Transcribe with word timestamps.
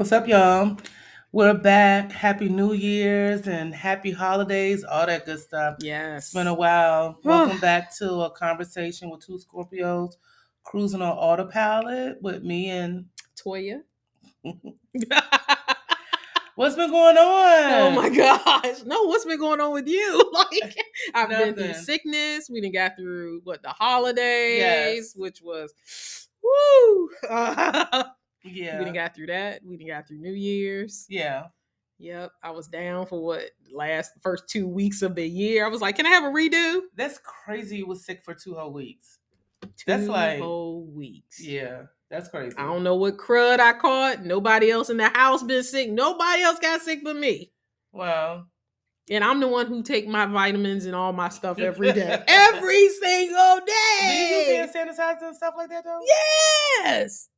What's 0.00 0.12
up, 0.12 0.26
y'all? 0.26 0.78
We're 1.30 1.52
back. 1.52 2.10
Happy 2.10 2.48
New 2.48 2.72
Year's 2.72 3.46
and 3.46 3.74
happy 3.74 4.12
holidays, 4.12 4.82
all 4.82 5.04
that 5.04 5.26
good 5.26 5.40
stuff. 5.40 5.76
Yes. 5.80 6.24
It's 6.24 6.32
been 6.32 6.46
a 6.46 6.54
while. 6.54 7.18
Welcome 7.22 7.60
back 7.60 7.94
to 7.98 8.10
a 8.22 8.30
conversation 8.30 9.10
with 9.10 9.20
two 9.26 9.38
Scorpios 9.38 10.12
cruising 10.64 11.02
on 11.02 11.12
autopilot 11.12 12.16
with 12.22 12.42
me 12.42 12.70
and 12.70 13.08
Toya. 13.36 13.82
what's 16.54 16.76
been 16.76 16.90
going 16.90 17.18
on? 17.18 17.72
oh 17.74 17.90
my 17.90 18.08
gosh. 18.08 18.82
No, 18.86 19.02
what's 19.02 19.26
been 19.26 19.38
going 19.38 19.60
on 19.60 19.74
with 19.74 19.86
you? 19.86 20.32
Like 20.32 20.76
I've 21.12 21.28
been 21.28 21.54
through 21.54 21.74
sickness. 21.74 22.48
We 22.50 22.62
didn't 22.62 22.72
got 22.72 22.96
through 22.96 23.42
what 23.44 23.62
the 23.62 23.68
holidays, 23.68 24.60
Yes. 24.60 25.12
which 25.14 25.42
was 25.42 25.74
woo. 26.42 27.10
We 28.44 28.50
didn't 28.52 28.94
got 28.94 29.14
through 29.14 29.26
that. 29.26 29.60
We 29.64 29.76
didn't 29.76 29.90
got 29.90 30.08
through 30.08 30.18
New 30.18 30.32
Year's. 30.32 31.06
Yeah. 31.08 31.44
Yep. 31.98 32.32
I 32.42 32.50
was 32.50 32.66
down 32.68 33.06
for 33.06 33.22
what 33.22 33.42
last 33.70 34.12
first 34.22 34.48
two 34.48 34.66
weeks 34.66 35.02
of 35.02 35.14
the 35.14 35.26
year. 35.26 35.66
I 35.66 35.68
was 35.68 35.82
like, 35.82 35.96
can 35.96 36.06
I 36.06 36.10
have 36.10 36.24
a 36.24 36.28
redo? 36.28 36.80
That's 36.96 37.18
crazy. 37.18 37.78
You 37.78 37.86
was 37.86 38.04
sick 38.04 38.22
for 38.24 38.32
two 38.34 38.54
whole 38.54 38.72
weeks. 38.72 39.18
Two 39.62 39.68
That's 39.86 40.06
like- 40.06 40.40
whole 40.40 40.86
weeks. 40.86 41.40
Yeah. 41.42 41.82
That's 42.10 42.28
crazy. 42.28 42.56
I 42.58 42.62
don't 42.64 42.82
know 42.82 42.96
what 42.96 43.18
crud 43.18 43.60
I 43.60 43.72
caught. 43.74 44.24
Nobody 44.24 44.70
else 44.70 44.90
in 44.90 44.96
the 44.96 45.08
house 45.10 45.42
been 45.44 45.62
sick. 45.62 45.90
Nobody 45.90 46.42
else 46.42 46.58
got 46.58 46.80
sick 46.80 47.00
but 47.04 47.14
me. 47.16 47.52
Well, 47.92 48.46
And 49.08 49.22
I'm 49.22 49.38
the 49.40 49.46
one 49.48 49.66
who 49.66 49.82
take 49.82 50.08
my 50.08 50.26
vitamins 50.26 50.86
and 50.86 50.94
all 50.96 51.12
my 51.12 51.28
stuff 51.28 51.58
every 51.60 51.92
day. 51.92 52.20
every 52.28 52.88
single 52.88 53.60
do 53.64 53.72
you 53.72 54.12
use 54.12 54.46
day. 54.46 54.56
hand 54.56 54.70
sanitizer 54.74 55.22
and 55.28 55.36
stuff 55.36 55.54
like 55.56 55.68
that 55.70 55.84
though? 55.84 56.00
Yes. 56.84 57.28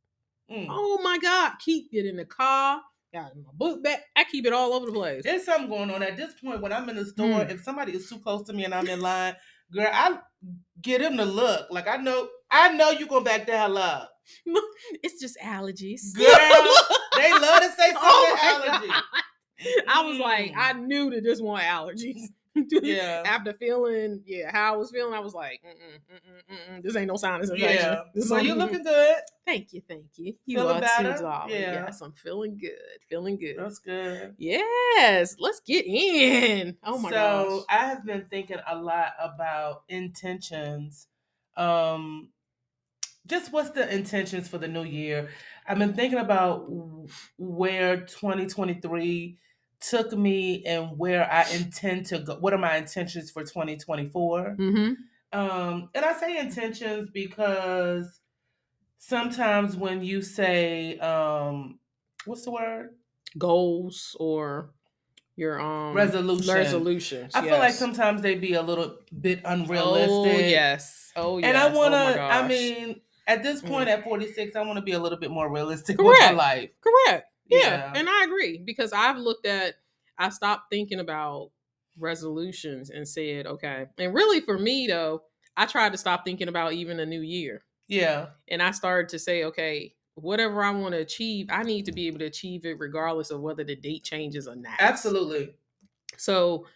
Mm. 0.53 0.67
Oh 0.71 1.01
my 1.03 1.19
God. 1.19 1.53
Keep 1.65 1.89
it 1.93 2.07
in 2.07 2.17
the 2.17 2.25
car. 2.25 2.81
Got 3.15 3.37
my 3.37 3.51
book 3.55 3.83
bag. 3.83 4.01
I 4.17 4.25
keep 4.25 4.47
it 4.47 4.53
all 4.53 4.73
over 4.73 4.87
the 4.87 4.93
place. 4.93 5.23
There's 5.25 5.45
something 5.45 5.69
going 5.69 5.91
on 5.91 6.03
at 6.03 6.17
this 6.17 6.33
point 6.43 6.61
when 6.63 6.73
I'm 6.73 6.89
in 6.89 6.97
the 6.97 7.05
store. 7.07 7.41
Mm. 7.41 7.51
If 7.51 7.63
somebody 7.63 7.93
is 7.93 8.09
too 8.09 8.19
close 8.19 8.43
to 8.47 8.53
me 8.53 8.65
and 8.65 8.75
I'm 8.75 8.87
in 8.89 9.01
line, 9.01 9.35
girl, 9.73 9.89
I 9.93 10.19
get 10.81 11.01
them 11.01 11.17
to 11.19 11.25
look. 11.25 11.67
Like 11.71 11.89
I 11.89 11.97
know, 11.97 12.29
I 12.51 12.73
know 12.73 12.91
you 12.91 13.07
gonna 13.07 13.25
back 13.25 13.47
the 13.47 13.57
hell 13.57 13.77
up, 13.79 14.11
It's 15.03 15.21
just 15.21 15.37
allergies. 15.45 16.15
girl. 16.15 16.27
they 17.17 17.33
love 17.33 17.61
to 17.61 17.71
say 17.77 17.93
something 17.93 18.01
Oh 18.03 18.73
allergy. 18.81 18.93
I 19.89 20.03
was 20.07 20.19
like, 20.19 20.53
Mm. 20.53 20.57
I 20.57 20.73
knew 20.73 21.11
that 21.11 21.23
this 21.23 21.41
one 21.41 21.61
allergies. 21.63 22.23
Yeah. 22.83 23.23
After 23.25 23.53
feeling, 23.55 24.23
yeah, 24.27 24.51
how 24.53 24.75
I 24.75 24.77
was 24.77 24.91
feeling, 24.91 25.15
I 25.15 25.21
was 25.21 25.35
like, 25.35 25.63
mm-mm, 25.65 26.15
mm-mm, 26.15 26.77
mm-mm, 26.77 26.83
this 26.83 26.97
ain't 26.97 27.09
no 27.09 27.17
sinus 27.17 27.51
infection. 27.51 27.79
Yeah. 27.79 28.03
This 28.15 28.29
So 28.29 28.37
you 28.39 28.55
looking 28.55 28.83
good? 28.85 29.17
Thank 29.47 29.73
you, 29.73 29.83
thank 29.89 30.05
you. 30.17 30.35
You 30.45 30.59
Feeling 30.59 30.77
are 30.77 30.81
better? 30.81 31.13
too, 31.15 31.23
darling. 31.23 31.55
Yeah. 31.55 31.73
Yes, 31.87 32.01
I'm 32.01 32.13
feeling 32.13 32.59
good. 32.59 32.73
Feeling 33.09 33.39
good. 33.39 33.57
That's 33.59 33.79
good. 33.79 34.35
Yes, 34.39 35.37
let's 35.39 35.61
get 35.61 35.87
in. 35.87 36.77
Oh 36.85 36.99
my 36.99 37.11
so 37.11 37.17
gosh. 37.17 37.63
I 37.71 37.87
have 37.89 38.05
been 38.05 38.27
thinking 38.27 38.59
a 38.67 38.77
lot 38.77 39.13
about 39.21 39.85
intentions. 39.89 41.07
Um, 41.57 42.31
just 43.27 43.53
what's 43.53 43.71
the 43.71 43.93
intentions 43.93 44.49
for 44.49 44.59
the 44.59 44.69
new 44.69 44.85
year? 44.85 45.31
I've 45.67 45.79
been 45.79 45.95
thinking 45.95 46.19
about 46.19 46.67
where 47.39 47.99
2023 47.99 49.39
took 49.89 50.13
me 50.13 50.65
and 50.65 50.97
where 50.99 51.31
I 51.31 51.49
intend 51.51 52.07
to 52.07 52.19
go. 52.21 52.37
What 52.37 52.53
are 52.55 52.59
my 52.59 52.77
intentions 52.77 53.31
for 53.31 53.43
2024? 53.45 54.57
Mm-hmm. 54.59 55.39
Um, 55.39 55.89
and 55.95 56.05
I 56.05 56.13
say 56.15 56.39
intentions 56.39 57.11
because 57.13 58.21
sometimes 58.99 59.77
when 59.77 60.03
you 60.05 60.23
say, 60.23 60.99
um, 60.99 61.79
what's 62.25 62.45
the 62.45 62.51
word? 62.51 62.95
Goals 63.39 64.17
or 64.21 64.71
your 65.37 65.59
um 65.61 65.95
Resolution. 65.97 66.55
resolutions. 66.55 67.35
I 67.35 67.41
feel 67.43 67.59
like 67.59 67.73
sometimes 67.73 68.21
they 68.21 68.35
be 68.35 68.53
a 68.55 68.63
little 68.63 68.99
bit 69.19 69.41
unrealistic. 69.45 70.31
Oh 70.33 70.39
yes. 70.39 71.13
Oh 71.17 71.39
yes. 71.39 71.49
And 71.49 71.57
I 71.57 71.71
Oh, 71.71 71.75
want 71.79 71.93
my 71.93 72.13
to, 72.13 72.21
I 72.21 72.47
mean, 72.47 73.01
at 73.27 73.43
this 73.43 73.63
Mm. 73.63 73.69
point 73.69 73.89
at 73.89 74.05
46, 74.05 74.55
I 74.55 74.61
want 74.63 74.77
to 74.77 74.83
be 74.83 74.93
a 74.93 74.99
little 74.99 75.19
bit 75.19 75.31
more 75.31 75.51
realistic 75.51 75.97
with 75.99 76.15
my 76.21 76.31
life. 76.33 76.71
correct. 76.83 77.32
Yeah. 77.53 77.59
Yeah. 77.61 77.93
and 77.95 78.09
I 78.09 78.25
agree 78.25 78.59
because 78.59 78.93
I've 78.93 79.19
looked 79.19 79.47
at, 79.47 79.75
I 80.19 80.29
stopped 80.31 80.71
thinking 80.71 81.01
about 81.01 81.51
resolutions 81.99 82.91
and 82.91 83.07
said, 83.07 83.47
okay. 83.47 83.87
And 83.99 84.15
really, 84.15 84.41
for 84.41 84.59
me 84.59 84.87
though, 84.87 85.23
I 85.57 85.67
tried 85.67 85.93
to 85.93 85.99
stop 85.99 86.25
thinking 86.25 86.49
about 86.49 86.73
even 86.73 87.01
a 87.01 87.07
new 87.07 87.21
year. 87.21 87.65
Yeah. 87.89 88.29
and 88.49 88.63
I 88.63 88.71
started 88.71 89.11
to 89.11 89.19
say, 89.19 89.45
okay, 89.45 89.95
whatever 90.15 90.63
I 90.63 90.71
want 90.71 90.93
to 90.95 91.01
achieve, 91.01 91.49
I 91.51 91.63
need 91.63 91.85
to 91.87 91.93
be 91.93 92.07
able 92.07 92.21
to 92.21 92.25
achieve 92.27 92.65
it 92.65 92.79
regardless 92.79 93.31
of 93.31 93.41
whether 93.41 93.65
the 93.65 93.77
date 93.77 94.05
changes 94.05 94.47
or 94.49 94.57
not. 94.57 94.75
Absolutely. 94.79 95.55
So 96.17 96.67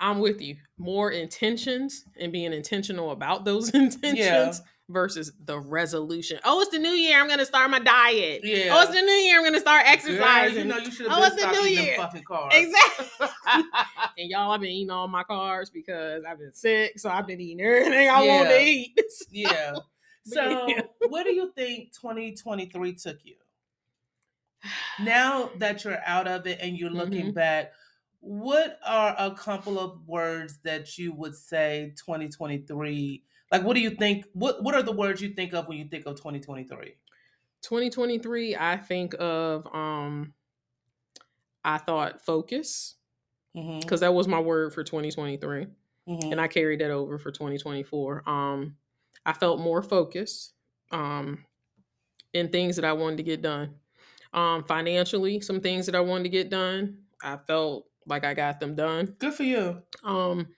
I'm 0.00 0.18
with 0.18 0.40
you. 0.40 0.56
More 0.78 1.10
intentions 1.10 2.04
and 2.18 2.32
being 2.32 2.52
intentional 2.52 3.10
about 3.10 3.44
those 3.44 3.70
intentions 3.74 4.62
versus 4.92 5.32
the 5.44 5.58
resolution. 5.58 6.38
Oh, 6.44 6.60
it's 6.60 6.70
the 6.70 6.78
new 6.78 6.90
year. 6.90 7.18
I'm 7.20 7.28
gonna 7.28 7.44
start 7.46 7.70
my 7.70 7.78
diet. 7.78 8.42
Yeah. 8.44 8.70
Oh, 8.76 8.82
it's 8.82 8.90
the 8.92 9.00
new 9.02 9.10
year. 9.12 9.38
I'm 9.38 9.44
gonna 9.44 9.60
start 9.60 9.84
exercising. 9.86 10.58
you 10.58 10.64
know 10.64 10.78
you 10.78 10.90
should 10.90 11.06
Oh, 11.06 11.22
have 11.22 11.32
it's 11.32 11.42
been 11.42 11.52
the 11.52 11.58
new 11.60 11.68
year. 11.68 11.96
fucking 11.96 12.24
carbs. 12.24 12.52
Exactly. 12.54 13.06
and 14.18 14.30
y'all, 14.30 14.50
I've 14.52 14.60
been 14.60 14.70
eating 14.70 14.90
all 14.90 15.08
my 15.08 15.24
carbs 15.24 15.72
because 15.72 16.24
I've 16.24 16.38
been 16.38 16.52
sick, 16.52 16.98
so 16.98 17.10
I've 17.10 17.26
been 17.26 17.40
eating 17.40 17.60
everything 17.64 18.08
I 18.08 18.26
want 18.26 18.48
to 18.50 18.60
eat. 18.60 18.98
yeah. 19.30 19.74
So, 20.24 20.68
Yeah. 20.68 20.82
where 21.08 21.24
do 21.24 21.32
you 21.34 21.52
think 21.56 21.92
2023 22.00 22.94
took 22.94 23.18
you? 23.24 23.34
Now 25.00 25.50
that 25.58 25.82
you're 25.84 25.98
out 26.06 26.28
of 26.28 26.46
it 26.46 26.58
and 26.60 26.78
you're 26.78 26.90
looking 26.90 27.32
Mhm. 27.32 27.34
back, 27.34 27.72
what 28.20 28.78
are 28.86 29.16
a 29.18 29.32
couple 29.34 29.80
of 29.80 30.06
words 30.06 30.58
that 30.62 30.96
you 30.96 31.12
would 31.14 31.34
say 31.34 31.92
2023? 31.96 33.24
Like, 33.52 33.62
what 33.62 33.74
do 33.74 33.80
you 33.80 33.90
think? 33.90 34.24
What 34.32 34.62
What 34.62 34.74
are 34.74 34.82
the 34.82 34.92
words 34.92 35.20
you 35.20 35.28
think 35.30 35.52
of 35.54 35.68
when 35.68 35.78
you 35.78 35.84
think 35.84 36.06
of 36.06 36.16
2023? 36.16 36.96
2023 37.62 38.56
i 38.56 38.76
think 38.76 39.14
of 39.20 39.66
um 39.72 40.34
i 41.64 41.78
thought 41.78 42.20
focus 42.20 42.96
Mm-hmm. 43.56 43.80
because 43.80 44.00
that 44.00 44.14
was 44.14 44.26
my 44.26 44.40
word 44.40 44.72
for 44.72 44.82
2023 44.82 45.66
mm-hmm. 46.08 46.32
and 46.32 46.40
i 46.40 46.48
carried 46.48 46.80
that 46.80 46.90
over 46.90 47.18
for 47.18 47.30
2024 47.30 48.26
um 48.26 48.74
i 49.26 49.32
felt 49.34 49.60
more 49.60 49.82
focused 49.82 50.54
um 50.90 51.44
in 52.32 52.48
things 52.48 52.76
that 52.76 52.84
i 52.86 52.94
wanted 52.94 53.18
to 53.18 53.22
get 53.22 53.42
done 53.42 53.74
um 54.32 54.64
financially 54.64 55.38
some 55.42 55.60
things 55.60 55.84
that 55.84 55.94
i 55.94 56.00
wanted 56.00 56.22
to 56.22 56.30
get 56.30 56.48
done 56.48 56.96
i 57.22 57.36
felt 57.36 57.84
like 58.06 58.24
i 58.24 58.32
got 58.32 58.58
them 58.58 58.74
done 58.74 59.14
Good 59.18 59.34
for 59.34 59.42
you. 59.42 59.82
um 60.02 60.48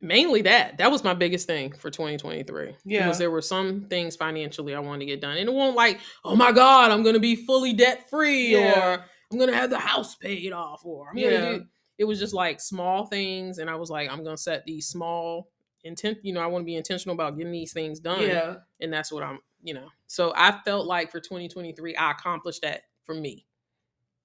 mainly 0.00 0.42
that 0.42 0.78
that 0.78 0.90
was 0.90 1.02
my 1.02 1.14
biggest 1.14 1.46
thing 1.46 1.72
for 1.72 1.90
2023 1.90 2.76
Yeah. 2.84 3.02
because 3.04 3.18
there 3.18 3.30
were 3.30 3.42
some 3.42 3.86
things 3.88 4.14
financially 4.16 4.74
i 4.74 4.78
wanted 4.78 5.00
to 5.00 5.06
get 5.06 5.20
done 5.20 5.36
and 5.36 5.48
it 5.48 5.52
won't 5.52 5.74
like 5.76 5.98
oh 6.24 6.36
my 6.36 6.52
god 6.52 6.90
i'm 6.92 7.02
gonna 7.02 7.18
be 7.18 7.34
fully 7.34 7.72
debt 7.72 8.08
free 8.08 8.52
Yeah. 8.52 8.94
or 8.96 9.04
i'm 9.32 9.38
gonna 9.38 9.54
have 9.54 9.70
the 9.70 9.78
house 9.78 10.14
paid 10.14 10.52
off 10.52 10.82
or 10.84 11.08
i'm 11.10 11.16
gonna 11.16 11.58
do 11.58 11.64
it 11.98 12.04
was 12.04 12.20
just 12.20 12.32
like 12.32 12.60
small 12.60 13.06
things 13.06 13.58
and 13.58 13.68
i 13.68 13.74
was 13.74 13.90
like 13.90 14.08
i'm 14.10 14.22
gonna 14.22 14.36
set 14.36 14.64
these 14.64 14.86
small 14.86 15.48
intent 15.82 16.18
you 16.22 16.32
know 16.32 16.40
i 16.40 16.46
want 16.46 16.62
to 16.62 16.66
be 16.66 16.76
intentional 16.76 17.14
about 17.14 17.36
getting 17.36 17.52
these 17.52 17.72
things 17.72 17.98
done 17.98 18.22
Yeah. 18.22 18.56
and 18.80 18.92
that's 18.92 19.10
what 19.10 19.24
i'm 19.24 19.40
you 19.64 19.74
know 19.74 19.88
so 20.06 20.32
i 20.36 20.52
felt 20.64 20.86
like 20.86 21.10
for 21.10 21.18
2023 21.18 21.96
i 21.96 22.12
accomplished 22.12 22.62
that 22.62 22.82
for 23.02 23.14
me 23.16 23.46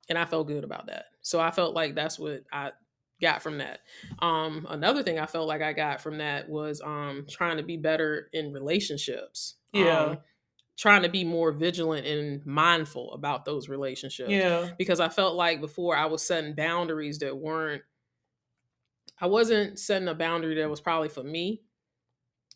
and 0.08 0.18
i 0.20 0.26
felt 0.26 0.46
good 0.48 0.64
about 0.64 0.86
that 0.88 1.06
so 1.22 1.40
i 1.40 1.50
felt 1.50 1.74
like 1.74 1.96
that's 1.96 2.20
what 2.20 2.44
i 2.52 2.72
got 3.24 3.42
from 3.42 3.58
that 3.58 3.80
um 4.20 4.68
another 4.70 5.02
thing 5.02 5.18
i 5.18 5.26
felt 5.26 5.48
like 5.48 5.62
i 5.64 5.74
got 5.74 6.00
from 6.02 6.20
that 6.20 6.48
was 6.48 6.80
um 6.86 7.26
trying 7.30 7.58
to 7.58 7.64
be 7.64 7.78
better 7.78 8.30
in 8.34 8.54
relationships 8.54 9.56
Yeah. 9.74 10.00
um, 10.04 10.18
trying 10.78 11.04
to 11.04 11.10
be 11.10 11.24
more 11.24 11.52
vigilant 11.52 12.06
and 12.08 12.46
mindful 12.46 13.14
about 13.14 13.46
those 13.46 13.70
relationships 13.70 14.30
Yeah. 14.32 14.72
because 14.78 15.00
I 15.00 15.08
felt 15.10 15.36
like 15.36 15.62
before 15.62 15.96
I 15.96 16.06
was 16.08 16.26
setting 16.26 16.54
boundaries 16.56 17.20
that 17.20 17.38
weren't 17.38 17.84
I 19.22 19.28
wasn't 19.28 19.78
setting 19.80 20.08
a 20.08 20.16
boundary 20.16 20.56
that 20.56 20.70
was 20.70 20.82
probably 20.82 21.10
for 21.10 21.24
me. 21.24 21.62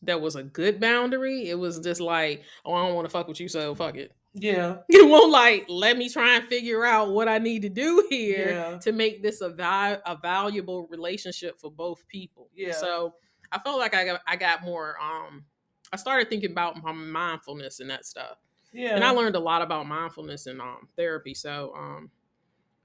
That 0.02 0.20
was 0.20 0.36
a 0.36 0.44
good 0.44 0.80
boundary. 0.80 1.48
It 1.50 1.58
was 1.60 1.80
just 1.80 2.02
like, 2.02 2.44
oh, 2.66 2.74
I 2.74 2.86
don't 2.88 2.96
want 2.96 3.06
to 3.08 3.12
fuck 3.12 3.28
with 3.28 3.40
you, 3.40 3.48
so 3.48 3.74
fuck 3.76 3.96
it. 3.96 4.12
Yeah. 4.34 4.78
It 4.90 5.08
won't 5.10 5.32
like 5.32 5.66
let 5.70 5.98
me 5.98 6.10
try 6.10 6.36
and 6.38 6.48
figure 6.48 6.86
out 6.86 7.10
what 7.12 7.28
I 7.28 7.40
need 7.40 7.62
to 7.64 7.70
do 7.70 8.06
here 8.10 8.50
Yeah. 8.50 8.78
to 8.80 8.92
make 8.92 9.24
this 9.24 9.42
a 9.42 9.50
val- 9.50 10.02
a 10.06 10.16
valuable 10.16 10.88
relationship 10.88 11.60
for 11.60 11.72
both 11.72 12.08
people. 12.08 12.50
Yeah. 12.56 12.74
So 12.74 13.16
I 13.52 13.60
felt 13.60 13.80
like 13.80 13.96
I 13.96 14.06
got 14.06 14.22
I 14.28 14.36
got 14.36 14.64
more 14.64 14.96
um 15.02 15.46
I 15.92 15.96
started 15.98 16.30
thinking 16.30 16.52
about 16.52 16.82
my 16.84 16.92
mindfulness 16.92 17.80
and 17.80 17.90
that 17.90 18.06
stuff 18.06 18.38
Yeah. 18.74 18.96
and 18.96 19.04
I 19.04 19.12
learned 19.12 19.36
a 19.36 19.40
lot 19.40 19.62
about 19.62 19.88
mindfulness 19.88 20.46
and 20.48 20.62
um 20.62 20.88
therapy. 20.98 21.34
So 21.34 21.74
um, 21.76 22.12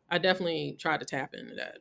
I 0.08 0.18
definitely 0.18 0.76
tried 0.78 1.00
to 1.00 1.06
tap 1.06 1.34
into 1.34 1.54
that. 1.56 1.78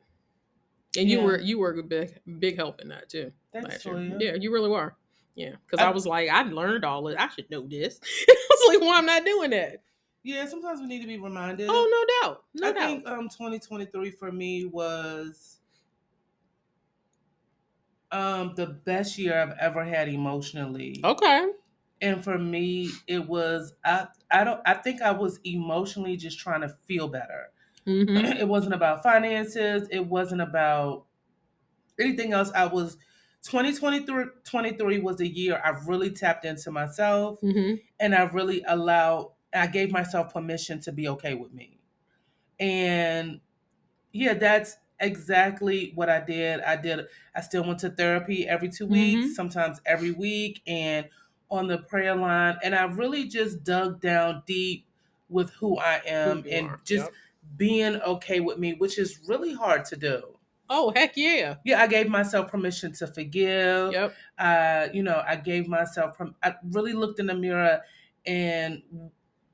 And 0.97 1.09
you 1.09 1.19
Yeah. 1.19 1.25
were 1.25 1.39
you 1.39 1.59
were 1.59 1.71
a 1.79 1.83
big 1.83 2.19
big 2.39 2.57
help 2.57 2.81
in 2.81 2.89
that 2.89 3.07
too. 3.09 3.31
That's 3.53 3.65
last 3.67 3.85
year. 3.85 4.17
Yeah, 4.19 4.35
you 4.39 4.51
really 4.51 4.69
were. 4.69 4.95
Yeah, 5.35 5.55
because 5.65 5.79
I- 5.79 5.87
I, 5.87 5.91
was 5.91 6.05
like, 6.05 6.29
I 6.29 6.43
learned 6.43 6.83
all 6.85 7.07
it. 7.07 7.17
I 7.17 7.29
should 7.29 7.49
know 7.49 7.65
this. 7.67 7.99
I 8.29 8.35
was 8.49 8.75
like, 8.75 8.81
why 8.87 8.97
I'm 8.97 9.05
not 9.05 9.25
doing 9.25 9.51
that? 9.51 9.83
Yeah, 10.23 10.45
sometimes 10.45 10.79
we 10.81 10.87
need 10.87 11.01
to 11.01 11.07
be 11.07 11.17
reminded. 11.17 11.67
Oh, 11.69 11.87
no 12.21 12.29
doubt. 12.29 12.45
No 12.53 12.69
I 12.69 12.71
doubt. 12.73 12.89
think 12.89 13.07
um 13.07 13.29
2023 13.29 14.11
for 14.11 14.31
me 14.31 14.65
was 14.65 15.59
um 18.11 18.53
the 18.55 18.67
best 18.67 19.17
year 19.17 19.41
I've 19.41 19.57
ever 19.59 19.83
had 19.83 20.09
emotionally. 20.09 21.01
okay. 21.03 21.51
And 22.01 22.23
for 22.23 22.37
me, 22.37 22.89
it 23.07 23.27
was 23.27 23.73
I 23.85 24.07
I 24.31 24.43
don't 24.43 24.61
I 24.65 24.73
think 24.75 25.01
I 25.01 25.11
was 25.11 25.39
emotionally 25.43 26.17
just 26.17 26.39
trying 26.39 26.61
to 26.61 26.69
feel 26.69 27.07
better. 27.07 27.51
hmm 27.85 28.17
it 28.17 28.47
wasn't 28.47 28.73
about 28.73 29.03
finances, 29.03 29.87
it 29.91 30.05
wasn't 30.07 30.41
about 30.41 31.05
anything 31.99 32.33
else. 32.33 32.51
I 32.53 32.65
was 32.67 32.97
2023 33.43 34.25
23 34.43 34.99
was 34.99 35.19
a 35.21 35.27
year 35.27 35.61
I 35.63 35.69
really 35.87 36.11
tapped 36.11 36.45
into 36.45 36.71
myself 36.71 37.39
hmm 37.41 37.81
and 37.99 38.15
I 38.15 38.23
really 38.23 38.63
allowed 38.67 39.33
I 39.53 39.67
gave 39.67 39.91
myself 39.91 40.33
permission 40.33 40.79
to 40.81 40.91
be 40.93 41.07
okay 41.09 41.33
with 41.35 41.53
me. 41.53 41.79
And 42.59 43.41
yeah, 44.13 44.33
that's 44.35 44.77
exactly 44.99 45.91
what 45.95 46.09
I 46.09 46.21
did. 46.21 46.61
I 46.61 46.75
did 46.77 47.07
I 47.35 47.41
still 47.41 47.65
went 47.65 47.79
to 47.81 47.91
therapy 47.91 48.47
every 48.47 48.69
2 48.69 48.87
weeks, 48.87 49.27
Mhm. 49.27 49.35
sometimes 49.35 49.81
every 49.85 50.11
week 50.11 50.61
and 50.67 51.09
on 51.51 51.67
the 51.67 51.79
prayer 51.79 52.15
line 52.15 52.57
and 52.63 52.75
I 52.75 52.85
really 52.85 53.27
just 53.27 53.63
dug 53.63 54.01
down 54.01 54.43
deep 54.47 54.87
with 55.29 55.51
who 55.51 55.77
I 55.79 56.01
am 56.05 56.43
Who 56.43 56.51
and 56.51 56.67
are. 56.67 56.81
just 56.85 57.05
Yep. 57.05 57.13
being 57.57 57.97
okay 58.01 58.39
with 58.41 58.59
me, 58.59 58.73
which 58.75 58.99
is 58.99 59.19
really 59.27 59.53
hard 59.53 59.85
to 59.85 59.97
do. 59.97 60.30
Oh, 60.73 60.93
heck 60.95 61.17
yeah. 61.17 61.55
Yeah, 61.65 61.81
I 61.81 61.87
gave 61.87 62.07
myself 62.07 62.49
permission 62.49 62.93
to 62.93 63.07
forgive. 63.07 63.91
Yep. 63.91 64.13
Uh, 64.37 64.87
you 64.93 65.03
know, 65.03 65.21
I 65.27 65.35
gave 65.35 65.67
myself 65.67 66.15
from 66.15 66.33
I 66.41 66.55
really 66.71 66.93
looked 66.93 67.19
in 67.19 67.25
the 67.27 67.35
mirror 67.35 67.81
and 68.25 68.81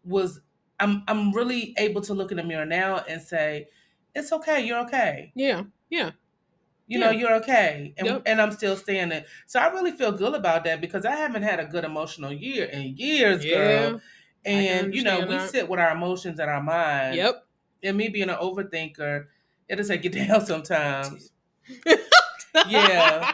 was 0.06 0.40
I'm 0.80 1.04
I'm 1.08 1.32
really 1.34 1.74
able 1.80 2.02
to 2.02 2.14
look 2.14 2.30
in 2.32 2.38
the 2.38 2.44
mirror 2.44 2.66
now 2.68 2.98
and 3.10 3.20
say, 3.20 3.68
it's 4.14 4.32
okay, 4.32 4.64
you're 4.64 4.80
okay. 4.82 5.32
Yeah. 5.36 5.64
Yeah. 5.90 6.12
You 6.86 7.00
know, 7.00 7.10
you're 7.10 7.34
okay. 7.38 7.94
And 7.98 8.08
Yep. 8.08 8.22
and 8.28 8.40
I'm 8.42 8.52
still 8.52 8.78
standing. 8.78 9.24
So 9.48 9.60
I 9.60 9.68
really 9.72 9.92
feel 9.92 10.12
good 10.12 10.36
about 10.36 10.64
that 10.66 10.82
because 10.82 11.04
I 11.04 11.16
haven't 11.16 11.44
had 11.44 11.60
a 11.60 11.66
good 11.66 11.84
emotional 11.84 12.32
year 12.32 12.66
in 12.66 12.96
years, 12.96 13.44
Yeah. 13.44 13.56
girl. 13.90 14.02
And 14.46 14.94
you 14.94 15.02
know, 15.04 15.22
we 15.22 15.34
that. 15.36 15.50
sit 15.50 15.68
with 15.68 15.80
our 15.80 15.92
emotions 15.92 16.40
and 16.40 16.50
our 16.50 16.62
mind. 16.62 17.16
Yep. 17.16 17.44
And 17.84 17.98
me 17.98 18.08
being 18.10 18.30
an 18.30 18.38
overthinker, 18.38 19.26
it'll 19.70 19.86
take 19.86 20.04
you 20.04 20.10
down 20.26 20.46
sometimes. 20.46 21.32
Yeah. 22.68 23.34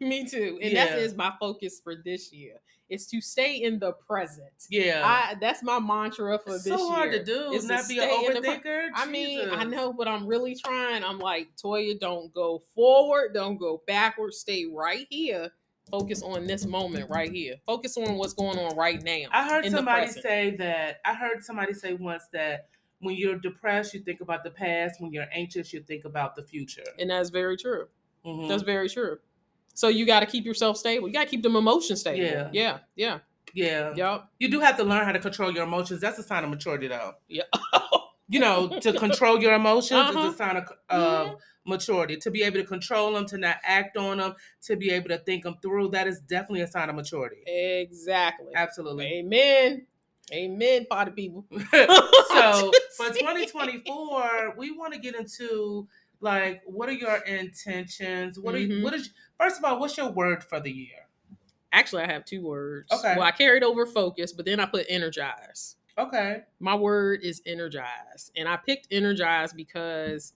Me 0.00 0.24
too. 0.24 0.58
And 0.62 0.72
Yeah. 0.72 0.86
that 0.86 0.98
is 0.98 1.14
my 1.16 1.32
focus 1.40 1.80
for 1.82 1.96
this 1.96 2.32
year. 2.32 2.60
Is 2.88 3.06
to 3.08 3.20
stay 3.20 3.56
in 3.62 3.78
the 3.78 3.92
present. 3.92 4.50
Yeah. 4.68 5.02
I 5.04 5.34
that's 5.40 5.62
my 5.62 5.78
mantra 5.78 6.38
for 6.38 6.50
this. 6.50 6.66
it's 6.66 6.70
this 6.70 6.80
so 6.80 6.88
hard 6.90 7.12
year. 7.12 7.20
to 7.20 7.24
do. 7.24 7.52
is 7.52 7.66
to 7.66 7.74
not 7.74 7.88
be 7.88 7.98
an 8.00 8.08
the 8.08 8.40
pre- 8.40 8.40
overthinker. 8.58 8.88
I 8.94 9.06
mean, 9.06 9.48
I 9.50 9.62
know, 9.64 9.92
but 9.92 10.08
I'm 10.08 10.26
really 10.26 10.56
trying. 10.56 11.04
I'm 11.04 11.18
like, 11.20 11.48
Toya, 11.56 11.98
don't 12.00 12.32
go 12.34 12.62
forward, 12.74 13.32
don't 13.32 13.58
go 13.58 13.82
backward, 13.86 14.34
stay 14.34 14.66
right 14.66 15.06
here. 15.08 15.50
Focus 15.90 16.22
on 16.22 16.46
this 16.46 16.66
moment 16.66 17.08
right 17.10 17.30
here. 17.32 17.56
Focus 17.66 17.96
on 17.96 18.16
what's 18.16 18.32
going 18.34 18.58
on 18.58 18.76
right 18.76 19.02
now. 19.02 19.22
I 19.32 19.48
heard 19.48 19.68
somebody 19.70 20.08
say 20.08 20.56
that. 20.56 21.00
I 21.04 21.14
heard 21.14 21.44
somebody 21.44 21.74
say 21.74 21.94
once 21.94 22.24
that 22.32 22.68
when 23.00 23.16
you're 23.16 23.38
depressed, 23.38 23.94
you 23.94 24.00
think 24.00 24.20
about 24.20 24.44
the 24.44 24.50
past. 24.50 25.00
When 25.00 25.12
you're 25.12 25.26
anxious, 25.32 25.72
you 25.72 25.80
think 25.82 26.04
about 26.04 26.36
the 26.36 26.42
future. 26.42 26.84
And 26.98 27.10
that's 27.10 27.30
very 27.30 27.56
true. 27.56 27.88
Mhm. 28.24 28.48
That's 28.48 28.62
very 28.62 28.88
true. 28.88 29.18
So 29.74 29.88
you 29.88 30.04
got 30.06 30.20
to 30.20 30.26
keep 30.26 30.44
yourself 30.44 30.76
stable. 30.76 31.08
You 31.08 31.14
got 31.14 31.24
to 31.24 31.30
keep 31.30 31.42
them 31.42 31.56
emotions 31.56 32.00
stable. 32.00 32.18
Yeah. 32.24 32.50
Yeah. 32.52 32.78
Yeah. 32.96 33.18
yeah. 33.54 33.94
Yep. 33.96 34.24
You 34.38 34.48
do 34.50 34.60
have 34.60 34.76
to 34.76 34.84
learn 34.84 35.04
how 35.06 35.12
to 35.12 35.18
control 35.18 35.50
your 35.52 35.64
emotions. 35.64 36.00
That's 36.00 36.18
a 36.18 36.22
sign 36.22 36.44
of 36.44 36.50
maturity, 36.50 36.88
though. 36.88 37.12
Yeah. 37.28 37.44
You 38.32 38.38
know, 38.38 38.78
to 38.82 38.92
control 39.06 39.42
your 39.42 39.54
emotions 39.54 39.98
Uh-huh. 40.00 40.28
is 40.28 40.34
a 40.34 40.36
sign 40.36 40.56
of, 40.56 40.72
of 40.88 41.34
maturity. 41.66 42.16
To 42.18 42.30
be 42.30 42.44
able 42.44 42.58
to 42.60 42.64
control 42.64 43.12
them, 43.14 43.26
to 43.26 43.36
not 43.38 43.56
act 43.64 43.96
on 43.96 44.18
them, 44.18 44.34
to 44.66 44.76
be 44.76 44.90
able 44.92 45.08
to 45.08 45.18
think 45.18 45.42
them 45.42 45.56
through, 45.60 45.88
that 45.88 46.06
is 46.06 46.20
definitely 46.20 46.60
a 46.60 46.68
sign 46.68 46.88
of 46.88 46.94
maturity. 46.94 47.42
Exactly. 47.44 48.52
Absolutely. 48.54 49.06
Amen. 49.18 49.84
Amen, 50.32 50.86
party 50.88 51.10
people. 51.12 51.44
so 51.50 52.70
for 52.96 53.06
2024 53.12 54.54
we 54.56 54.70
want 54.70 54.92
to 54.94 54.98
get 55.00 55.14
into 55.14 55.88
like 56.20 56.62
what 56.66 56.88
are 56.88 56.92
your 56.92 57.16
intentions 57.18 58.38
what 58.38 58.54
are 58.54 58.58
you, 58.58 58.68
Mhm. 58.68 58.82
what 58.82 58.94
is 58.94 59.10
first 59.38 59.58
of 59.58 59.64
all 59.64 59.80
what's 59.80 59.96
your 59.96 60.10
word 60.10 60.44
for 60.44 60.60
the 60.60 60.70
year 60.70 61.06
Actually, 61.72 62.02
I 62.02 62.10
have 62.10 62.24
two 62.24 62.42
words. 62.44 62.90
Okay. 62.90 63.14
Well, 63.16 63.22
I 63.24 63.30
carried 63.30 63.62
over 63.62 63.86
focus, 63.86 64.32
but 64.32 64.44
then 64.44 64.58
I 64.58 64.66
put 64.66 64.86
energize. 64.88 65.76
okay 65.96 66.42
My 66.58 66.74
word 66.74 67.20
is 67.22 67.40
energize. 67.46 68.32
And 68.36 68.48
I 68.48 68.56
picked 68.56 68.88
energize 68.90 69.52
because 69.52 70.32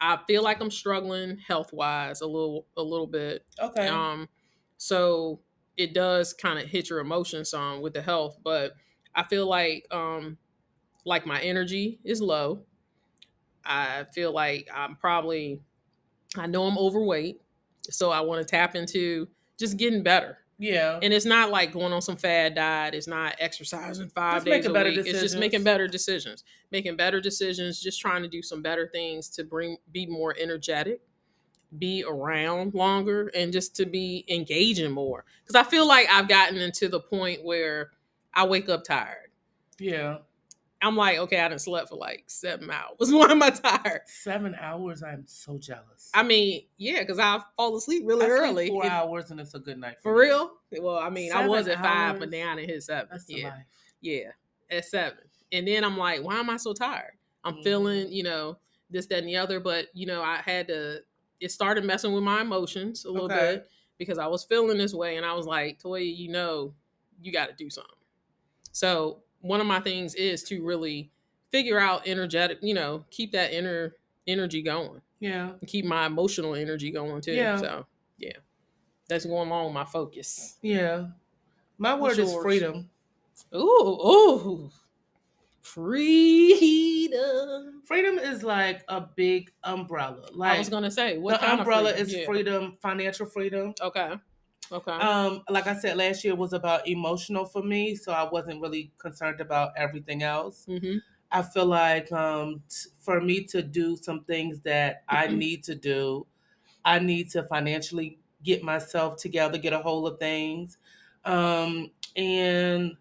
I 0.00 0.18
feel 0.26 0.42
like 0.42 0.60
I'm 0.62 0.70
struggling 0.70 1.36
health 1.38 1.72
wise 1.74 2.22
a 2.22 2.26
little 2.26 2.66
a 2.76 2.82
little 2.82 3.06
bit. 3.06 3.44
okay 3.60 3.86
Um, 3.86 4.28
so 4.78 5.40
it 5.76 5.92
does 5.92 6.32
kind 6.32 6.58
of 6.58 6.64
hit 6.66 6.88
your 6.88 7.00
emotions 7.00 7.52
on 7.52 7.82
with 7.82 7.92
the 7.92 8.00
health, 8.02 8.38
but 8.42 8.72
I 9.16 9.24
feel 9.24 9.46
like 9.48 9.86
um 9.90 10.36
like 11.04 11.26
my 11.26 11.40
energy 11.40 11.98
is 12.04 12.20
low. 12.20 12.64
I 13.64 14.04
feel 14.12 14.32
like 14.32 14.68
I'm 14.72 14.96
probably 14.96 15.60
I 16.36 16.46
know 16.46 16.64
I'm 16.64 16.78
overweight, 16.78 17.40
so 17.82 18.10
I 18.10 18.20
want 18.20 18.46
to 18.46 18.50
tap 18.50 18.76
into 18.76 19.28
just 19.58 19.76
getting 19.78 20.02
better. 20.02 20.38
yeah 20.58 20.98
And 21.02 21.12
it's 21.14 21.24
not 21.24 21.50
like 21.50 21.72
going 21.72 21.92
on 21.92 22.02
some 22.02 22.16
fad 22.16 22.54
diet. 22.54 22.94
It's 22.94 23.06
not 23.06 23.36
exercising 23.38 24.10
five 24.10 24.44
Just 24.44 24.46
days 24.46 24.66
a 24.66 24.72
week. 24.72 24.98
It's 24.98 25.06
just 25.06 25.06
decisions. 25.06 25.40
making 25.40 25.64
better 25.64 25.88
decisions, 25.88 26.44
making 26.70 26.96
better 26.96 27.20
decisions. 27.20 27.80
Just 27.80 28.00
trying 28.00 28.22
to 28.22 28.28
do 28.28 28.42
some 28.42 28.62
better 28.62 28.88
things 28.92 29.30
to 29.30 29.44
bring 29.44 29.78
be 29.92 30.06
more 30.06 30.34
energetic, 30.38 31.00
be 31.78 32.04
around 32.06 32.74
longer, 32.74 33.30
and 33.34 33.52
just 33.52 33.74
to 33.76 33.86
be 33.86 34.24
engaging 34.28 34.92
more. 34.92 35.24
Because 35.42 35.54
I 35.54 35.68
feel 35.68 35.86
like 35.86 36.08
I've 36.10 36.28
gotten 36.28 36.58
into 36.58 36.88
the 36.88 37.00
point 37.00 37.44
where 37.44 37.90
I 38.36 38.44
wake 38.46 38.68
up 38.68 38.84
tired. 38.84 39.30
yeah 39.80 40.18
I'm 40.82 40.94
like, 40.94 41.16
okay, 41.18 41.40
I 41.40 41.48
done 41.48 41.58
slept 41.58 41.88
for 41.88 41.96
like 41.96 42.24
seven 42.26 42.70
hours. 42.70 42.94
Why 43.10 43.30
am 43.30 43.42
I 43.42 43.48
tired? 43.50 44.02
seven 44.06 44.54
hours 44.60 45.02
i'm 45.02 45.24
so 45.26 45.56
jealous 45.58 46.10
I 46.14 46.22
mean, 46.22 46.62
yeah, 46.76 47.00
because 47.00 47.18
I 47.18 47.40
fall 47.56 47.76
asleep 47.76 48.02
really 48.06 48.26
early. 48.26 48.68
four 48.68 48.84
and- 48.84 48.92
hours 48.92 49.30
and 49.30 49.40
it's 49.40 49.54
a 49.54 49.58
good 49.58 49.78
night 49.78 49.96
For 50.02 50.12
me. 50.14 50.20
real? 50.28 50.52
Well, 50.78 50.98
I 50.98 51.08
mean, 51.10 51.32
I 51.32 51.46
was 51.48 51.66
at 51.66 51.80
five, 51.82 52.18
but 52.18 52.30
now 52.30 52.54
I 52.56 52.60
hit 52.60 52.82
seven. 52.82 53.08
yeah. 53.28 53.44
life 53.48 53.54
Yeah, 54.02 54.28
at 54.70 54.84
seven. 54.84 55.18
And 55.52 55.66
then 55.66 55.82
I'm 55.84 55.96
like, 55.96 56.22
why 56.22 56.38
am 56.38 56.50
I 56.50 56.58
so 56.58 56.72
tired? 56.74 57.12
I'm 57.44 57.54
Mhm. 57.56 57.64
feeling, 57.64 58.12
you 58.12 58.22
know, 58.24 58.58
this, 58.90 59.06
that, 59.06 59.18
and 59.20 59.28
the 59.28 59.36
other. 59.36 59.60
But, 59.60 59.86
you 59.94 60.06
know, 60.06 60.20
I 60.22 60.36
had 60.44 60.68
to, 60.68 61.00
it 61.40 61.50
started 61.52 61.84
messing 61.84 62.12
with 62.12 62.22
my 62.22 62.40
emotions 62.42 63.04
a 63.04 63.10
little 63.10 63.26
Okay. 63.32 63.54
bit 63.56 63.70
because 63.98 64.18
I 64.18 64.26
was 64.26 64.44
feeling 64.44 64.76
this 64.78 64.92
way. 64.92 65.16
And 65.16 65.24
I 65.24 65.32
was 65.34 65.46
like, 65.46 65.80
Toya, 65.82 66.04
you 66.16 66.28
know, 66.30 66.74
you 67.22 67.32
got 67.32 67.46
to 67.48 67.54
do 67.54 67.70
something. 67.70 67.92
So 68.76 69.22
one 69.40 69.62
of 69.62 69.66
my 69.66 69.80
things 69.80 70.14
is 70.14 70.42
to 70.44 70.62
really 70.62 71.10
figure 71.50 71.80
out 71.80 72.06
energetic, 72.06 72.58
you 72.60 72.74
know, 72.74 73.06
keep 73.10 73.32
that 73.32 73.54
inner 73.54 73.94
energy 74.26 74.60
going, 74.60 75.00
yeah 75.18 75.52
and 75.58 75.66
keep 75.66 75.86
my 75.86 76.04
emotional 76.04 76.54
energy 76.54 76.90
going 76.90 77.22
too. 77.22 77.32
Yeah. 77.32 77.56
So, 77.56 77.86
yeah, 78.18 78.34
that's 79.08 79.24
going 79.24 79.48
along 79.48 79.64
with 79.66 79.74
my 79.74 79.86
focus. 79.86 80.58
yeah 80.60 81.06
my 81.78 81.94
word 81.94 82.18
is 82.18 82.34
freedom 82.34 82.90
Ooh, 83.54 83.98
ooh. 84.04 84.70
Freedom. 85.62 87.80
freedom 87.86 88.18
is 88.18 88.42
like 88.42 88.84
a 88.88 89.00
big 89.00 89.50
umbrella 89.64 90.28
like 90.34 90.54
I 90.54 90.58
was 90.58 90.68
gonna 90.68 90.90
say 90.90 91.16
what 91.16 91.40
the 91.40 91.46
kind 91.46 91.60
umbrella 91.60 91.92
is 91.92 92.12
Yeah. 92.12 92.26
freedom 92.26 92.76
financial 92.82 93.24
freedom 93.26 93.74
Okay. 93.80 94.16
Okay. 94.70 94.92
Um, 94.92 95.42
like 95.48 95.66
I 95.66 95.74
said, 95.76 95.96
last 95.96 96.24
year 96.24 96.34
was 96.34 96.52
about 96.52 96.88
emotional 96.88 97.44
for 97.44 97.62
me, 97.62 97.94
so 97.94 98.12
I 98.12 98.28
wasn't 98.28 98.60
really 98.60 98.92
concerned 98.98 99.40
about 99.40 99.72
everything 99.76 100.22
else. 100.22 100.66
mm-hmm. 100.68 100.98
I 101.30 101.42
feel 101.42 101.66
like 101.66 102.10
um, 102.12 102.62
t- 102.68 102.88
for 103.00 103.20
me 103.20 103.44
to 103.46 103.62
do 103.62 103.96
some 103.96 104.22
things 104.24 104.60
that 104.60 105.02
I 105.08 105.26
need 105.26 105.64
to 105.64 105.74
do, 105.74 106.26
I 106.84 107.00
need 107.00 107.30
to 107.30 107.42
financially 107.42 108.18
get 108.44 108.62
myself 108.62 109.16
together, 109.16 109.58
get 109.58 109.72
a 109.72 109.78
hold 109.78 110.12
of 110.12 110.20
things, 110.20 110.78
um, 111.24 111.90
and 112.14 112.96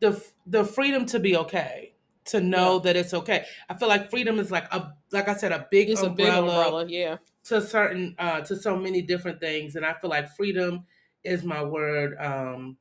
the 0.00 0.08
f- 0.08 0.32
the 0.46 0.64
freedom 0.64 1.06
to 1.06 1.20
be 1.20 1.36
okay, 1.36 1.94
to 2.26 2.40
know 2.40 2.80
that 2.80 2.96
it's 2.96 3.14
okay. 3.14 3.44
I 3.68 3.74
feel 3.74 3.88
like 3.88 4.10
freedom 4.10 4.40
is 4.40 4.50
like 4.50 4.64
a 4.72 4.92
like 5.12 5.28
I 5.28 5.34
said, 5.34 5.52
a 5.52 5.68
big 5.70 5.88
It's 5.88 6.02
a 6.02 6.10
big 6.10 6.26
umbrella 6.26 6.66
umbrella. 6.66 6.86
Yeah. 6.88 7.18
To 7.44 7.60
certain 7.60 8.14
uh 8.18 8.40
to 8.42 8.56
so 8.56 8.76
many 8.76 9.02
different 9.02 9.40
things 9.40 9.76
and 9.76 9.84
i 9.84 9.92
feel 9.94 10.10
like 10.10 10.28
freedom 10.36 10.84
is 11.24 11.42
my 11.44 11.62
word 11.62 12.16
um 12.20 12.76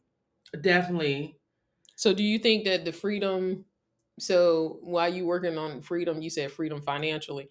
definitely 0.61 1.35
So 1.95 2.13
do 2.13 2.23
you 2.23 2.39
think 2.39 2.65
that 2.65 2.85
the 2.85 2.93
freedom? 2.93 3.65
So 4.19 4.79
while 4.81 5.13
you 5.13 5.25
working 5.25 5.57
on 5.57 5.81
freedom, 5.81 6.21
you 6.21 6.29
said 6.29 6.51
freedom 6.51 6.81
financially. 6.81 7.49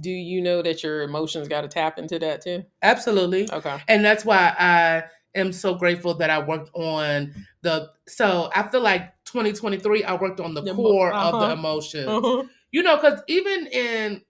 Do 0.00 0.10
you 0.10 0.40
know 0.40 0.62
that 0.62 0.82
your 0.82 1.02
emotions 1.02 1.48
got 1.48 1.62
to 1.62 1.68
tap 1.68 1.98
into 1.98 2.18
that 2.20 2.42
too? 2.42 2.64
absolutely 2.82 3.48
Okay. 3.52 3.78
and 3.88 4.04
that's 4.04 4.24
why 4.24 4.54
i 4.58 5.04
am 5.34 5.52
so 5.52 5.74
grateful 5.74 6.14
that 6.14 6.30
I 6.30 6.38
worked 6.40 6.70
on 6.74 7.34
the. 7.62 7.90
So 8.08 8.50
I 8.54 8.66
feel 8.68 8.80
like 8.80 9.12
2023, 9.24 10.04
I 10.04 10.14
worked 10.14 10.40
on 10.40 10.54
the, 10.54 10.62
The 10.62 10.74
core 10.74 11.12
of 11.12 11.32
the 11.38 11.46
uh-huh. 11.46 11.52
emotions. 11.52 12.08
Uh-huh. 12.08 12.44
You 12.72 12.82
know, 12.82 12.96
because 12.96 13.20
even 13.28 13.66
in 13.68 14.22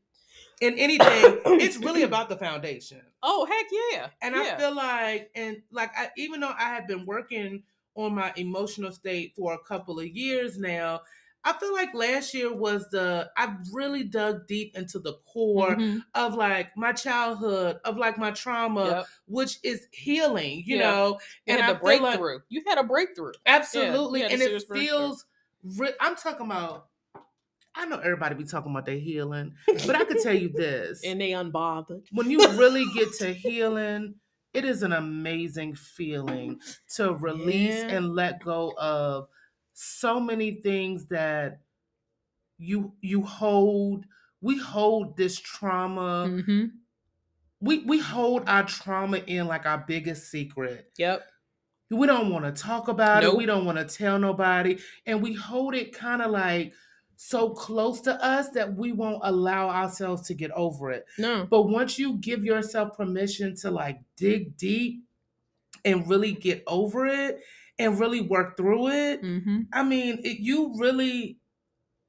in 0.61 0.75
anything, 0.79 1.41
it's 1.61 1.77
really 1.79 2.03
about 2.11 2.29
the 2.29 2.37
foundation. 2.37 3.01
Oh 3.23 3.47
heck 3.47 3.67
yeah! 3.93 4.09
And 4.23 4.35
yeah. 4.35 4.55
I 4.55 4.59
feel 4.61 4.75
like, 4.75 5.31
and 5.35 5.63
like, 5.71 5.91
I, 5.97 6.11
even 6.17 6.41
though 6.41 6.55
I 6.57 6.75
have 6.75 6.87
been 6.87 7.05
working 7.07 7.63
on 7.95 8.15
my 8.15 8.33
emotional 8.37 8.93
state 8.93 9.35
for 9.37 9.55
a 9.55 9.59
couple 9.59 9.99
of 9.99 10.07
years 10.07 10.59
now, 10.59 11.01
I 11.45 11.53
feel 11.55 11.73
like 11.73 11.95
last 11.95 12.33
year 12.35 12.53
was 12.55 12.89
the 12.91 13.31
I 13.37 13.57
really 13.73 14.05
dug 14.05 14.47
deep 14.47 14.77
into 14.77 14.99
the 14.99 15.15
core 15.33 15.75
Mhm. 15.77 16.03
of 16.15 16.35
like 16.35 16.77
my 16.77 16.93
childhood, 16.93 17.79
of 17.85 17.97
like 17.97 18.19
my 18.19 18.31
trauma, 18.33 18.87
Yep. 18.87 19.07
which 19.27 19.59
is 19.65 19.87
healing, 19.93 20.63
you 20.67 20.77
Yeah. 20.77 20.91
know. 20.91 21.19
You 21.47 21.55
and 21.55 21.61
had 21.63 21.71
I 21.71 21.73
the 21.75 21.79
feel 21.79 21.87
like- 21.89 22.01
breakthrough. 22.21 22.39
you 22.49 22.63
had 22.67 22.79
a 22.79 22.85
breakthrough. 22.85 23.33
Absolutely. 23.47 24.21
had 24.23 24.33
and 24.33 24.43
it 24.43 24.63
feels 24.73 25.25
re- 25.77 25.95
I'm 26.01 26.15
talking 26.17 26.47
about 26.47 26.87
I 27.79 27.87
know 27.87 27.99
everybody 27.99 28.35
be 28.35 28.45
talking 28.45 28.73
about 28.73 28.87
their 28.87 28.99
healing, 28.99 29.55
but 29.87 29.95
I 29.95 30.05
could 30.05 30.19
tell 30.21 30.35
you 30.35 30.49
this. 30.55 31.03
And 31.05 31.21
they 31.21 31.31
unbothered. 31.31 32.03
when 32.13 32.31
you 32.31 32.39
really 32.59 32.85
get 32.95 33.13
to 33.21 33.33
healing, 33.33 34.17
it 34.53 34.65
is 34.65 34.83
an 34.83 34.93
amazing 34.93 35.75
feeling 35.77 36.59
to 36.97 37.15
release 37.29 37.77
Yeah. 37.85 37.89
and 37.97 38.15
let 38.15 38.43
go 38.43 38.75
of 38.77 39.29
so 39.75 40.19
many 40.19 40.55
things 40.55 41.07
that 41.07 41.61
you 42.59 42.93
you 43.01 43.23
hold 43.23 44.05
we 44.41 44.59
hold 44.59 45.17
this 45.17 45.39
trauma 45.39 46.27
Mm-hmm. 46.29 46.65
we 47.61 47.79
we 47.85 47.99
hold 48.01 48.43
our 48.49 48.65
trauma 48.65 49.19
in 49.19 49.47
like 49.47 49.67
our 49.67 49.79
biggest 49.87 50.29
secret 50.31 50.91
Yep. 50.99 51.23
we 51.91 52.07
don't 52.09 52.31
want 52.33 52.45
to 52.47 52.61
talk 52.63 52.89
about 52.89 53.23
it 53.23 53.37
we 53.37 53.47
don't 53.47 53.65
want 53.65 53.79
to 53.79 53.85
tell 53.85 54.19
nobody 54.19 54.79
and 55.07 55.23
we 55.23 55.35
hold 55.35 55.77
it 55.77 55.93
kind 55.93 56.21
of 56.21 56.33
like 56.33 56.73
so 57.21 57.51
close 57.51 58.01
to 58.03 58.15
us 58.25 58.49
that 58.51 58.77
we 58.77 58.93
won't 58.93 59.19
allow 59.25 59.69
ourselves 59.69 60.23
to 60.29 60.35
get 60.35 60.53
over 60.53 60.93
it 60.93 61.05
No. 61.19 61.47
but 61.51 61.63
once 61.63 61.99
you 61.99 62.15
give 62.19 62.45
yourself 62.45 62.97
permission 62.97 63.57
to 63.57 63.73
like 63.73 63.99
dig 64.17 64.57
deep 64.57 65.03
and 65.85 66.09
really 66.09 66.31
get 66.33 66.63
over 66.69 67.07
it 67.07 67.41
and 67.79 67.99
really 67.99 68.21
work 68.21 68.57
through 68.57 68.89
it, 68.89 69.23
Mm-hmm. 69.23 69.63
I 69.73 69.83
mean, 69.83 70.21
it, 70.25 70.39
you 70.39 70.75
really, 70.79 71.39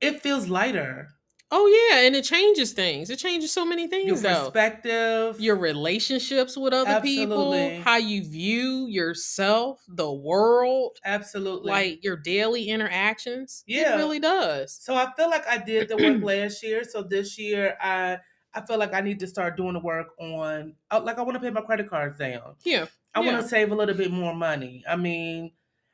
it 0.01 0.21
feels 0.21 0.47
lighter. 0.47 1.09
Oh 1.51 1.65
yeah, 1.91 2.01
and 2.05 2.15
it 2.15 2.23
changes 2.25 2.73
things. 2.73 3.09
It 3.09 3.17
changes 3.17 3.51
so 3.51 3.65
many 3.65 3.83
Your 3.83 3.89
things 3.89 4.21
though. 4.21 4.51
perspective. 4.51 5.39
Your 5.41 5.55
relationships 5.55 6.55
with 6.55 6.73
other 6.73 7.01
people, 7.01 7.81
how 7.81 7.97
you 7.97 8.23
view 8.23 8.85
yourself, 8.87 9.81
the 9.87 10.11
world, 10.11 10.99
absolutely. 11.03 11.71
like 11.71 12.03
your 12.03 12.17
daily 12.17 12.65
interactions. 12.69 13.63
Yeah. 13.65 13.95
It 13.95 13.97
really 13.97 14.19
does. 14.19 14.73
so 14.79 14.93
I 14.95 15.11
feel 15.17 15.29
like 15.29 15.47
I 15.47 15.57
did 15.57 15.89
the 15.89 15.97
work 15.97 16.21
last 16.23 16.61
year. 16.61 16.83
So 16.83 17.01
this 17.01 17.39
year, 17.39 17.75
I 17.81 18.19
I 18.53 18.61
feel 18.61 18.77
like 18.77 18.93
I 18.93 19.01
need 19.01 19.19
to 19.21 19.27
start 19.27 19.57
doing 19.57 19.73
the 19.73 19.79
work 19.79 20.09
on. 20.19 20.75
uh, 20.91 21.01
Like 21.03 21.17
I 21.17 21.23
want 21.23 21.33
to 21.35 21.39
pay 21.39 21.49
my 21.49 21.61
credit 21.61 21.89
cards 21.89 22.17
down. 22.17 22.55
Yeah. 22.63 22.85
I 23.15 23.21
Yeah. 23.21 23.31
want 23.31 23.41
to 23.43 23.47
save 23.49 23.71
a 23.71 23.75
little 23.75 23.95
bit 23.95 24.11
more 24.11 24.35
money. 24.35 24.83
I 24.87 24.95
mean, 24.97 25.51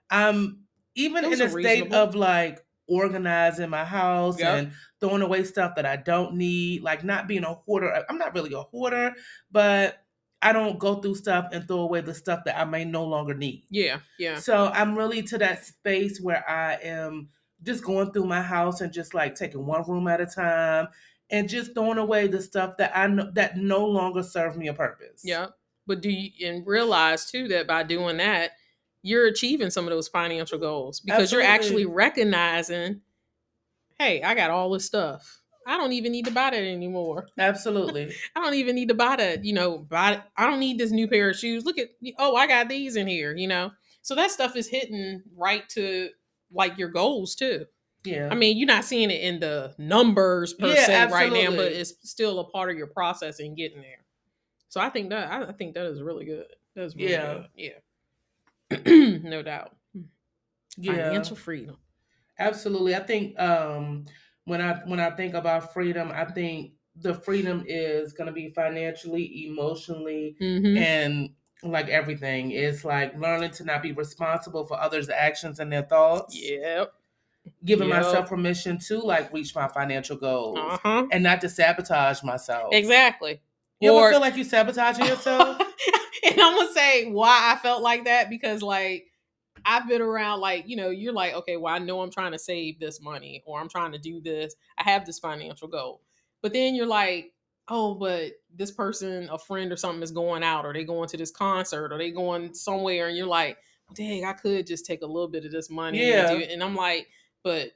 I'm 0.09 0.65
even 0.95 1.24
Those 1.24 1.39
in 1.39 1.47
a 1.47 1.50
state 1.50 1.63
reasonable. 1.83 1.95
of 1.95 2.15
like 2.15 2.64
organizing 2.88 3.70
my 3.70 3.86
house 3.86 4.39
Yep. 4.39 4.58
and 4.58 4.72
throwing 5.00 5.22
away 5.22 5.44
stuff 5.44 5.75
that 5.75 5.86
I 5.86 5.96
don't 5.96 6.36
need, 6.36 6.84
like 6.84 7.04
not 7.04 7.27
being 7.27 7.44
a 7.44 7.54
hoarder. 7.54 8.04
I'm 8.10 8.18
not 8.18 8.34
really 8.36 8.54
a 8.54 8.62
hoarder, 8.62 9.13
but 9.51 9.98
I 10.42 10.54
don't 10.54 10.77
go 10.77 10.96
through 10.96 11.15
stuff 11.15 11.48
and 11.51 11.68
throw 11.68 11.80
away 11.80 12.01
the 12.01 12.13
stuff 12.13 12.44
that 12.46 12.60
I 12.60 12.65
may 12.65 12.86
no 12.86 13.04
longer 13.06 13.34
need. 13.34 13.65
Yeah. 13.70 14.00
Yeah. 14.20 14.38
So 14.38 14.68
I'm 14.68 14.96
really 14.98 15.24
to 15.24 15.38
that 15.39 15.65
space 15.65 16.20
where 16.22 16.48
I 16.50 16.75
am 16.84 17.30
just 17.63 17.84
going 17.84 18.12
through 18.12 18.25
my 18.25 18.42
house 18.42 18.82
and 18.82 18.94
just 18.94 19.13
like 19.13 19.34
taking 19.36 19.65
one 19.65 19.84
room 19.88 20.08
at 20.08 20.22
a 20.22 20.25
time 20.27 20.88
and 21.32 21.50
just 21.50 21.74
throwing 21.74 21.98
away 21.98 22.27
the 22.27 22.42
stuff 22.42 22.77
that 22.77 22.96
I 22.96 23.08
know 23.08 23.32
that 23.34 23.58
no 23.58 23.86
longer 23.86 24.22
serves 24.22 24.56
me 24.56 24.68
a 24.68 24.74
purpose. 24.74 25.22
Yeah. 25.24 25.48
But 25.88 26.01
do 26.01 26.10
you 26.10 26.48
and 26.48 26.65
realize 26.68 27.30
too 27.30 27.48
that 27.48 27.65
by 27.68 27.84
doing 27.84 28.18
that, 28.18 28.51
you're 29.05 29.27
achieving 29.27 29.69
some 29.69 29.85
of 29.85 29.91
those 29.91 30.07
financial 30.07 30.57
goals 30.57 31.00
because 31.00 31.31
you're 31.31 31.43
actually 31.43 31.85
recognizing, 31.85 33.01
hey, 34.00 34.24
I 34.24 34.33
got 34.33 34.50
all 34.50 34.71
this 34.71 34.85
stuff. 34.85 35.41
I 35.67 35.77
don't 35.77 35.93
even 35.93 36.12
need 36.12 36.25
to 36.25 36.31
buy 36.31 36.50
that 36.51 36.63
anymore. 36.63 37.27
Absolutely. 37.38 38.13
I 38.35 38.39
don't 38.39 38.55
even 38.55 38.75
need 38.75 38.89
to 38.89 38.95
buy 38.95 39.15
that, 39.15 39.45
you 39.45 39.53
know, 39.53 39.77
buy 39.77 40.21
I 40.35 40.47
don't 40.47 40.59
need 40.59 40.79
this 40.79 40.91
new 40.91 41.07
pair 41.07 41.29
of 41.29 41.38
shoes. 41.38 41.65
Look 41.65 41.77
at 41.77 41.89
oh, 42.17 42.35
I 42.35 42.47
got 42.47 42.67
these 42.67 42.95
in 42.95 43.07
here, 43.07 43.35
you 43.35 43.47
know. 43.47 43.71
So 44.01 44.15
that 44.15 44.31
stuff 44.31 44.55
is 44.55 44.67
hitting 44.67 45.21
right 45.35 45.67
to 45.69 46.09
like 46.51 46.77
your 46.77 46.89
goals 46.89 47.35
too. 47.35 47.65
Yeah. 48.03 48.29
I 48.31 48.35
mean, 48.35 48.57
you're 48.57 48.67
not 48.67 48.85
seeing 48.85 49.09
it 49.12 49.21
in 49.21 49.39
the 49.39 49.75
numbers 49.77 50.53
per 50.53 50.67
Yeah, 50.67 50.85
se 50.85 51.07
right 51.12 51.31
now, 51.31 51.51
but 51.51 51.71
it's 51.71 51.93
still 52.03 52.39
a 52.39 52.43
part 52.50 52.71
of 52.71 52.77
your 52.77 52.88
process 52.88 53.39
in 53.39 53.55
getting 53.55 53.81
there. 53.81 54.05
So 54.69 54.81
I 54.81 54.89
think 54.89 55.09
that 55.09 55.31
I 55.31 55.50
I 55.50 55.51
think 55.53 55.75
that 55.75 55.85
is 55.85 56.01
really 56.01 56.25
good. 56.25 56.47
That's 56.75 56.95
really 56.95 57.12
Yeah. 57.12 57.33
good. 57.33 57.47
Yeah. 57.55 57.69
no 58.86 59.41
doubt. 59.43 59.75
yeah. 60.77 60.93
Financial 61.10 61.36
freedom. 61.36 61.77
Absolutely. 62.39 62.95
I 62.95 63.00
think 63.00 63.39
um 63.39 64.05
when 64.45 64.62
I 64.62 64.74
when 64.86 65.00
I 65.00 65.12
think 65.12 65.34
about 65.34 65.74
freedom, 65.74 66.12
I 66.13 66.25
think 66.25 66.74
the 66.98 67.13
freedom 67.13 67.63
is 67.67 68.13
going 68.13 68.27
to 68.27 68.34
be 68.34 68.50
financially, 68.51 69.48
emotionally, 69.48 70.36
hmm 70.39 70.77
and 70.77 71.29
like 71.63 71.88
everything. 71.89 72.51
It's 72.51 72.86
like 72.86 73.17
learning 73.19 73.51
to 73.51 73.63
not 73.65 73.81
be 73.81 73.91
responsible 73.91 74.65
for 74.65 74.79
others' 74.79 75.10
actions 75.10 75.60
and 75.60 75.72
their 75.72 75.81
thoughts. 75.84 76.36
Yep. 76.39 76.93
Giving 77.63 77.89
Yep. 77.89 77.98
myself 77.98 78.29
permission 78.29 78.77
to 78.88 79.00
like 79.00 79.31
reach 79.34 79.53
my 79.55 79.67
financial 79.67 80.17
goals 80.17 80.57
Uh 80.60 80.77
huh. 80.84 81.07
and 81.12 81.24
not 81.24 81.41
to 81.41 81.50
sabotage 81.50 82.24
myself. 82.24 82.69
Exactly. 82.74 83.39
You 83.79 83.93
Or- 83.93 84.03
ever 84.05 84.13
feel 84.13 84.22
like 84.22 84.36
you 84.36 84.43
sabotaging 84.43 85.05
yourself? 85.05 85.57
and 86.32 86.41
I'm 86.41 86.55
gonna 86.58 86.74
say 86.74 87.10
why 87.10 87.53
I 87.53 87.58
felt 87.58 87.82
like 87.82 88.05
that 88.05 88.29
because 88.29 88.62
like 88.62 89.05
I've 89.65 89.88
been 89.88 90.01
around 90.01 90.41
like 90.41 90.67
you 90.67 90.75
know 90.75 90.89
you're 90.89 91.13
like 91.13 91.34
okay 91.34 91.58
well 91.58 91.74
I 91.74 91.79
know 91.79 92.01
I'm 92.01 92.12
trying 92.12 92.32
to 92.34 92.39
save 92.39 92.79
this 92.79 93.01
money 93.01 93.44
or 93.46 93.60
I'm 93.60 93.70
trying 93.70 93.91
to 93.94 93.98
do 93.98 94.22
this 94.22 94.55
I 94.77 94.84
have 94.89 95.05
this 95.05 95.20
financial 95.20 95.67
goal 95.67 96.01
but 96.41 96.53
then 96.53 96.75
you're 96.75 96.86
like 96.88 97.32
oh 97.67 97.96
but 97.96 98.34
this 98.55 98.72
person 98.72 99.27
a 99.32 99.38
friend 99.39 99.72
or 99.72 99.77
something 99.77 100.03
is 100.03 100.12
going 100.12 100.44
out 100.44 100.65
or 100.65 100.74
they 100.74 100.84
going 100.84 101.10
to 101.10 101.17
this 101.17 101.32
concert 101.32 101.91
or 101.91 101.98
they 101.98 102.12
going 102.12 102.53
somewhere 102.53 103.08
and 103.08 103.17
you're 103.17 103.25
like 103.27 103.58
dang 103.94 104.25
I 104.25 104.34
could 104.34 104.67
just 104.67 104.86
take 104.86 105.01
a 105.01 105.08
little 105.08 105.27
bit 105.27 105.46
of 105.46 105.51
this 105.51 105.70
money 105.70 106.08
Yeah. 106.08 106.29
and, 106.29 106.39
do 106.39 106.44
it. 106.46 106.51
and 106.51 106.63
I'm 106.63 106.75
like 106.75 107.08
but 107.44 107.70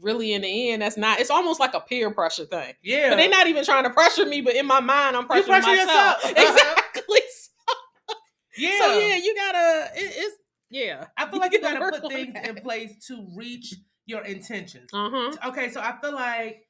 really 0.00 0.32
in 0.32 0.42
the 0.42 0.70
end 0.70 0.82
that's 0.82 0.96
not 0.96 1.20
it's 1.20 1.30
almost 1.30 1.60
like 1.60 1.72
a 1.74 1.80
peer 1.80 2.10
pressure 2.10 2.44
thing 2.46 2.72
yeah. 2.82 3.10
but 3.10 3.16
they're 3.16 3.28
not 3.28 3.46
even 3.46 3.64
trying 3.64 3.84
to 3.84 3.90
pressure 3.90 4.26
me 4.26 4.40
but 4.40 4.54
in 4.56 4.66
my 4.66 4.80
mind 4.80 5.16
I'm 5.16 5.22
You 5.22 5.28
pressuring 5.28 5.46
pressure 5.46 5.66
myself 5.68 6.24
yourself. 6.24 6.30
exactly 6.30 6.83
yeah. 8.56 8.78
so 8.78 8.98
yeah, 8.98 9.16
you 9.16 9.34
gotta. 9.34 9.90
It, 9.96 10.12
it's 10.16 10.36
yeah. 10.70 11.06
I 11.16 11.30
feel 11.30 11.40
like 11.40 11.52
you 11.52 11.60
gotta 11.60 11.80
gotta 11.80 12.00
put 12.00 12.12
things 12.12 12.34
in 12.44 12.56
place 12.56 13.06
to 13.06 13.26
reach 13.36 13.74
your 14.06 14.22
intentions. 14.24 14.90
Uh 14.92 15.10
huh. 15.12 15.48
Okay, 15.48 15.70
so 15.70 15.80
I 15.80 15.96
feel 16.00 16.14
like 16.14 16.66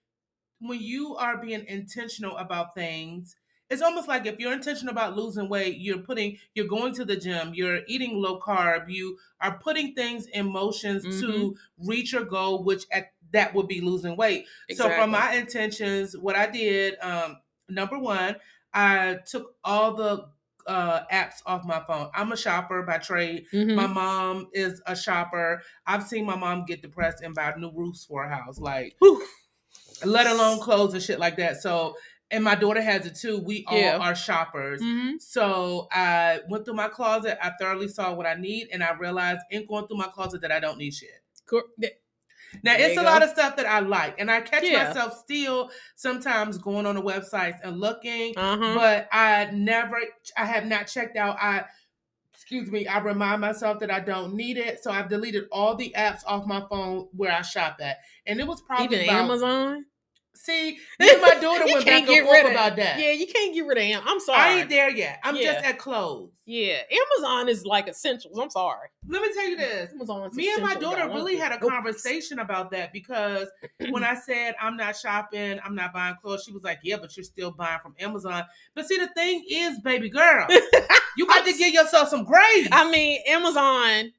when 0.60 0.80
you 0.80 1.16
are 1.16 1.38
being 1.38 1.64
intentional 1.66 2.36
about 2.36 2.74
things, 2.74 3.36
it's 3.70 3.82
almost 3.82 4.08
like 4.08 4.26
if 4.26 4.38
you're 4.38 4.52
intentional 4.52 4.92
about 4.92 5.16
losing 5.16 5.48
weight, 5.48 5.78
you're 5.78 5.98
putting, 5.98 6.38
you're 6.54 6.66
going 6.66 6.92
to 6.94 7.04
the 7.04 7.16
gym, 7.16 7.52
you're 7.54 7.80
eating 7.86 8.16
low 8.20 8.38
carb, 8.38 8.90
you 8.90 9.18
are 9.40 9.58
putting 9.58 9.94
things 9.94 10.26
in 10.26 10.50
motions 10.50 11.20
to 11.20 11.56
reach 11.78 12.12
your 12.12 12.24
goal, 12.24 12.62
which 12.62 12.84
at 12.92 13.12
that 13.32 13.54
would 13.54 13.66
be 13.66 13.80
losing 13.80 14.16
weight. 14.16 14.46
So 14.74 14.88
from 14.90 15.10
my 15.10 15.34
intentions, 15.34 16.16
what 16.16 16.36
I 16.36 16.46
did, 16.46 16.96
um, 17.00 17.38
number 17.68 17.98
one, 17.98 18.36
I 18.72 19.18
took 19.26 19.56
all 19.64 19.94
the 19.94 20.28
uh, 20.66 21.00
apps 21.12 21.36
off 21.46 21.64
my 21.64 21.82
phone. 21.86 22.10
I'm 22.14 22.32
a 22.32 22.36
shopper 22.36 22.82
by 22.82 22.98
trade. 22.98 23.46
Mhm. 23.52 23.74
My 23.74 23.86
mom 23.86 24.48
is 24.52 24.80
a 24.86 24.96
shopper. 24.96 25.62
I've 25.86 26.02
seen 26.04 26.24
my 26.26 26.36
mom 26.36 26.64
get 26.66 26.82
depressed 26.82 27.22
and 27.22 27.34
buy 27.34 27.52
new 27.56 27.70
roofs 27.72 28.04
for 28.04 28.24
a 28.24 28.34
house, 28.34 28.58
like 28.58 28.96
Whew. 29.00 29.24
let 30.04 30.26
alone 30.26 30.60
clothes 30.60 30.94
and 30.94 31.02
shit 31.02 31.18
like 31.18 31.36
that. 31.36 31.60
So, 31.62 31.96
and 32.30 32.42
my 32.42 32.54
daughter 32.54 32.82
has 32.82 33.06
it 33.06 33.14
too. 33.16 33.38
We 33.38 33.64
all 33.66 33.78
Yeah. 33.78 33.98
are 33.98 34.14
shoppers. 34.14 34.80
Mhm. 34.82 35.20
So 35.20 35.86
I 35.92 36.40
went 36.48 36.64
through 36.64 36.74
my 36.74 36.88
closet. 36.88 37.38
I 37.44 37.52
thoroughly 37.60 37.88
saw 37.88 38.12
what 38.14 38.26
I 38.26 38.34
need, 38.34 38.68
and 38.72 38.82
I 38.82 38.92
realized 38.94 39.40
in 39.50 39.66
going 39.66 39.86
through 39.86 39.98
my 39.98 40.08
closet 40.08 40.40
that 40.40 40.50
I 40.52 40.60
don't 40.60 40.78
need 40.78 40.94
shit. 40.94 41.10
Th- 41.80 41.92
Now 42.62 42.76
There 42.76 42.88
it's 42.88 42.96
a 42.98 43.00
go. 43.00 43.06
lot 43.06 43.22
of 43.22 43.30
stuff 43.30 43.56
that 43.56 43.66
I 43.66 43.80
like, 43.80 44.18
and 44.20 44.30
I 44.30 44.40
catch 44.40 44.62
Yeah. 44.64 44.84
myself 44.88 45.18
still 45.18 45.70
sometimes 45.96 46.58
going 46.58 46.86
on 46.86 46.94
the 46.94 47.02
websites 47.02 47.58
and 47.62 47.80
looking, 47.80 48.34
Uh-huh. 48.36 48.74
but 48.74 49.08
I 49.12 49.50
never, 49.52 49.98
I 50.36 50.44
have 50.46 50.66
not 50.66 50.86
checked 50.86 51.16
out. 51.16 51.36
I, 51.40 51.64
excuse 52.32 52.70
me, 52.70 52.86
I 52.86 52.98
remind 52.98 53.40
myself 53.40 53.80
that 53.80 53.90
I 53.90 54.00
don't 54.00 54.34
need 54.34 54.58
it, 54.58 54.82
so 54.82 54.90
I've 54.90 55.08
deleted 55.08 55.44
all 55.50 55.74
the 55.76 55.94
apps 55.96 56.22
off 56.26 56.46
my 56.46 56.64
phone 56.68 57.08
where 57.16 57.32
I 57.32 57.42
shop 57.42 57.76
at, 57.80 57.98
and 58.26 58.38
it 58.40 58.46
was 58.46 58.60
probably 58.62 58.96
Even 58.96 59.08
about, 59.08 59.24
Amazon. 59.24 59.86
See, 60.36 60.78
me 60.98 61.10
and 61.10 61.22
my 61.22 61.34
daughter 61.40 61.64
went 61.64 61.86
back 61.86 62.06
get 62.06 62.18
and 62.18 62.26
forth 62.26 62.42
rid 62.44 62.52
about 62.52 62.76
that. 62.76 62.98
Yeah, 62.98 63.12
you 63.12 63.26
can't 63.26 63.54
get 63.54 63.66
rid 63.66 63.78
of 63.78 63.84
Am. 63.84 64.02
I'm 64.04 64.20
sorry. 64.20 64.40
I 64.40 64.60
ain't 64.60 64.68
there 64.68 64.90
yet. 64.90 65.20
I'm 65.22 65.36
Yeah. 65.36 65.52
just 65.54 65.64
at 65.64 65.78
clothes. 65.78 66.32
Yeah, 66.44 66.78
Amazon 66.90 67.48
is 67.48 67.64
like 67.64 67.88
essentials. 67.88 68.38
I'm 68.38 68.50
sorry. 68.50 68.88
Let 69.08 69.22
me 69.22 69.32
tell 69.32 69.48
you 69.48 69.56
mm, 69.56 69.60
this. 69.60 69.92
Amazon's 69.92 70.36
Me 70.36 70.52
and 70.52 70.62
my 70.62 70.74
daughter 70.74 71.08
really 71.08 71.36
had 71.36 71.52
a 71.52 71.58
conversation 71.58 72.40
about 72.40 72.70
that 72.72 72.92
because 72.92 73.48
when 73.90 74.04
I 74.04 74.14
said 74.14 74.54
I'm 74.60 74.76
not 74.76 74.96
shopping, 74.96 75.58
I'm 75.64 75.74
not 75.74 75.92
buying 75.92 76.16
clothes, 76.20 76.44
she 76.44 76.52
was 76.52 76.64
like, 76.64 76.80
"Yeah, 76.82 76.96
but 77.00 77.16
you're 77.16 77.24
still 77.24 77.50
buying 77.50 77.80
from 77.80 77.94
Amazon." 77.98 78.44
But 78.74 78.86
see, 78.86 78.98
the 78.98 79.08
thing 79.08 79.44
is, 79.50 79.78
baby 79.80 80.10
girl, 80.10 80.46
you 81.16 81.26
got 81.26 81.46
to 81.46 81.52
give 81.52 81.72
yourself 81.72 82.08
some 82.08 82.24
grace. 82.24 82.68
I 82.72 82.90
mean, 82.90 83.20
Amazon. 83.26 84.12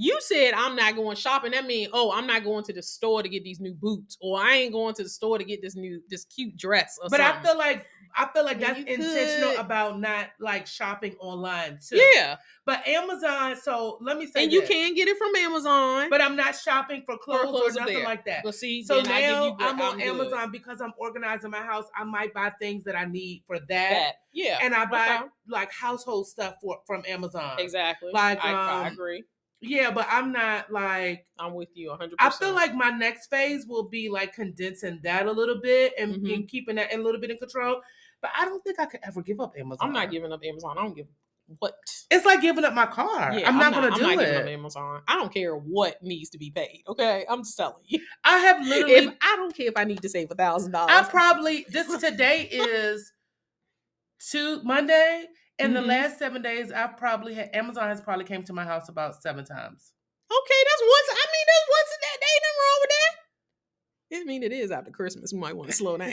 You 0.00 0.16
said 0.20 0.54
I'm 0.54 0.76
not 0.76 0.94
going 0.94 1.16
shopping. 1.16 1.50
That 1.50 1.66
means, 1.66 1.90
oh, 1.92 2.12
I'm 2.12 2.26
not 2.26 2.44
going 2.44 2.62
to 2.64 2.72
the 2.72 2.82
store 2.82 3.20
to 3.22 3.28
get 3.28 3.42
these 3.42 3.58
new 3.58 3.74
boots, 3.74 4.16
or 4.20 4.38
I 4.40 4.54
ain't 4.54 4.72
going 4.72 4.94
to 4.94 5.02
the 5.02 5.08
store 5.08 5.38
to 5.38 5.44
get 5.44 5.60
this 5.60 5.74
new, 5.74 6.00
this 6.08 6.24
cute 6.24 6.56
dress. 6.56 6.98
Or 7.02 7.08
but 7.10 7.20
I 7.20 7.42
feel 7.42 7.58
like 7.58 7.84
I 8.16 8.28
feel 8.32 8.44
like 8.44 8.60
that's 8.60 8.78
intentional 8.78 9.50
could- 9.50 9.58
about 9.60 9.98
not 10.00 10.28
like 10.38 10.68
shopping 10.68 11.16
online 11.18 11.80
too. 11.84 11.96
yeah, 12.14 12.36
But 12.64 12.86
Amazon, 12.86 13.56
so 13.60 13.98
let 14.00 14.16
me 14.18 14.26
say, 14.26 14.44
and 14.44 14.52
you 14.52 14.60
this. 14.60 14.68
can 14.70 14.94
get 14.94 15.08
it 15.08 15.18
from 15.18 15.34
Amazon. 15.34 16.08
But 16.10 16.22
I'm 16.22 16.36
not 16.36 16.54
shopping 16.54 17.02
for 17.04 17.18
clothes, 17.18 17.42
clothes 17.50 17.76
or 17.76 17.80
nothing 17.80 17.96
there. 17.96 18.04
like 18.04 18.24
that. 18.26 18.42
But 18.44 18.54
see, 18.54 18.84
So 18.84 19.00
I 19.00 19.02
now 19.02 19.50
good- 19.50 19.66
I'm 19.66 19.80
on 19.80 19.96
good. 19.98 20.06
Amazon 20.06 20.52
because 20.52 20.80
I'm 20.80 20.92
organizing 20.96 21.50
my 21.50 21.62
house. 21.62 21.86
I 21.96 22.04
might 22.04 22.32
buy 22.32 22.52
things 22.60 22.84
that 22.84 22.94
I 22.96 23.04
need 23.04 23.42
for 23.48 23.58
that, 23.58 23.66
That 23.68 24.12
yeah, 24.32 24.58
and 24.62 24.74
I 24.76 24.84
buy 24.86 25.16
okay. 25.16 25.24
like 25.48 25.72
household 25.72 26.28
stuff 26.28 26.54
for 26.62 26.78
from 26.86 27.02
Amazon. 27.08 27.56
exactly. 27.58 28.12
like, 28.12 28.38
I, 28.44 28.52
I 28.52 28.86
um, 28.86 28.92
agree. 28.92 29.24
Yeah, 29.60 29.90
but 29.90 30.06
I'm 30.08 30.30
not 30.32 30.70
like 30.70 31.26
I'm 31.38 31.54
with 31.54 31.70
you 31.74 31.88
100. 31.90 32.14
I 32.20 32.30
feel 32.30 32.52
like 32.54 32.74
my 32.74 32.90
next 32.90 33.26
phase 33.28 33.66
will 33.66 33.88
be 33.88 34.08
like 34.08 34.32
condensing 34.32 35.00
that 35.02 35.26
a 35.26 35.32
little 35.32 35.60
bit 35.60 35.94
and, 35.98 36.14
Mhm. 36.16 36.34
and 36.34 36.48
keeping 36.48 36.76
that 36.76 36.94
a 36.94 36.98
little 36.98 37.20
bit 37.20 37.30
in 37.30 37.38
control. 37.38 37.80
But 38.20 38.30
I 38.36 38.44
don't 38.44 38.62
think 38.62 38.78
I 38.78 38.86
could 38.86 39.00
ever 39.02 39.20
give 39.22 39.40
up 39.40 39.54
Amazon. 39.58 39.88
I'm 39.88 39.92
not 39.92 40.10
giving 40.10 40.32
up 40.32 40.40
Amazon. 40.44 40.76
I 40.78 40.82
don't 40.82 40.94
give 40.94 41.06
what. 41.58 41.74
It's 42.10 42.26
like 42.26 42.40
giving 42.40 42.64
up 42.64 42.74
my 42.74 42.86
car. 42.86 43.32
Yeah, 43.32 43.48
I'm 43.48 43.56
not 43.58 43.72
gonna 43.72 43.88
I'm 43.88 43.94
do 43.94 44.02
not 44.02 44.18
giving 44.18 44.34
up 44.36 44.44
it. 44.46 44.48
Amazon. 44.52 45.02
I 45.08 45.14
don't 45.16 45.32
care 45.32 45.56
what 45.56 46.00
needs 46.02 46.30
to 46.30 46.38
be 46.38 46.50
paid. 46.50 46.82
Okay, 46.86 47.24
I'm 47.28 47.42
just 47.42 47.56
telling 47.56 47.82
you. 47.86 48.00
I 48.24 48.38
have 48.38 48.64
literally. 48.66 48.94
If 48.94 49.14
I 49.22 49.36
don't 49.36 49.54
care 49.56 49.66
if 49.66 49.76
I 49.76 49.84
need 49.84 50.02
to 50.02 50.08
save 50.08 50.30
a 50.30 50.34
thousand 50.34 50.72
dollars. 50.72 50.92
I 50.94 51.02
probably 51.04 51.64
this 51.70 51.86
today 52.00 52.42
is 52.52 53.12
two 54.20 54.62
Monday. 54.62 55.26
In 55.58 55.72
the 55.74 55.80
Mhm. 55.80 55.86
last 55.86 56.18
seven 56.18 56.40
days, 56.42 56.70
I've 56.70 56.96
probably 56.96 57.34
had 57.34 57.50
Amazon 57.54 57.88
has 57.88 58.00
probably 58.00 58.24
came 58.24 58.44
to 58.44 58.52
my 58.52 58.64
house 58.64 58.88
about 58.88 59.20
seven 59.22 59.44
times. 59.44 59.92
Okay, 60.30 60.64
that's 60.64 60.82
once. 60.82 61.08
I 61.10 61.26
mean, 61.32 61.46
that's 61.46 61.68
once 61.70 61.90
a 61.96 62.00
day. 62.00 62.16
There 62.20 62.28
ain't 62.34 62.42
nothing 62.44 62.58
wrong 62.60 62.78
with 62.80 62.90
that. 62.90 64.20
I 64.20 64.24
mean, 64.24 64.42
it 64.42 64.52
is 64.52 64.70
after 64.70 64.90
Christmas. 64.90 65.32
We 65.32 65.38
might 65.40 65.56
want 65.56 65.70
to 65.70 65.76
slow 65.76 65.96
down. 65.96 66.10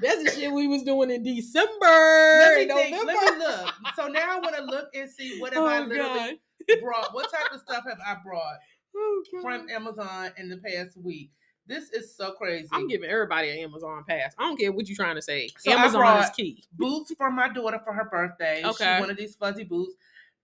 That's 0.00 0.24
the 0.24 0.32
shit 0.34 0.52
we 0.52 0.68
was 0.68 0.82
doing 0.82 1.10
in 1.10 1.22
December. 1.22 2.38
let 2.38 2.54
me 2.56 2.68
think. 2.68 3.04
Let 3.04 3.20
me 3.32 3.38
look. 3.38 3.74
So 3.96 4.06
now 4.08 4.36
I 4.36 4.40
want 4.40 4.56
to 4.56 4.62
look 4.62 4.88
and 4.94 5.10
see 5.10 5.38
what 5.38 5.52
have 5.54 5.64
I 5.64 5.78
Oh, 5.80 5.84
literally 5.84 6.38
God. 6.68 6.80
brought. 6.82 7.14
What 7.14 7.30
type 7.30 7.52
of 7.52 7.60
stuff 7.60 7.84
have 7.88 7.98
I 8.04 8.16
brought 8.24 8.58
Oh, 8.96 9.22
from 9.42 9.68
Amazon 9.70 10.32
in 10.36 10.48
the 10.48 10.58
past 10.58 10.96
week? 10.96 11.30
This 11.68 11.90
is 11.90 12.16
so 12.16 12.32
crazy. 12.32 12.68
I'm 12.72 12.88
giving 12.88 13.10
everybody 13.10 13.50
an 13.50 13.58
Amazon 13.58 14.02
pass. 14.08 14.34
I 14.38 14.44
don't 14.44 14.58
care 14.58 14.72
what 14.72 14.88
you're 14.88 14.96
trying 14.96 15.16
to 15.16 15.22
say. 15.22 15.50
So 15.58 15.70
Amazon 15.70 16.24
is 16.24 16.30
key. 16.30 16.64
boots 16.72 17.12
for 17.16 17.30
my 17.30 17.48
daughter 17.48 17.80
for 17.84 17.92
her 17.92 18.08
birthday. 18.10 18.62
Okay. 18.64 18.96
She 18.96 19.00
wanted 19.00 19.18
these 19.18 19.34
fuzzy 19.36 19.64
boots. 19.64 19.94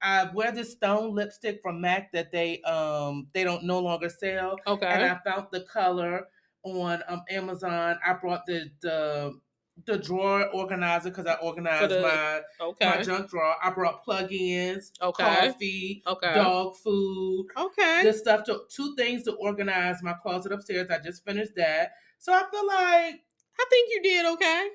I 0.03 0.29
wear 0.35 0.53
this 0.53 0.73
stone 0.73 1.15
lipstick 1.15 1.61
from 1.63 1.81
MAC 1.81 2.13
that 2.13 2.31
they 2.31 2.61
um 2.63 3.29
they 3.33 3.43
don't 3.43 3.65
no 3.65 3.79
longer 3.81 4.11
sell. 4.11 4.57
Okay. 4.67 4.87
And 4.87 5.03
I 5.03 5.19
found 5.25 5.47
the 5.51 5.63
color 5.63 6.27
on 6.63 7.03
um 7.09 7.23
Amazon. 7.31 7.99
I 8.07 8.13
brought 8.13 8.45
the 8.45 8.71
the 8.83 9.41
the 9.87 9.99
drawer 9.99 10.49
organizer 10.55 11.11
because 11.11 11.27
I 11.27 11.35
organized 11.35 11.91
the- 11.91 12.01
my 12.03 12.41
okay. 12.67 12.87
my 12.91 13.03
junk 13.03 13.29
drawer. 13.31 13.57
I 13.63 13.71
brought 13.71 14.05
plug-ins, 14.05 14.93
Okay. 15.03 15.25
coffee, 15.25 16.03
Okay. 16.07 16.35
dog 16.35 16.77
food, 16.77 17.47
Okay. 17.57 18.03
the 18.05 18.13
stuff 18.13 18.45
to 18.45 18.63
two 18.71 18.95
things 18.97 19.25
to 19.25 19.33
organize 19.33 20.03
my 20.03 20.15
closet 20.15 20.53
upstairs. 20.53 20.91
I 20.91 20.99
just 20.99 21.25
finished 21.25 21.53
that. 21.57 21.93
So 22.19 22.33
I 22.33 22.45
feel 22.51 22.67
like 22.67 23.21
I 23.61 23.65
think 23.71 23.91
you 23.93 24.03
did 24.03 24.27
okay. 24.27 24.69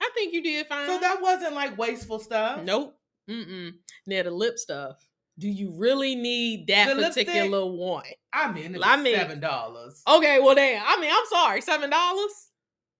I 0.00 0.10
think 0.14 0.32
you 0.34 0.42
did 0.42 0.66
fine. 0.66 0.86
so 0.86 0.98
that 0.98 1.20
wasn't 1.20 1.54
like 1.54 1.76
wasteful 1.78 2.18
stuff. 2.18 2.62
Nope. 2.62 2.96
Mm-mm. 3.28 3.72
Now 4.06 4.22
the 4.24 4.30
lip 4.30 4.58
stuff. 4.58 4.96
Do 5.38 5.48
you 5.48 5.72
really 5.76 6.14
need 6.14 6.66
that 6.68 6.88
The 6.88 6.94
lipstick? 6.94 7.26
particular 7.26 7.64
one? 7.66 8.04
I 8.32 8.52
mean, 8.52 8.74
it 8.74 8.80
I 8.84 8.96
mean- 8.96 9.14
seven 9.16 9.40
dollars. 9.40 10.02
Okay, 10.06 10.40
well 10.40 10.54
then, 10.54 10.82
I 10.84 11.00
mean, 11.00 11.10
I'm 11.12 11.26
sorry, 11.26 11.60
seven 11.60 11.88
dollars, 11.90 12.48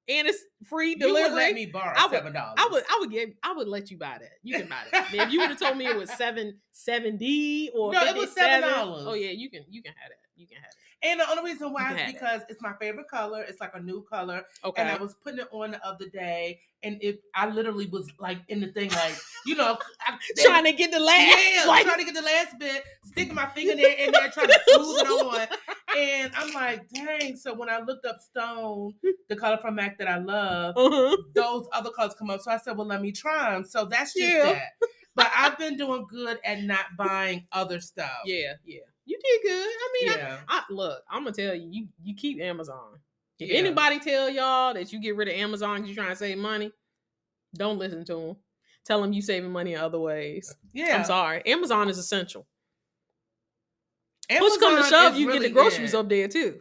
and 0.08 0.26
it's 0.28 0.38
free 0.68 0.90
You 0.98 1.12
would 1.12 1.16
delivery. 1.16 1.34
let 1.36 1.54
me 1.54 1.66
borrow 1.66 1.94
I 1.96 2.04
would- 2.06 2.12
seven 2.12 2.32
dollars. 2.32 2.54
I 2.58 2.68
would, 2.70 2.84
I 2.88 2.96
would 3.00 3.10
give, 3.10 3.30
I 3.42 3.52
would 3.52 3.68
let 3.68 3.90
you 3.90 3.98
buy 3.98 4.18
that. 4.20 4.32
You 4.42 4.58
can 4.58 4.68
buy 4.68 4.82
that. 4.92 5.12
If 5.14 5.32
you 5.32 5.40
would 5.40 5.50
have 5.50 5.58
told 5.60 5.76
me 5.76 5.86
it 5.86 5.96
was 5.96 6.10
seven 6.16 6.58
seventy 6.72 7.70
or 7.74 7.92
No, 7.92 8.04
it 8.04 8.14
was 8.16 8.30
57, 8.30 8.68
$7. 8.68 9.04
Oh 9.06 9.14
yeah, 9.14 9.30
you 9.30 9.50
can, 9.50 9.64
you 9.68 9.82
can 9.82 9.92
have 10.00 10.10
that. 10.10 10.16
You 10.36 10.46
can 10.46 10.56
have 10.58 10.66
it. 10.70 10.76
And 11.04 11.18
the 11.18 11.28
only 11.30 11.52
reason 11.52 11.72
why 11.72 11.82
is 11.82 11.88
can 11.88 11.98
have 11.98 12.08
it. 12.08 12.12
because 12.12 12.40
it's 12.48 12.62
my 12.62 12.72
favorite 12.80 13.08
color. 13.08 13.42
It's 13.42 13.60
like 13.60 13.72
a 13.74 13.80
new 13.80 14.02
color, 14.08 14.44
Okay. 14.64 14.82
and 14.82 14.90
I 14.90 14.96
was 15.02 15.14
putting 15.14 15.40
it 15.40 15.48
on 15.50 15.72
the 15.72 15.84
other 15.84 16.08
day, 16.08 16.60
and 16.84 16.96
it 17.02 17.20
I 17.34 17.48
literally 17.48 17.86
was 17.86 18.08
like 18.20 18.38
in 18.48 18.60
the 18.60 18.68
thing, 18.68 18.90
like 18.90 19.16
you 19.44 19.56
know, 19.56 19.76
I, 20.06 20.16
they- 20.36 20.44
trying 20.44 20.64
to 20.64 20.72
get 20.72 20.92
the 20.92 21.00
last. 21.00 21.38
yeah, 21.54 21.64
like, 21.66 21.84
trying 21.84 21.98
to 21.98 22.04
get 22.04 22.14
the 22.14 22.22
last 22.22 22.56
bit, 22.58 22.84
sticking 23.04 23.34
my 23.34 23.46
finger 23.48 23.74
there 23.74 23.96
in 23.96 24.12
there, 24.12 24.28
trying 24.30 24.46
to 24.48 24.60
smooth 24.68 25.00
it 25.00 25.06
on. 25.08 25.46
And 25.96 26.32
I'm 26.36 26.52
like, 26.54 26.88
dang. 26.90 27.36
So 27.36 27.54
when 27.54 27.68
I 27.68 27.80
looked 27.80 28.06
up 28.06 28.18
Stone, 28.20 28.94
the 29.28 29.36
color 29.36 29.58
from 29.58 29.74
MAC 29.76 29.98
that 29.98 30.08
I 30.08 30.18
love, 30.18 30.74
uh-huh. 30.76 31.16
those 31.34 31.66
other 31.72 31.90
colors 31.90 32.14
come 32.18 32.30
up. 32.30 32.40
So 32.40 32.50
I 32.50 32.56
said, 32.58 32.76
well, 32.76 32.86
let 32.86 33.02
me 33.02 33.12
try 33.12 33.52
them. 33.52 33.64
So 33.64 33.84
that's 33.84 34.14
just 34.14 34.26
Yeah. 34.26 34.44
that. 34.52 34.68
But 35.14 35.30
I've 35.36 35.58
been 35.58 35.76
doing 35.76 36.06
good 36.08 36.38
at 36.44 36.62
not 36.62 36.86
buying 36.96 37.46
other 37.52 37.80
stuff. 37.80 38.10
Yeah, 38.24 38.54
yeah. 38.64 38.80
You 39.04 39.18
did 39.22 39.40
good. 39.42 39.66
I 39.68 39.90
mean, 40.00 40.10
I- 40.12 40.16
Yeah. 40.16 40.38
I, 40.48 40.62
look, 40.70 41.02
I'm 41.10 41.24
gonna 41.24 41.34
tell 41.36 41.54
you, 41.54 41.68
you 41.70 41.88
you 42.02 42.14
keep 42.14 42.40
Amazon. 42.40 42.98
If 43.38 43.50
Yeah. 43.50 43.58
anybody 43.58 43.98
tell 43.98 44.30
y'all 44.30 44.72
that 44.74 44.92
you 44.92 45.00
get 45.00 45.16
rid 45.16 45.28
of 45.28 45.34
Amazon 45.34 45.76
because 45.82 45.94
you're 45.94 46.02
trying 46.02 46.14
to 46.14 46.18
save 46.18 46.38
money, 46.38 46.72
don't 47.54 47.78
listen 47.78 48.04
to 48.06 48.14
them. 48.14 48.36
Tell 48.84 49.02
them 49.02 49.12
you 49.12 49.20
saving 49.20 49.50
money 49.52 49.74
in 49.74 49.80
other 49.80 49.98
ways. 50.00 50.54
Yeah. 50.72 50.96
I'm 50.96 51.04
sorry. 51.04 51.42
Amazon 51.46 51.88
is 51.90 51.98
essential. 51.98 52.46
Push 54.40 54.58
come 54.58 54.72
to 54.74 54.78
Amazon 54.82 54.90
shove, 55.12 55.16
you 55.16 55.32
get 55.32 55.42
the 55.42 55.50
groceries 55.50 55.92
good. 55.92 55.98
up 56.00 56.08
there 56.08 56.28
too. 56.28 56.60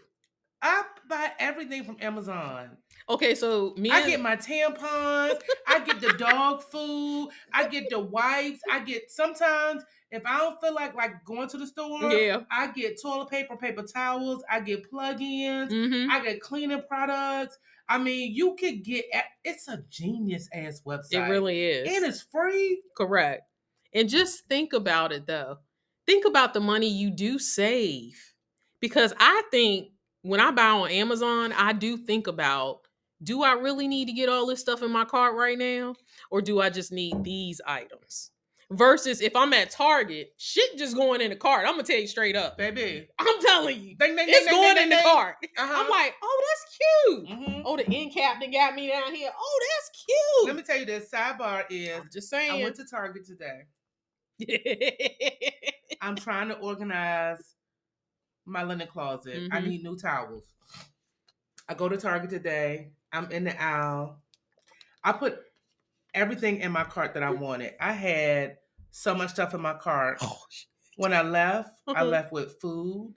I 0.62 0.84
buy 1.10 1.32
everything 1.40 1.84
from 1.84 1.98
Amazon. 2.02 2.78
Okay, 3.10 3.34
so 3.36 3.74
me 3.78 3.90
I 3.90 4.00
and- 4.02 4.10
get 4.10 4.22
my 4.22 4.36
tampons. 4.36 5.40
I 5.68 5.80
get 5.86 6.00
the 6.02 6.14
dog 6.14 6.62
food. 6.64 7.30
I 7.54 7.68
get 7.68 7.90
the 7.90 8.00
wipes. 8.00 8.60
I 8.72 8.80
get 8.80 9.10
sometimes 9.12 9.84
if 10.12 10.22
I 10.26 10.38
don't 10.38 10.60
feel 10.62 10.74
like 10.76 10.94
like 10.94 11.24
going 11.26 11.48
to 11.50 11.58
the 11.58 11.66
store, 11.68 12.12
yeah. 12.14 12.42
I 12.52 12.68
get 12.72 13.02
toilet 13.02 13.30
paper, 13.30 13.58
paper 13.58 13.84
towels. 13.84 14.44
I 14.50 14.60
get 14.60 14.90
plug-ins. 14.90 15.72
hmm 15.72 16.12
I 16.12 16.24
get 16.24 16.42
cleaning 16.42 16.84
products. 16.88 17.58
I 17.90 17.98
mean, 17.98 18.34
you 18.34 18.56
could 18.56 18.84
get. 18.84 19.06
It's 19.44 19.68
a 19.68 19.84
genius 19.90 20.48
ass 20.54 20.82
website. 20.86 21.14
It 21.28 21.30
really 21.30 21.64
is. 21.66 21.94
And 21.94 22.06
it's 22.06 22.22
free. 22.32 22.82
Correct. 22.96 23.42
And 23.94 24.08
just 24.08 24.46
think 24.48 24.74
about 24.74 25.12
it 25.12 25.26
though. 25.26 25.58
Think 26.12 26.26
about 26.26 26.54
the 26.54 26.60
money 26.60 26.90
you 26.90 27.10
do 27.10 27.40
save. 27.40 28.34
Because 28.82 29.14
I 29.18 29.44
think 29.50 29.92
when 30.24 30.42
I 30.42 30.52
buy 30.52 30.66
on 30.66 30.92
Amazon, 30.92 31.54
I 31.54 31.72
do 31.72 31.96
think 31.96 32.28
about 32.28 32.82
do 33.24 33.44
I 33.44 33.54
really 33.54 33.88
need 33.88 34.08
to 34.08 34.12
get 34.12 34.28
all 34.28 34.46
this 34.46 34.60
stuff 34.60 34.82
in 34.82 34.92
my 34.92 35.06
cart 35.06 35.36
right 35.36 35.58
now? 35.58 35.96
Or 36.30 36.42
do 36.42 36.60
I 36.60 36.70
just 36.70 36.92
need 36.92 37.24
these 37.24 37.62
items? 37.66 38.32
Versus 38.70 39.22
if 39.22 39.38
I'm 39.38 39.54
at 39.54 39.72
Target, 39.72 40.34
shit 40.36 40.78
just 40.78 40.98
going 40.98 41.22
in 41.22 41.30
the 41.30 41.38
cart. 41.38 41.66
I'm 41.66 41.76
gonna 41.76 41.84
tell 41.84 41.98
you 41.98 42.08
straight 42.08 42.36
up. 42.36 42.58
Baby. 42.58 43.08
I'm 43.20 43.42
telling 43.42 43.82
you. 43.82 43.96
Ding, 43.96 44.18
ding, 44.18 44.26
It's 44.28 44.48
ding, 44.48 44.54
going 44.54 44.78
in 44.80 44.90
the 44.90 45.00
cart. 45.02 45.38
Uh-huh. 45.58 45.74
I'm 45.74 45.90
like, 45.90 46.14
oh, 46.22 46.44
that's 46.50 46.78
cute. 46.78 47.40
Mhm. 47.40 47.62
Oh, 47.64 47.78
the 47.78 47.90
end 47.90 48.14
cap 48.14 48.42
that 48.42 48.52
got 48.52 48.76
me 48.76 48.90
down 48.90 49.16
here. 49.16 49.32
Oh, 49.34 49.60
that's 49.80 50.04
cute. 50.06 50.48
Let 50.48 50.58
me 50.58 50.64
tell 50.64 50.78
you 50.78 50.86
this 50.86 51.10
sidebar 51.10 51.64
is 51.70 52.02
I'm 52.02 52.10
just 52.12 52.30
saying. 52.30 52.52
I 52.52 52.64
went 52.64 52.76
to 52.76 52.84
Target 52.84 53.26
today. 53.26 53.62
I'm 56.02 56.16
trying 56.16 56.50
to 56.50 56.58
organize 56.60 57.56
my 58.46 58.64
linen 58.64 58.88
closet. 58.88 59.48
I 59.52 59.60
Mhm. 59.60 59.68
need 59.68 59.84
new 59.84 59.98
towels. 59.98 60.44
I 61.68 61.74
go 61.74 61.88
to 61.90 61.98
Target 61.98 62.30
today. 62.30 62.94
I'm 63.12 63.32
in 63.32 63.44
the 63.46 63.62
aisle. 63.62 64.22
I 65.04 65.14
put 65.14 65.40
everything 66.14 66.60
in 66.60 66.72
my 66.72 66.84
cart 66.84 67.14
that 67.16 67.24
I 67.24 67.32
wanted. 67.32 67.76
I 67.80 67.94
had 67.94 68.60
so 68.92 69.16
much 69.16 69.32
stuff 69.32 69.54
in 69.54 69.62
my 69.62 69.76
cart. 69.76 70.20
oh, 70.22 70.46
When 70.98 71.14
I 71.14 71.22
left, 71.24 71.72
I 71.88 72.04
Mhm. 72.04 72.10
left 72.12 72.32
with 72.34 72.60
food 72.62 73.16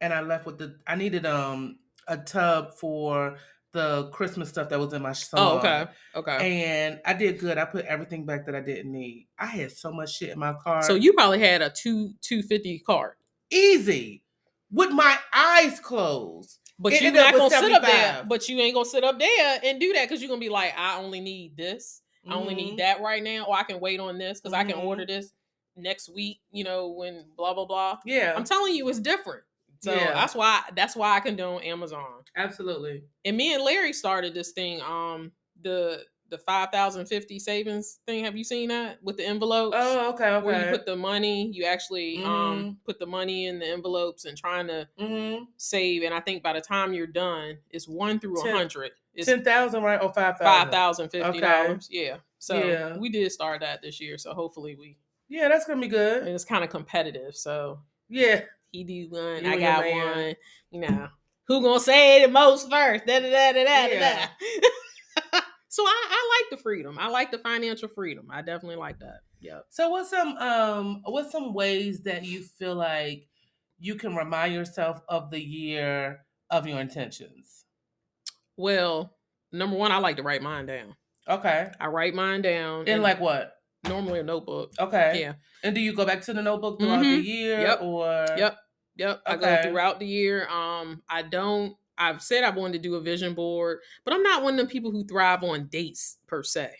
and 0.00 0.12
I 0.14 0.20
left 0.22 0.46
with 0.46 0.58
the 0.58 0.80
I 0.86 0.96
needed 0.96 1.26
um 1.26 1.80
a 2.08 2.18
tub 2.18 2.74
for 2.74 3.38
the 3.74 4.08
Christmas 4.12 4.48
stuff 4.48 4.68
that 4.70 4.78
was 4.78 4.92
in 4.94 5.02
my 5.02 5.10
oh, 5.10 5.12
salon. 5.12 5.46
Oh, 5.46 5.58
okay. 5.58 5.86
Okay. 6.14 6.64
And 6.64 7.00
I 7.04 7.12
did 7.12 7.38
good. 7.38 7.58
I 7.58 7.64
put 7.66 7.84
everything 7.84 8.24
back 8.24 8.46
that 8.46 8.54
I 8.54 8.60
didn't 8.60 8.90
need. 8.90 9.26
I 9.38 9.46
had 9.46 9.72
so 9.72 9.92
much 9.92 10.16
shit 10.16 10.30
in 10.30 10.38
my 10.38 10.54
car. 10.54 10.82
So 10.82 10.94
you 10.94 11.12
probably 11.12 11.40
had 11.40 11.60
a 11.60 11.68
two 11.68 12.14
two 12.22 12.42
fifty 12.42 12.78
cart. 12.78 13.18
easy 13.50 14.22
with 14.70 14.90
my 14.90 15.18
eyes 15.34 15.78
closed. 15.80 16.60
But 16.78 16.92
It 16.92 17.02
you're 17.02 17.12
not 17.12 17.34
gonna 17.34 17.50
sit 17.50 17.72
up 17.72 17.82
there. 17.82 18.24
But 18.26 18.48
you 18.48 18.58
ain't 18.60 18.74
gonna 18.74 18.86
sit 18.86 19.04
up 19.04 19.18
there 19.18 19.60
and 19.64 19.78
do 19.78 19.92
that 19.92 20.08
because 20.08 20.22
you're 20.22 20.28
gonna 20.28 20.40
be 20.40 20.48
like, 20.48 20.72
I 20.78 20.98
only 20.98 21.20
need 21.20 21.56
this. 21.56 22.00
I 22.26 22.34
only 22.34 22.54
need 22.54 22.68
mm-hmm. 22.68 22.76
that 22.78 23.02
right 23.02 23.22
now, 23.22 23.44
or 23.44 23.54
I 23.54 23.64
can 23.64 23.80
wait 23.80 24.00
on 24.00 24.16
this 24.16 24.40
because 24.40 24.54
I 24.54 24.64
can 24.64 24.76
order 24.76 25.02
mm-hmm. 25.02 25.14
this 25.14 25.32
next 25.76 26.08
week. 26.08 26.40
You 26.52 26.64
know, 26.64 26.88
when 26.88 27.26
blah 27.36 27.52
blah 27.54 27.66
blah. 27.66 27.98
Yeah, 28.06 28.32
I'm 28.36 28.44
telling 28.44 28.74
you, 28.74 28.88
it's 28.88 29.00
different. 29.00 29.42
So 29.84 29.92
Yeah. 29.94 30.12
that's 30.14 30.34
why 30.34 30.62
that's 30.74 30.96
why 30.96 31.16
I 31.16 31.20
condone 31.20 31.62
Amazon. 31.62 32.22
absolutely. 32.36 33.04
And 33.24 33.36
me 33.36 33.54
and 33.54 33.62
Larry 33.62 33.92
started 33.92 34.34
this 34.34 34.52
thing. 34.52 34.80
Um, 34.82 35.32
the 35.62 36.04
the 36.30 36.38
five 36.38 36.70
thousand 36.70 37.06
fifty 37.06 37.38
savings 37.38 38.00
thing. 38.06 38.24
Have 38.24 38.36
you 38.36 38.44
seen 38.44 38.70
that 38.70 38.98
with 39.02 39.18
the 39.18 39.26
envelopes? 39.26 39.76
Oh, 39.78 40.10
okay, 40.14 40.28
okay. 40.30 40.44
Where 40.44 40.64
you 40.64 40.70
put 40.76 40.86
the 40.86 40.96
money, 40.96 41.50
you 41.52 41.64
actually 41.64 42.18
Mm-hmm. 42.18 42.26
um 42.26 42.78
put 42.84 42.98
the 42.98 43.06
money 43.06 43.46
in 43.46 43.58
the 43.58 43.66
envelopes 43.68 44.24
and 44.24 44.36
trying 44.36 44.66
to 44.68 44.88
mm-hmm. 44.98 45.44
save. 45.58 46.02
And 46.02 46.14
I 46.14 46.20
think 46.20 46.42
by 46.42 46.54
the 46.54 46.60
time 46.62 46.92
you're 46.94 47.06
done, 47.06 47.58
it's 47.70 47.86
one 47.86 48.18
through 48.18 48.40
a 48.42 48.52
hundred. 48.52 48.92
It's 49.14 49.26
Ten 49.28 49.44
thousand, 49.44 49.82
right? 49.82 50.02
Or 50.02 50.12
five 50.12 50.38
thousand? 50.38 50.46
five 50.46 50.70
thousand 50.72 51.08
fifty 51.10 51.28
Okay. 51.28 51.40
dollars. 51.40 51.88
Yeah. 51.90 52.16
So 52.38 52.54
Yeah. 52.58 52.96
we 52.96 53.10
did 53.10 53.30
start 53.30 53.60
that 53.60 53.80
this 53.82 54.00
year. 54.00 54.18
So 54.18 54.32
hopefully 54.34 54.74
we 54.76 54.96
Yeah, 55.28 55.48
that's 55.48 55.66
gonna 55.66 55.80
be 55.80 55.88
good. 55.88 56.22
and 56.22 56.30
it's 56.30 56.44
kind 56.44 56.64
of 56.64 56.70
competitive. 56.70 57.36
So 57.36 57.80
Yeah, 58.08 58.40
he 58.74 58.84
do 58.84 59.08
one, 59.10 59.44
You 59.44 59.50
I 59.52 59.58
got 59.58 59.84
one. 59.90 60.34
You 60.70 60.80
know, 60.80 61.08
who 61.46 61.62
gonna 61.62 61.78
say 61.80 62.22
it 62.22 62.26
the 62.26 62.32
most 62.32 62.68
first? 62.70 63.06
Da 63.06 63.20
da 63.20 63.30
da 63.30 63.52
da 63.52 63.64
da 63.64 63.86
Yeah. 63.86 64.28
da. 65.32 65.40
so 65.68 65.82
I, 65.84 66.06
I 66.10 66.40
like 66.40 66.50
the 66.58 66.62
freedom. 66.62 66.96
I 66.98 67.08
like 67.08 67.30
the 67.30 67.38
financial 67.38 67.88
freedom. 67.88 68.26
I 68.32 68.42
definitely 68.42 68.76
like 68.76 68.98
that. 68.98 69.20
Yep. 69.40 69.64
So 69.70 69.90
what's 69.90 70.10
some 70.10 70.36
um 70.38 71.02
what's 71.04 71.30
some 71.30 71.54
ways 71.54 72.00
that 72.04 72.24
you 72.24 72.42
feel 72.42 72.74
like 72.74 73.28
you 73.78 73.94
can 73.94 74.16
remind 74.16 74.54
yourself 74.54 75.00
of 75.08 75.30
the 75.30 75.40
year 75.40 76.20
of 76.50 76.66
your 76.66 76.80
intentions? 76.80 77.64
Well, 78.56 79.14
number 79.52 79.76
one, 79.76 79.92
I 79.92 79.98
like 79.98 80.16
to 80.16 80.22
write 80.22 80.42
mine 80.42 80.66
down. 80.66 80.94
Okay. 81.28 81.70
I 81.80 81.86
write 81.86 82.14
mine 82.14 82.42
down 82.42 82.86
In 82.88 83.02
like 83.02 83.20
what? 83.20 83.52
normally 83.86 84.20
a 84.20 84.22
notebook. 84.22 84.72
Okay. 84.78 85.20
Yeah. 85.20 85.34
And 85.62 85.74
do 85.74 85.80
you 85.80 85.92
go 85.94 86.06
back 86.06 86.22
to 86.22 86.32
the 86.32 86.40
notebook 86.42 86.80
throughout 86.80 87.00
the 87.02 87.18
Mhm. 87.20 87.24
year 87.24 87.60
Yep. 87.60 87.82
or 87.82 88.26
Yep. 88.38 88.56
Yep. 88.96 89.22
I 89.26 89.34
Okay. 89.34 89.40
go 89.62 89.62
throughout 89.70 89.98
the 90.00 90.06
year. 90.06 90.46
Um, 90.48 91.02
I 91.08 91.22
don't. 91.22 91.76
I've 91.96 92.22
said 92.22 92.42
I 92.44 92.50
wanted 92.50 92.74
to 92.74 92.78
do 92.80 92.96
a 92.96 93.00
vision 93.00 93.34
board, 93.34 93.78
but 94.04 94.12
I'm 94.14 94.22
not 94.22 94.42
one 94.42 94.54
of 94.54 94.58
them 94.58 94.66
people 94.66 94.90
who 94.90 95.04
thrive 95.04 95.44
on 95.44 95.66
dates 95.68 96.18
per 96.26 96.42
se. 96.42 96.74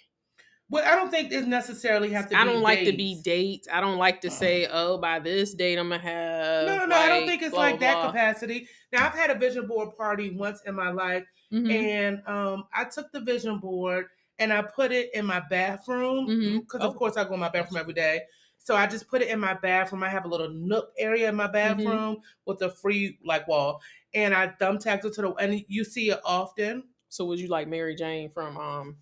Well, 0.70 0.83
I 0.85 0.96
don't 0.96 1.11
think 1.11 1.31
it 1.31 1.46
necessarily 1.46 2.09
has 2.11 2.27
to 2.31 2.37
I 2.38 2.44
don't 2.44 2.62
like 2.62 2.81
to 2.85 2.92
be 2.92 3.14
dates. 3.16 3.22
dates. 3.22 3.68
I 3.70 3.81
don't 3.81 3.98
like 3.98 4.20
to 4.22 4.31
say, 4.31 4.66
oh, 4.72 4.98
by 4.98 5.18
this 5.20 5.55
date 5.55 5.79
I'm 5.79 5.90
gonna 5.90 6.00
have. 6.00 6.66
No, 6.66 6.79
no, 6.79 6.87
no. 6.87 6.96
I 6.96 7.09
don't 7.09 7.27
think 7.29 7.42
it's 7.42 7.50
blah, 7.50 7.61
like 7.61 7.79
blah, 7.79 7.88
that 8.03 8.07
capacity. 8.07 8.66
Now, 8.90 9.07
I've 9.07 9.12
had 9.12 9.31
a 9.31 9.38
vision 9.38 9.66
board 9.68 9.94
party 9.96 10.31
once 10.31 10.62
in 10.66 10.74
my 10.74 10.90
life, 10.90 11.24
Mhm. 11.53 11.70
and 11.70 12.22
um, 12.27 12.64
I 12.72 12.85
took 12.85 13.12
the 13.12 13.20
vision 13.20 13.59
board 13.59 14.07
and 14.40 14.53
I 14.53 14.62
put 14.62 14.90
it 14.90 15.11
in 15.14 15.27
my 15.27 15.40
bathroom 15.48 16.27
Mhm. 16.27 16.61
because, 16.62 16.81
Oh. 16.81 16.88
of 16.88 16.96
course, 16.96 17.16
I 17.16 17.22
go 17.24 17.35
in 17.35 17.40
my 17.40 17.50
bathroom 17.50 17.79
every 17.79 17.94
day. 17.94 18.22
So 18.64 18.74
I 18.74 18.87
just 18.87 19.07
put 19.09 19.22
it 19.22 19.29
in 19.29 19.38
my 19.38 19.55
bathroom. 19.55 20.03
I 20.03 20.09
have 20.09 20.24
a 20.24 20.29
little 20.29 20.48
nook 20.48 20.90
area 20.98 21.29
in 21.29 21.37
my 21.37 21.44
Mm-hmm. 21.46 21.53
bathroom 21.53 22.16
with 22.46 22.61
a 22.62 22.70
free 22.70 23.18
like 23.24 23.46
wall, 23.46 23.81
and 24.14 24.35
I 24.35 24.48
thumbtacked 24.48 25.05
it 25.05 25.14
to 25.14 25.22
the. 25.22 25.33
And 25.35 25.64
you 25.68 25.85
see 25.85 26.11
it 26.11 26.20
often. 26.24 26.85
So 27.11 27.24
would 27.27 27.38
you 27.38 27.46
like 27.48 27.68
Mary 27.68 27.94
Jane 27.94 28.31
from 28.31 28.57
um 28.57 28.96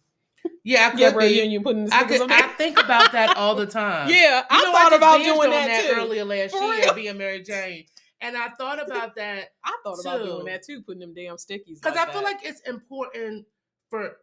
Yeah, 0.65 0.87
I 0.87 0.91
could 0.91 0.99
Gabrielle 0.99 1.31
be. 1.31 1.41
Union 1.43 1.63
putting 1.63 1.85
the 1.87 1.95
I 1.95 2.05
could. 2.05 2.21
I 2.31 2.43
think 2.59 2.79
about 2.79 3.13
that 3.13 3.37
all 3.37 3.55
the 3.55 3.67
time. 3.81 4.11
yeah, 4.11 4.45
I 4.51 4.59
You 4.59 4.65
know, 4.65 4.73
thought 4.73 4.91
just 4.91 4.97
about 5.03 5.19
doing 5.25 5.53
on 5.53 5.67
that, 5.67 5.85
too. 5.85 5.93
earlier 5.93 6.25
last 6.25 6.51
For 6.53 6.61
year, 6.61 6.71
real. 6.85 6.95
being 6.95 7.17
Mary 7.19 7.43
Jane, 7.43 7.87
and 8.21 8.37
I 8.37 8.49
thought 8.51 8.83
about 8.87 9.15
that 9.17 9.51
I 9.65 9.77
thought 9.85 10.01
about 10.01 10.25
doing 10.25 10.47
that 10.47 10.63
too, 10.65 10.83
putting 10.83 11.01
them 11.01 11.15
damn 11.15 11.37
stickies. 11.37 11.81
because 11.81 11.97
like 11.97 12.09
I 12.09 12.13
feel 12.13 12.23
like 12.25 12.41
it's 12.45 12.61
important 12.69 13.47
for. 13.91 14.17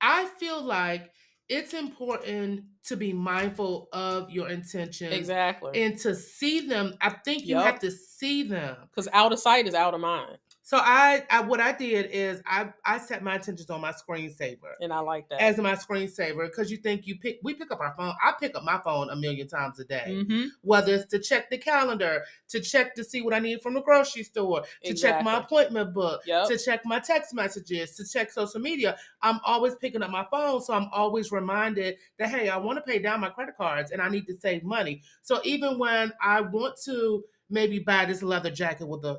I 0.00 0.26
feel 0.38 0.62
like 0.62 1.10
it's 1.48 1.74
important 1.74 2.62
to 2.84 2.96
be 2.96 3.12
mindful 3.12 3.88
of 3.92 4.30
your 4.30 4.48
intentions 4.48 5.12
exactly 5.12 5.82
and 5.82 5.98
to 5.98 6.14
see 6.14 6.66
them. 6.66 6.94
I 7.00 7.10
think 7.10 7.42
you 7.42 7.56
Yup. 7.56 7.64
have 7.64 7.80
to 7.80 7.90
see 7.90 8.42
them. 8.42 8.76
because 8.90 9.08
out 9.12 9.32
of 9.32 9.38
sight 9.38 9.66
is 9.66 9.74
out 9.74 9.94
of 9.94 10.00
mind, 10.00 10.38
So 10.68 10.76
I, 10.76 11.24
I, 11.30 11.40
what 11.40 11.60
I 11.60 11.72
did 11.72 12.10
is 12.12 12.42
I, 12.44 12.70
I 12.84 12.98
set 12.98 13.22
my 13.22 13.36
intentions 13.36 13.70
on 13.70 13.80
my 13.80 13.90
screensaver. 13.92 14.74
and 14.82 14.92
I 14.92 14.98
like 14.98 15.26
that. 15.30 15.40
As 15.40 15.56
my 15.56 15.72
screensaver, 15.74 16.44
because 16.44 16.70
you 16.70 16.76
think 16.76 17.06
you 17.06 17.18
pick, 17.18 17.38
we 17.42 17.54
pick 17.54 17.72
up 17.72 17.80
our 17.80 17.94
phone. 17.96 18.12
I 18.22 18.34
pick 18.38 18.54
up 18.54 18.64
my 18.64 18.78
phone 18.84 19.08
a 19.08 19.16
million 19.16 19.48
times 19.48 19.80
a 19.80 19.84
day. 19.84 20.04
Mhm. 20.28 20.48
whether 20.60 20.92
it's 20.96 21.06
to 21.06 21.18
check 21.20 21.48
the 21.48 21.56
calendar, 21.56 22.22
to 22.48 22.60
check 22.60 22.94
to 22.96 23.02
see 23.02 23.22
what 23.22 23.32
I 23.32 23.38
need 23.38 23.62
from 23.62 23.72
the 23.72 23.80
grocery 23.80 24.22
store, 24.24 24.62
to 24.84 24.92
check 24.92 25.24
my 25.24 25.38
appointment 25.38 25.94
book, 25.94 26.20
Yep. 26.26 26.48
to 26.48 26.58
check 26.58 26.84
my 26.84 26.98
text 26.98 27.32
messages, 27.32 27.96
to 27.96 28.06
check 28.06 28.30
social 28.30 28.60
media. 28.60 28.98
I'm 29.22 29.40
always 29.46 29.74
picking 29.76 30.02
up 30.02 30.10
my 30.10 30.26
phone, 30.30 30.60
so 30.60 30.74
I'm 30.74 30.90
always 30.92 31.32
reminded 31.32 31.96
that 32.18 32.28
hey, 32.28 32.50
I 32.50 32.58
want 32.58 32.76
to 32.76 32.82
pay 32.82 32.98
down 32.98 33.20
my 33.20 33.30
credit 33.30 33.56
cards 33.56 33.90
and 33.90 34.02
I 34.02 34.10
need 34.10 34.26
to 34.26 34.38
save 34.38 34.64
money. 34.64 35.00
So 35.22 35.40
even 35.44 35.78
when 35.78 36.12
I 36.20 36.42
want 36.42 36.76
to 36.84 37.24
maybe 37.48 37.78
buy 37.78 38.04
this 38.04 38.22
leather 38.22 38.50
jacket 38.50 38.86
with 38.86 39.02
a 39.06 39.18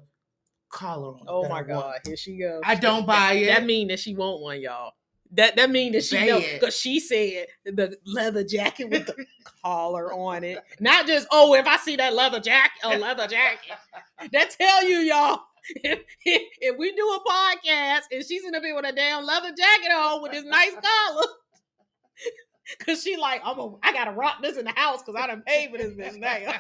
collar 0.69 1.13
on 1.13 1.25
Oh 1.27 1.43
my 1.49 1.60
I 1.60 1.62
want, 1.62 1.67
god, 1.67 1.99
here 2.05 2.17
she 2.17 2.38
goes. 2.38 2.62
I 2.63 2.75
don't 2.75 3.05
buy 3.05 3.34
it. 3.34 3.47
That 3.47 3.65
mean 3.65 3.88
that 3.89 3.99
she 3.99 4.15
want 4.15 4.41
one, 4.41 4.62
y'all. 4.62 4.93
That 5.32 5.55
that 5.58 5.69
mean 5.69 5.91
that 5.91 6.03
she 6.03 6.17
because 6.53 6.75
she 6.75 6.99
said 6.99 7.47
the 7.63 7.95
leather 8.03 8.43
jacket 8.43 8.89
with 8.89 9.05
the 9.05 9.25
collar 9.63 10.12
on 10.12 10.43
it. 10.43 10.60
Not 10.79 11.05
just 11.05 11.27
oh, 11.32 11.53
if 11.53 11.67
I 11.67 11.77
see 11.77 11.95
that 11.97 12.15
leather 12.15 12.39
jacket, 12.39 12.79
a 12.84 12.97
leather 12.97 13.27
jacket. 13.27 13.73
That 14.34 14.49
tell 14.49 14.84
you, 14.84 14.97
y'all. 14.97 15.39
If, 15.75 15.99
if, 16.25 16.41
if 16.60 16.77
we 16.77 16.93
do 16.93 17.08
a 17.08 17.29
podcast 17.29 18.01
and 18.12 18.25
she's 18.25 18.43
in 18.43 18.51
the 18.51 18.60
bed 18.60 18.73
with 18.75 18.86
a 18.86 18.91
damn 18.91 19.23
leather 19.23 19.53
jacket 19.55 19.91
on 19.93 20.21
with 20.21 20.32
this 20.32 20.43
nice 20.43 20.71
collar, 20.73 21.27
cause 22.86 23.01
she 23.03 23.15
like 23.15 23.41
I'm 23.45 23.60
a, 23.60 23.75
I 23.84 23.93
gotta 23.93 24.12
rock 24.12 24.41
this 24.41 24.58
in 24.58 24.65
the 24.65 24.71
house 24.71 25.03
because 25.03 25.21
I 25.21 25.27
done 25.27 25.43
paid 25.45 25.71
for 25.71 25.77
this 25.77 25.93
bitch 25.93 26.19
now. 26.19 26.53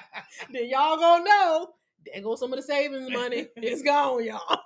then 0.53 0.69
y'all 0.69 0.97
gonna 0.97 1.25
know. 1.25 1.73
There 2.05 2.21
goes 2.21 2.39
some 2.39 2.53
of 2.53 2.57
the 2.57 2.63
savings 2.63 3.09
money. 3.13 3.47
It's 3.57 3.81
gone, 3.81 4.23
y'all. 4.23 4.59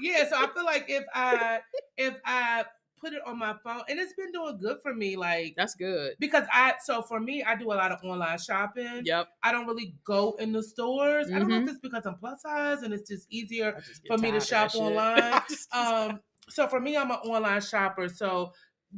yeah, 0.00 0.28
so 0.28 0.36
I 0.36 0.48
feel 0.54 0.64
like 0.64 0.86
if 0.88 1.04
I 1.14 1.60
if 1.96 2.14
I 2.24 2.64
put 3.00 3.12
it 3.12 3.20
on 3.26 3.36
my 3.38 3.54
phone, 3.64 3.82
and 3.88 3.98
it's 3.98 4.12
been 4.14 4.30
doing 4.32 4.58
good 4.58 4.78
for 4.80 4.94
me, 4.94 5.16
like 5.16 5.54
That's 5.56 5.74
good. 5.74 6.14
because 6.20 6.44
I 6.52 6.74
so 6.84 7.02
for 7.02 7.18
me, 7.20 7.42
I 7.42 7.56
do 7.56 7.66
a 7.72 7.74
lot 7.74 7.90
of 7.92 7.98
online 8.04 8.38
shopping. 8.38 9.02
Yep. 9.04 9.28
I 9.42 9.50
don't 9.52 9.66
really 9.66 9.94
go 10.04 10.36
in 10.38 10.52
the 10.52 10.62
stores. 10.62 11.28
I 11.34 11.38
don't 11.38 11.48
know 11.48 11.56
if 11.56 11.64
Mhm. 11.64 11.68
it's 11.70 11.78
because 11.80 12.06
I'm 12.06 12.14
plus 12.16 12.42
size 12.42 12.82
and 12.82 12.94
it's 12.94 13.08
just 13.08 13.26
easier 13.30 13.80
just 13.84 14.06
for 14.06 14.18
me 14.18 14.30
to 14.30 14.38
tired 14.38 14.42
of 14.42 14.48
that 14.48 14.70
shop 14.70 14.74
online. 14.80 15.32
I 15.34 15.42
just 15.48 15.70
get 15.72 15.78
Um, 15.78 16.20
so 16.48 16.66
for 16.68 16.80
me, 16.80 16.96
I'm 16.96 17.10
an 17.10 17.18
online 17.24 17.60
shopper. 17.60 18.08
So 18.08 18.52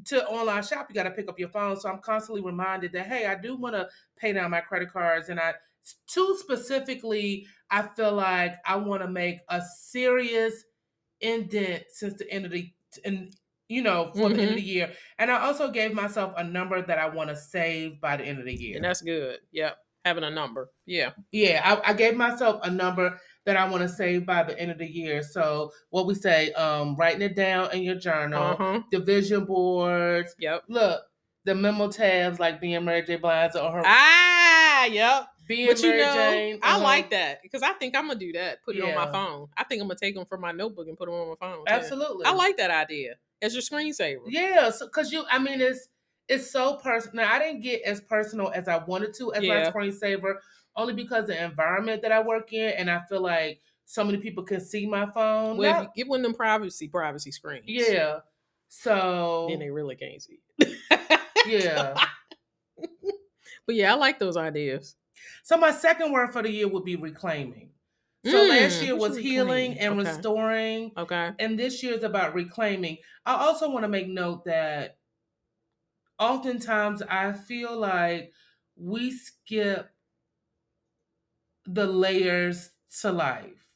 to 0.06 0.26
online 0.28 0.62
shop, 0.62 0.86
you 0.90 0.94
got 0.94 1.04
to 1.04 1.10
pick 1.10 1.28
up 1.28 1.38
your 1.38 1.48
phone. 1.50 1.78
So 1.78 1.88
I'm 1.88 2.00
constantly 2.00 2.42
reminded 2.42 2.92
that 2.92 3.06
hey, 3.06 3.26
I 3.26 3.36
do 3.36 3.56
want 3.56 3.74
to 3.74 3.88
pay 4.18 4.32
down 4.32 4.50
my 4.50 4.60
credit 4.60 4.92
cards, 4.92 5.28
and 5.30 5.40
I 5.40 5.54
too 6.06 6.36
specifically, 6.38 7.46
I 7.70 7.82
feel 7.82 8.12
like 8.12 8.56
I 8.66 8.76
want 8.76 9.02
to 9.02 9.08
make 9.08 9.38
a 9.48 9.60
serious 9.62 10.64
indent 11.20 11.84
since 11.90 12.14
the 12.18 12.30
end 12.30 12.44
of 12.46 12.52
the 12.52 12.70
and 13.04 13.34
you 13.68 13.82
know 13.82 14.10
for 14.14 14.28
the 14.28 14.34
end 14.34 14.36
Mm-hmm. 14.36 14.48
of 14.50 14.54
the 14.56 14.62
year. 14.62 14.92
And 15.18 15.30
I 15.30 15.40
also 15.46 15.70
gave 15.70 15.94
myself 15.94 16.34
a 16.36 16.44
number 16.44 16.82
that 16.82 16.98
I 16.98 17.08
want 17.08 17.30
to 17.30 17.36
save 17.36 18.00
by 18.00 18.16
the 18.16 18.24
end 18.24 18.38
of 18.38 18.44
the 18.44 18.54
year. 18.54 18.76
And 18.76 18.84
that's 18.84 19.00
good. 19.00 19.38
Yep. 19.52 19.76
Having 20.04 20.24
a 20.24 20.30
number. 20.30 20.70
Yeah. 20.84 21.10
Yeah, 21.32 21.62
I, 21.64 21.90
I 21.90 21.94
gave 21.94 22.14
myself 22.14 22.60
a 22.62 22.70
number 22.70 23.18
that 23.46 23.56
I 23.56 23.66
want 23.68 23.82
to 23.82 23.88
save 23.88 24.26
by 24.26 24.42
the 24.42 24.58
end 24.58 24.70
of 24.70 24.76
the 24.78 24.86
year. 24.86 25.22
So 25.22 25.72
what 25.90 26.06
we 26.06 26.14
say, 26.14 26.52
um, 26.52 26.94
writing 26.96 27.22
it 27.22 27.34
down 27.34 27.72
in 27.72 27.82
your 27.82 27.94
journal, 27.94 28.42
Uh-huh. 28.42 28.80
the 28.90 28.98
vision 29.00 29.46
boards. 29.46 30.34
Yep. 30.38 30.64
Look, 30.68 31.00
the 31.46 31.54
memo 31.54 31.88
tabs 31.90 32.38
like 32.38 32.60
being 32.60 32.84
Mary 32.84 33.02
J. 33.02 33.16
Blige 33.16 33.54
or 33.56 33.70
her 33.72 33.82
Ah, 33.84 34.84
yep. 34.86 35.26
Being 35.46 35.66
But 35.66 35.82
you 35.82 35.90
Mary 35.90 36.02
know, 36.02 36.14
Jane. 36.14 36.60
I 36.62 36.74
uh-huh. 36.74 36.82
like 36.82 37.10
that 37.10 37.42
because 37.42 37.62
I 37.62 37.72
think 37.74 37.96
I'm 37.96 38.06
gonna 38.08 38.18
do 38.18 38.32
that. 38.32 38.62
Put 38.64 38.76
it 38.76 38.82
on 38.82 38.94
my 38.94 39.10
phone. 39.10 39.48
I 39.56 39.64
think 39.64 39.82
I'm 39.82 39.88
gonna 39.88 39.98
take 40.00 40.14
them 40.14 40.26
from 40.26 40.40
my 40.40 40.52
notebook 40.52 40.88
and 40.88 40.96
put 40.96 41.06
them 41.06 41.14
on 41.14 41.28
my 41.30 41.34
phone. 41.40 41.64
Absolutely. 41.66 42.26
I 42.26 42.32
like 42.32 42.56
that 42.56 42.70
idea 42.70 43.14
as 43.42 43.54
your 43.54 43.62
screensaver. 43.62 44.22
Yeah, 44.26 44.70
so 44.70 44.86
because 44.86 45.12
you, 45.12 45.24
I 45.30 45.38
mean, 45.38 45.60
it's 45.60 45.88
it's 46.28 46.50
so 46.50 46.76
personal. 46.76 47.24
Now, 47.24 47.32
I 47.32 47.38
didn't 47.38 47.60
get 47.60 47.82
as 47.82 48.00
personal 48.00 48.50
as 48.54 48.68
I 48.68 48.78
wanted 48.78 49.14
to 49.14 49.34
as 49.34 49.42
Yeah. 49.42 49.64
my 49.64 49.70
screensaver, 49.70 50.36
only 50.76 50.94
because 50.94 51.26
the 51.26 51.42
environment 51.42 52.02
that 52.02 52.12
I 52.12 52.20
work 52.22 52.52
in, 52.52 52.70
and 52.70 52.90
I 52.90 53.00
feel 53.08 53.20
like 53.20 53.60
so 53.84 54.02
many 54.04 54.18
people 54.18 54.44
can 54.44 54.60
see 54.60 54.86
my 54.86 55.06
phone. 55.10 55.58
Well, 55.58 55.82
Not- 55.84 55.94
get 55.94 56.08
one 56.08 56.20
of 56.20 56.24
them 56.24 56.34
privacy 56.34 56.88
privacy 56.88 57.30
screens. 57.30 57.64
yeah. 57.66 58.20
So 58.68 59.46
Then 59.50 59.60
they 59.60 59.70
really 59.70 59.94
can't 59.96 60.20
see. 60.22 60.40
yeah. 61.46 61.94
But 63.66 63.76
yeah, 63.76 63.92
I 63.92 63.96
like 63.96 64.18
those 64.18 64.36
ideas. 64.36 64.94
So 65.42 65.56
my 65.56 65.70
second 65.72 66.12
word 66.12 66.32
for 66.32 66.42
the 66.42 66.50
year 66.50 66.68
would 66.68 66.84
be 66.84 66.96
reclaiming. 66.96 67.72
So 68.22 68.44
last 68.44 68.80
Mm, 68.80 68.82
year 68.82 68.96
was 68.96 69.16
healing 69.18 69.78
and 69.78 69.96
Okay. 69.96 69.98
restoring, 69.98 70.96
Okay. 70.96 71.34
and 71.38 71.58
this 71.58 71.82
year 71.82 71.94
is 71.94 72.02
about 72.04 72.34
reclaiming. 72.34 72.98
I 73.26 73.34
also 73.34 73.70
want 73.70 73.84
to 73.84 73.88
make 73.88 74.08
note 74.08 74.44
that 74.46 74.98
oftentimes 76.18 77.02
I 77.02 77.32
feel 77.32 77.76
like 77.76 78.32
we 78.76 79.10
skip 79.10 79.94
the 81.64 81.86
layers 81.86 82.70
to 83.00 83.12
life, 83.12 83.66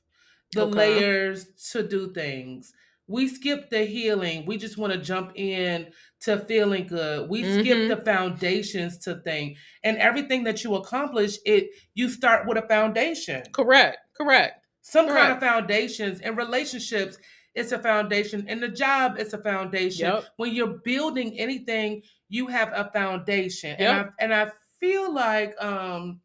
the 0.53 0.65
Okay. 0.65 0.67
layers 0.67 1.47
to 1.73 1.87
do 1.87 2.13
things. 2.13 2.75
We 3.09 3.27
skip 3.27 3.71
the 3.71 3.85
healing. 3.85 4.45
We 4.47 4.59
just 4.59 4.77
want 4.79 4.93
to 4.93 4.99
jump 4.99 5.33
in 5.35 5.91
to 6.21 6.39
feeling 6.41 6.87
good. 6.87 7.29
We 7.31 7.43
skip 7.43 7.79
Mhm. 7.79 7.89
the 7.89 7.97
foundations 8.05 8.99
to 8.99 9.17
things. 9.17 9.59
And 9.83 9.97
everything 9.97 10.45
that 10.45 10.63
you 10.63 10.75
accomplish, 10.75 11.39
it 11.47 11.71
you 11.95 12.11
start 12.11 12.47
with 12.47 12.59
a 12.59 12.69
foundation. 12.69 13.43
Correct. 13.53 13.99
Correct. 14.15 14.65
Some 14.83 15.09
kind 15.09 15.33
of 15.33 15.41
foundations. 15.41 16.21
and 16.21 16.37
relationships, 16.37 17.19
it's 17.55 17.73
a 17.73 17.79
foundation. 17.79 18.45
And 18.49 18.63
the 18.63 18.69
job, 18.69 19.17
it's 19.19 19.33
a 19.33 19.39
foundation. 19.43 20.07
Yep. 20.07 20.25
When 20.37 20.55
you're 20.55 20.79
building 20.85 21.39
anything, 21.39 22.03
you 22.29 22.47
have 22.49 22.71
a 22.75 22.91
foundation. 22.93 23.71
And 23.71 23.81
Yep. 23.81 24.07
I 24.19 24.23
and 24.25 24.35
I 24.35 24.53
feel 24.81 25.13
like 25.13 25.55
um 25.63 26.21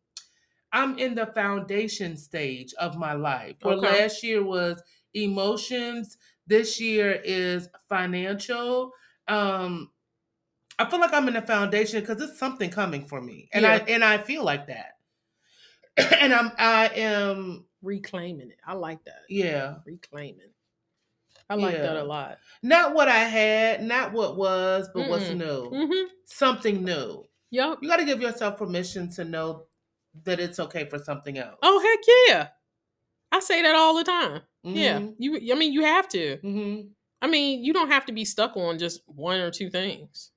I'm 0.73 0.97
in 0.97 1.13
the 1.15 1.27
foundation 1.27 2.17
stage 2.17 2.73
of 2.75 2.97
my 2.97 3.13
life. 3.13 3.55
Where 3.61 3.75
Okay. 3.75 4.01
last 4.01 4.23
year 4.23 4.43
was 4.43 4.81
emotions, 5.13 6.17
this 6.47 6.79
year 6.79 7.19
is 7.23 7.69
financial. 7.89 8.91
Um 9.27 9.91
I 10.79 10.89
feel 10.89 10.99
like 10.99 11.13
I'm 11.13 11.27
in 11.27 11.35
the 11.35 11.41
foundation 11.41 11.99
because 11.99 12.21
it's 12.21 12.39
something 12.39 12.69
coming 12.69 13.05
for 13.05 13.21
me. 13.21 13.49
And 13.53 13.65
I 13.65 13.77
and 13.77 14.03
I 14.03 14.17
feel 14.17 14.43
like 14.43 14.67
that. 14.67 14.97
and 16.19 16.33
I'm 16.33 16.51
I 16.57 16.87
am 16.95 17.65
Reclaiming 17.83 18.49
it. 18.49 18.57
I 18.65 18.73
like 18.73 19.03
that. 19.03 19.23
yeah. 19.29 19.75
Reclaiming. 19.85 20.51
I 21.49 21.55
like 21.55 21.75
that 21.75 21.97
a 21.97 22.03
lot. 22.03 22.37
Not 22.63 22.93
what 22.93 23.09
I 23.09 23.19
had, 23.19 23.83
not 23.83 24.13
what 24.13 24.37
was, 24.37 24.89
but 24.93 25.09
what's 25.09 25.25
Mm-mm. 25.25 25.37
new. 25.37 25.69
Mm-hmm. 25.69 26.07
Something 26.25 26.85
new. 26.85 27.25
Yep. 27.51 27.79
You 27.81 27.89
got 27.89 27.97
to 27.97 28.05
give 28.05 28.21
yourself 28.21 28.57
permission 28.57 29.11
to 29.11 29.25
know 29.25 29.65
that 30.23 30.39
it's 30.39 30.59
okay 30.59 30.85
for 30.89 30.97
something 30.97 31.37
else. 31.37 31.57
Oh 31.61 31.79
heck 31.81 31.99
yeah. 32.29 32.47
I 33.33 33.41
say 33.41 33.61
that 33.61 33.75
all 33.75 33.95
the 33.97 34.05
time. 34.05 34.41
Yeah. 34.63 34.99
Mhm. 34.99 35.15
You 35.19 35.53
I 35.53 35.57
mean 35.57 35.73
you 35.73 35.83
have 35.83 36.07
to. 36.09 36.37
Mhm. 36.37 36.89
I 37.21 37.27
mean, 37.27 37.63
you 37.63 37.71
don't 37.71 37.89
have 37.89 38.05
to 38.07 38.11
be 38.11 38.25
stuck 38.25 38.57
on 38.57 38.77
just 38.77 39.01
one 39.05 39.39
or 39.39 39.49
two 39.49 39.69
things 39.69 40.31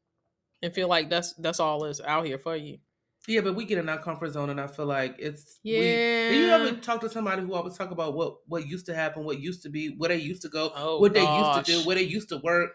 and 0.63 0.73
feel 0.73 0.89
like 0.89 1.11
that's 1.11 1.33
that's 1.35 1.59
all 1.59 1.85
that's 1.85 2.01
out 2.01 2.27
here 2.27 2.39
for 2.39 2.55
you. 2.57 2.79
Yeah, 3.27 3.41
but 3.41 3.57
we 3.57 3.65
get 3.65 3.79
in 3.79 3.89
our 3.89 3.99
comfort 3.99 4.31
zone, 4.31 4.51
and 4.51 4.61
I 4.61 4.69
feel 4.69 4.87
like 4.87 5.17
it's. 5.19 5.59
Yeah. 5.65 5.81
do 6.29 6.39
you 6.39 6.51
ever 6.51 6.73
talk 6.77 7.01
to 7.01 7.11
somebody 7.11 7.43
who 7.43 7.55
always 7.55 7.77
talk 7.77 7.91
about 7.91 8.15
what 8.15 8.37
what 8.47 8.67
used 8.69 8.87
to 8.87 8.95
happen, 8.95 9.25
what 9.25 9.41
used 9.41 9.63
to 9.65 9.69
be, 9.69 9.89
where 9.97 10.09
they 10.09 10.19
used 10.19 10.43
to 10.43 10.49
go, 10.49 10.71
Oh, 10.77 11.01
what 11.01 11.13
they 11.13 11.23
used 11.23 11.55
to 11.55 11.63
do, 11.65 11.87
where 11.87 11.97
they 11.97 12.03
used 12.03 12.29
to 12.29 12.39
work, 12.39 12.71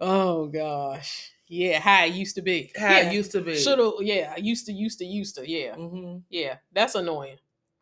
Oh 0.00 0.46
gosh. 0.48 1.30
Yeah, 1.48 1.80
how 1.80 2.04
it 2.06 2.12
used 2.14 2.34
to 2.36 2.42
be. 2.42 2.72
how 2.76 2.90
yeah. 2.90 3.10
it 3.10 3.12
used 3.12 3.30
to 3.32 3.40
be? 3.40 3.56
Shoulda 3.56 4.04
yeah, 4.04 4.36
used 4.36 4.66
to, 4.66 4.72
used 4.72 4.98
to, 4.98 5.04
used 5.04 5.36
to. 5.36 5.48
Yeah. 5.48 5.74
hmm 5.74 6.18
Yeah. 6.28 6.56
That's 6.72 6.94
annoying. 6.94 7.36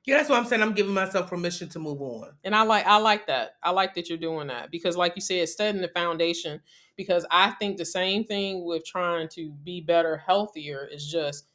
Yeah, 0.07 0.17
that's 0.17 0.29
what 0.31 0.39
I'm 0.39 0.47
saying. 0.47 0.63
I'm 0.63 0.73
giving 0.75 0.95
myself 0.95 1.29
permission 1.29 1.69
to 1.71 1.79
move 1.79 2.01
on. 2.01 2.39
And 2.43 2.55
I 2.55 2.63
like 2.63 2.87
I 2.87 2.97
like 2.99 3.27
that. 3.27 3.57
I 3.63 3.71
like 3.71 3.95
that 3.95 4.09
you're 4.09 4.19
doing 4.19 4.49
that 4.49 4.71
because 4.71 4.97
like 4.97 5.15
you 5.15 5.21
said, 5.23 5.49
setting 5.49 5.83
the 5.83 5.89
foundation 5.89 6.63
because 6.97 7.27
I 7.31 7.51
think 7.53 7.77
the 7.77 7.85
same 7.85 8.25
thing 8.25 8.65
with 8.65 8.85
trying 8.85 9.29
to 9.31 9.51
be 9.53 9.81
better, 9.81 10.17
healthier 10.17 10.87
is 10.87 11.07
just 11.11 11.47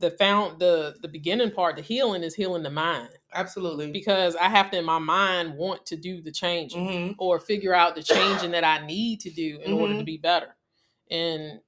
the 0.00 0.10
found 0.10 0.60
the 0.60 0.96
the 1.02 1.08
beginning 1.08 1.50
part, 1.52 1.76
the 1.76 1.82
healing 1.82 2.22
is 2.22 2.34
healing 2.34 2.62
the 2.62 2.70
mind. 2.70 3.10
Absolutely. 3.32 3.90
Because 3.92 4.36
I 4.36 4.48
have 4.48 4.70
to 4.70 4.78
in 4.78 4.84
my 4.84 4.98
mind 4.98 5.56
want 5.56 5.86
to 5.86 5.96
do 5.96 6.20
the 6.22 6.32
change 6.32 6.74
hmm 6.74 7.12
or 7.18 7.40
figure 7.40 7.74
out 7.74 7.94
the 7.96 8.02
changing 8.02 8.52
that 8.52 8.64
I 8.64 8.84
need 8.86 9.20
to 9.20 9.30
do 9.30 9.60
in 9.64 9.72
order 9.72 9.94
to 9.94 10.02
Mhm. 10.02 10.06
be 10.06 10.18
better. 10.18 10.56
And 11.10 11.60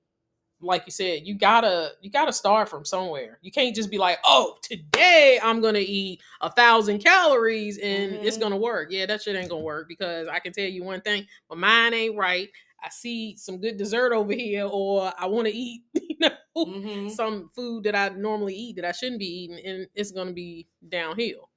like 0.61 0.85
you 0.87 0.91
said, 0.93 1.23
you 1.27 1.35
gotta 1.39 1.93
you 2.01 2.11
gotta 2.11 2.33
start 2.33 2.69
from 2.69 2.85
somewhere. 2.85 3.39
You 3.43 3.53
can't 3.53 3.75
just 3.75 3.91
be 3.91 3.99
like, 3.99 4.19
oh, 4.25 4.57
today 4.63 5.39
I'm 5.43 5.61
gonna 5.61 5.81
eat 5.81 6.21
a 6.41 6.51
thousand 6.51 7.01
calories 7.05 7.79
and 7.79 8.19
it's 8.23 8.37
Mhm. 8.37 8.41
gonna 8.41 8.57
work. 8.57 8.89
Yeah, 8.91 9.07
that 9.07 9.23
shit 9.23 9.37
ain't 9.37 9.51
gonna 9.51 9.63
work 9.63 9.89
because 9.89 10.29
I 10.29 10.39
can 10.39 10.53
tell 10.53 10.65
you 10.67 10.83
one 10.85 11.01
thing, 11.03 11.27
my 11.51 11.57
mind 11.57 11.95
ain't 11.95 12.17
right. 12.17 12.49
I 12.83 12.89
see 12.91 13.37
some 13.37 13.59
good 13.61 13.77
dessert 13.77 14.13
over 14.13 14.33
here, 14.33 14.67
or 14.71 15.13
I 15.19 15.27
want 15.27 15.47
to 15.49 15.55
eat, 15.55 15.83
you 15.95 16.17
know, 16.21 16.31
hmm 16.65 17.09
some 17.09 17.51
food 17.55 17.85
that 17.85 17.95
I 17.97 18.11
normally 18.11 18.55
eat 18.55 18.77
that 18.77 18.85
I 18.85 18.93
shouldn't 18.93 19.19
be 19.19 19.27
eating, 19.27 19.59
and 19.65 19.87
it's 19.95 20.13
gonna 20.13 20.33
be 20.33 20.69
downhill. 20.89 21.49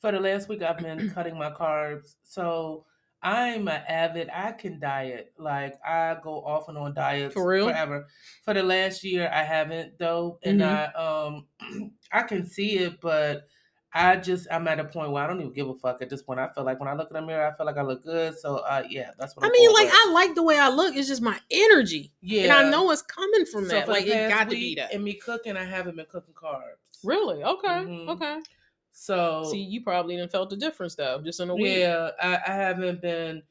For 0.00 0.12
the 0.12 0.20
last 0.20 0.48
week, 0.48 0.62
I've 0.62 0.78
been 0.78 1.06
cutting 1.06 1.38
my 1.38 1.50
carbs. 1.50 2.16
So 2.22 2.84
I'm 3.22 3.68
an 3.68 3.82
avid. 3.86 4.30
I 4.32 4.52
can 4.52 4.80
diet. 4.80 5.32
Like 5.38 5.74
I 5.84 6.16
go 6.22 6.42
off 6.44 6.68
and 6.68 6.78
on 6.78 6.94
diets 6.94 7.34
For 7.34 7.46
real? 7.46 7.66
forever. 7.66 8.06
For 8.44 8.54
the 8.54 8.62
last 8.62 9.04
year, 9.04 9.30
I 9.32 9.42
haven't 9.42 9.98
though, 9.98 10.38
and 10.42 10.62
Mhm. 10.62 10.64
I 10.64 10.84
um 10.94 11.46
I 12.12 12.22
can 12.22 12.46
see 12.46 12.78
it, 12.78 13.00
but 13.00 13.46
I 13.92 14.16
just 14.16 14.46
I'm 14.50 14.66
at 14.68 14.80
a 14.80 14.84
point 14.84 15.10
where 15.12 15.22
I 15.22 15.26
don't 15.26 15.40
even 15.40 15.52
give 15.52 15.68
a 15.68 15.74
fuck 15.74 16.00
at 16.00 16.08
this 16.08 16.22
point. 16.22 16.40
I 16.40 16.48
feel 16.52 16.64
like 16.64 16.78
when 16.80 16.88
I 16.88 16.94
look 16.94 17.10
in 17.10 17.14
the 17.14 17.22
mirror, 17.22 17.46
I 17.52 17.56
feel 17.56 17.66
like 17.66 17.76
I 17.76 17.82
look 17.82 18.02
good. 18.02 18.38
So 18.38 18.56
uh 18.58 18.84
yeah, 18.88 19.10
that's 19.18 19.36
what 19.36 19.44
I 19.44 19.48
I'm 19.48 19.52
mean, 19.52 19.72
like 19.72 19.86
with. 19.86 19.94
I 19.94 20.10
like 20.12 20.34
the 20.34 20.42
way 20.42 20.58
I 20.58 20.68
look. 20.68 20.94
It's 20.96 21.08
just 21.08 21.22
my 21.22 21.38
energy. 21.50 22.12
yeah, 22.20 22.42
And 22.44 22.52
I 22.52 22.70
know 22.70 22.90
it's 22.90 23.02
coming 23.02 23.46
from 23.46 23.64
So 23.64 23.74
that. 23.74 23.88
Like 23.88 24.06
it 24.06 24.28
got 24.28 24.44
to 24.44 24.50
be 24.56 24.74
that. 24.76 24.92
And 24.94 25.04
me 25.04 25.14
cooking, 25.14 25.56
I 25.56 25.64
haven't 25.64 25.96
been 25.96 26.06
cooking 26.06 26.34
carbs. 26.34 26.76
Really? 27.02 27.42
Okay. 27.42 27.68
Mhm. 27.68 28.08
Okay. 28.08 28.40
So 28.92 29.44
See, 29.50 29.58
you 29.60 29.82
probably 29.82 30.16
didn't 30.16 30.32
felt 30.32 30.50
the 30.50 30.56
difference 30.56 30.94
though, 30.94 31.20
just 31.24 31.40
in 31.40 31.50
a 31.50 31.54
week. 31.54 31.78
Yeah, 31.78 32.10
I, 32.20 32.38
I 32.46 32.52
haven't 32.52 33.00
been 33.00 33.42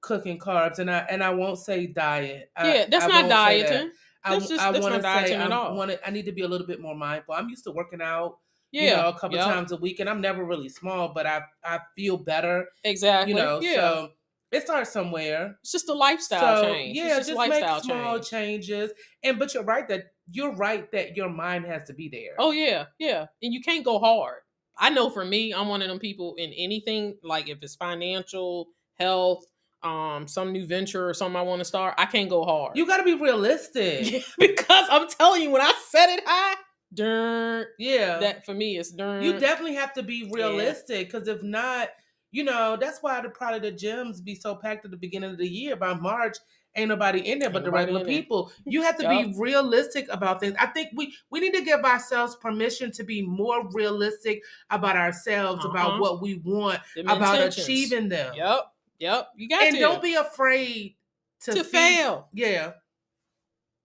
cooking 0.00 0.38
carbs, 0.38 0.78
and 0.78 0.90
I 0.90 1.06
and 1.10 1.22
I 1.22 1.30
won't 1.30 1.58
say 1.58 1.86
diet. 1.86 2.50
I, 2.56 2.74
Yeah, 2.74 2.84
that's 2.90 3.04
I 3.04 3.08
not 3.08 3.14
won't 3.16 3.28
that. 3.30 3.44
dieting. 3.46 3.90
I, 4.24 4.34
That's 4.34 4.48
just- 4.48 4.60
I 4.62 4.70
that's 4.70 4.82
want 4.82 4.94
to 4.94 5.00
say 5.02 5.02
dieting 5.14 5.36
at 5.40 5.50
all. 5.50 5.74
want 5.76 5.90
to. 5.90 6.06
I 6.06 6.10
need 6.10 6.26
to 6.26 6.32
be 6.32 6.42
a 6.42 6.48
little 6.48 6.66
bit 6.66 6.80
more 6.80 6.94
mindful. 6.94 7.34
I'm 7.34 7.48
used 7.48 7.64
to 7.64 7.72
working 7.72 8.00
out, 8.00 8.38
Yeah. 8.70 8.82
you 8.82 8.96
know, 8.96 9.08
a 9.08 9.18
couple 9.18 9.36
Yep. 9.36 9.46
times 9.46 9.72
a 9.72 9.76
week, 9.76 9.98
and 9.98 10.08
I'm 10.08 10.20
never 10.20 10.44
really 10.44 10.68
small, 10.68 11.08
but 11.12 11.26
I 11.26 11.42
I 11.64 11.80
feel 11.96 12.16
better, 12.18 12.66
Exactly. 12.84 13.32
you 13.32 13.38
know. 13.38 13.60
yeah. 13.60 13.74
So 13.74 14.10
it 14.52 14.62
starts 14.62 14.92
somewhere. 14.92 15.56
it's 15.62 15.72
just 15.72 15.88
a 15.88 15.92
lifestyle 15.94 16.62
so 16.62 16.72
change. 16.72 16.96
yeah, 16.96 17.16
it's 17.18 17.26
just, 17.26 17.30
just 17.30 17.48
make 17.48 17.82
small 17.82 18.18
change. 18.20 18.28
changes. 18.68 18.92
And 19.24 19.38
but 19.40 19.54
you're 19.54 19.64
right 19.64 19.88
that 19.88 20.12
you're 20.30 20.54
right 20.54 20.90
that 20.92 21.16
your 21.16 21.28
mind 21.28 21.64
has 21.66 21.82
to 21.84 21.92
be 21.94 22.08
there. 22.08 22.34
Oh 22.38 22.50
yeah, 22.52 22.84
yeah. 22.98 23.26
And 23.42 23.52
you 23.52 23.60
can't 23.60 23.84
go 23.84 23.98
hard. 23.98 24.42
I 24.82 24.90
know 24.90 25.08
for 25.08 25.24
me, 25.24 25.54
I'm 25.54 25.68
one 25.68 25.80
of 25.80 25.88
them 25.88 25.98
people 25.98 26.34
in 26.36 26.52
anything, 26.52 27.16
like 27.22 27.48
if 27.48 27.58
it's 27.62 27.76
financial, 27.76 28.68
health, 28.98 29.46
um, 29.82 30.26
some 30.28 30.52
new 30.52 30.66
venture 30.66 31.08
or 31.08 31.14
something 31.14 31.36
I 31.36 31.42
want 31.42 31.60
to 31.60 31.64
start, 31.64 31.94
I 31.98 32.04
can't 32.06 32.28
go 32.28 32.44
hard. 32.44 32.76
you 32.76 32.86
got 32.86 32.98
to 32.98 33.04
be 33.04 33.14
realistic. 33.14 34.24
Because 34.38 34.86
I'm 34.90 35.08
telling 35.08 35.42
you, 35.42 35.50
when 35.50 35.62
I 35.62 35.72
set 35.88 36.08
it 36.10 36.22
high, 36.26 36.56
darn, 36.92 37.66
Yeah, 37.78 38.18
that 38.18 38.44
for 38.44 38.54
me 38.54 38.76
is 38.76 38.90
darn. 38.90 39.22
you 39.22 39.38
definitely 39.38 39.74
have 39.76 39.92
to 39.94 40.02
be 40.02 40.28
realistic 40.30 41.10
because 41.10 41.26
if 41.28 41.42
not 41.42 41.88
you 42.32 42.44
know 42.44 42.76
that's 42.80 42.98
why 43.02 43.20
the 43.20 43.28
probably 43.28 43.60
the 43.70 43.76
gyms 43.76 44.22
be 44.22 44.34
so 44.34 44.54
packed 44.54 44.84
at 44.84 44.90
the 44.90 44.96
beginning 44.96 45.30
of 45.30 45.38
the 45.38 45.48
year 45.48 45.76
by 45.76 45.94
march 45.94 46.36
ain't 46.74 46.88
nobody 46.88 47.20
in 47.20 47.38
there 47.38 47.50
but 47.50 47.64
the 47.64 47.70
regular 47.70 48.04
people 48.04 48.50
you 48.64 48.80
have 48.82 48.96
to 48.96 49.02
Yup. 49.02 49.10
be 49.10 49.34
realistic 49.38 50.06
about 50.10 50.40
things 50.40 50.54
i 50.58 50.66
think 50.66 50.88
we 50.94 51.14
we 51.30 51.38
need 51.40 51.52
to 51.52 51.62
give 51.62 51.80
ourselves 51.84 52.34
permission 52.36 52.90
to 52.90 53.04
be 53.04 53.20
more 53.20 53.68
realistic 53.72 54.42
about 54.70 54.96
ourselves 54.96 55.64
about 55.64 55.90
Uh-huh. 55.92 56.00
what 56.00 56.22
we 56.22 56.36
want 56.44 56.80
Them 56.96 57.08
about 57.08 57.34
intentions. 57.36 57.66
achieving 57.68 58.08
them 58.08 58.34
Yep, 58.34 58.60
yep. 58.98 59.28
You 59.36 59.48
got 59.48 59.62
and 59.64 59.74
to. 59.74 59.80
don't 59.80 60.02
be 60.02 60.14
afraid 60.14 60.96
to, 61.40 61.52
to 61.54 61.64
fail. 61.64 62.28
yeah 62.32 62.72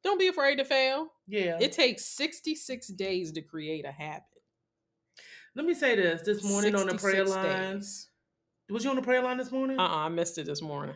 Don't 0.03 0.19
be 0.19 0.27
afraid 0.27 0.57
to 0.59 0.63
fail. 0.65 1.07
yeah 1.27 1.57
It 1.59 1.73
takes 1.73 2.05
66 2.05 2.87
days 2.89 3.31
to 3.33 3.41
create 3.41 3.83
a 3.85 3.91
habit. 3.91 4.23
let 5.55 5.65
me 5.65 5.73
say 5.73 5.95
this 5.95 6.21
this 6.21 6.43
morning 6.43 6.73
on 6.75 6.87
the 6.87 6.95
prayer 6.95 7.25
66 7.25 7.29
line 7.31 7.73
days. 7.79 8.09
was 8.69 8.83
you 8.85 8.89
on 8.91 8.95
the 8.95 9.01
prayer 9.01 9.21
line 9.23 9.37
this 9.37 9.51
morning 9.51 9.77
Uh-uh, 9.77 10.05
I 10.05 10.07
missed 10.09 10.37
it 10.37 10.45
this 10.45 10.61
morning. 10.61 10.95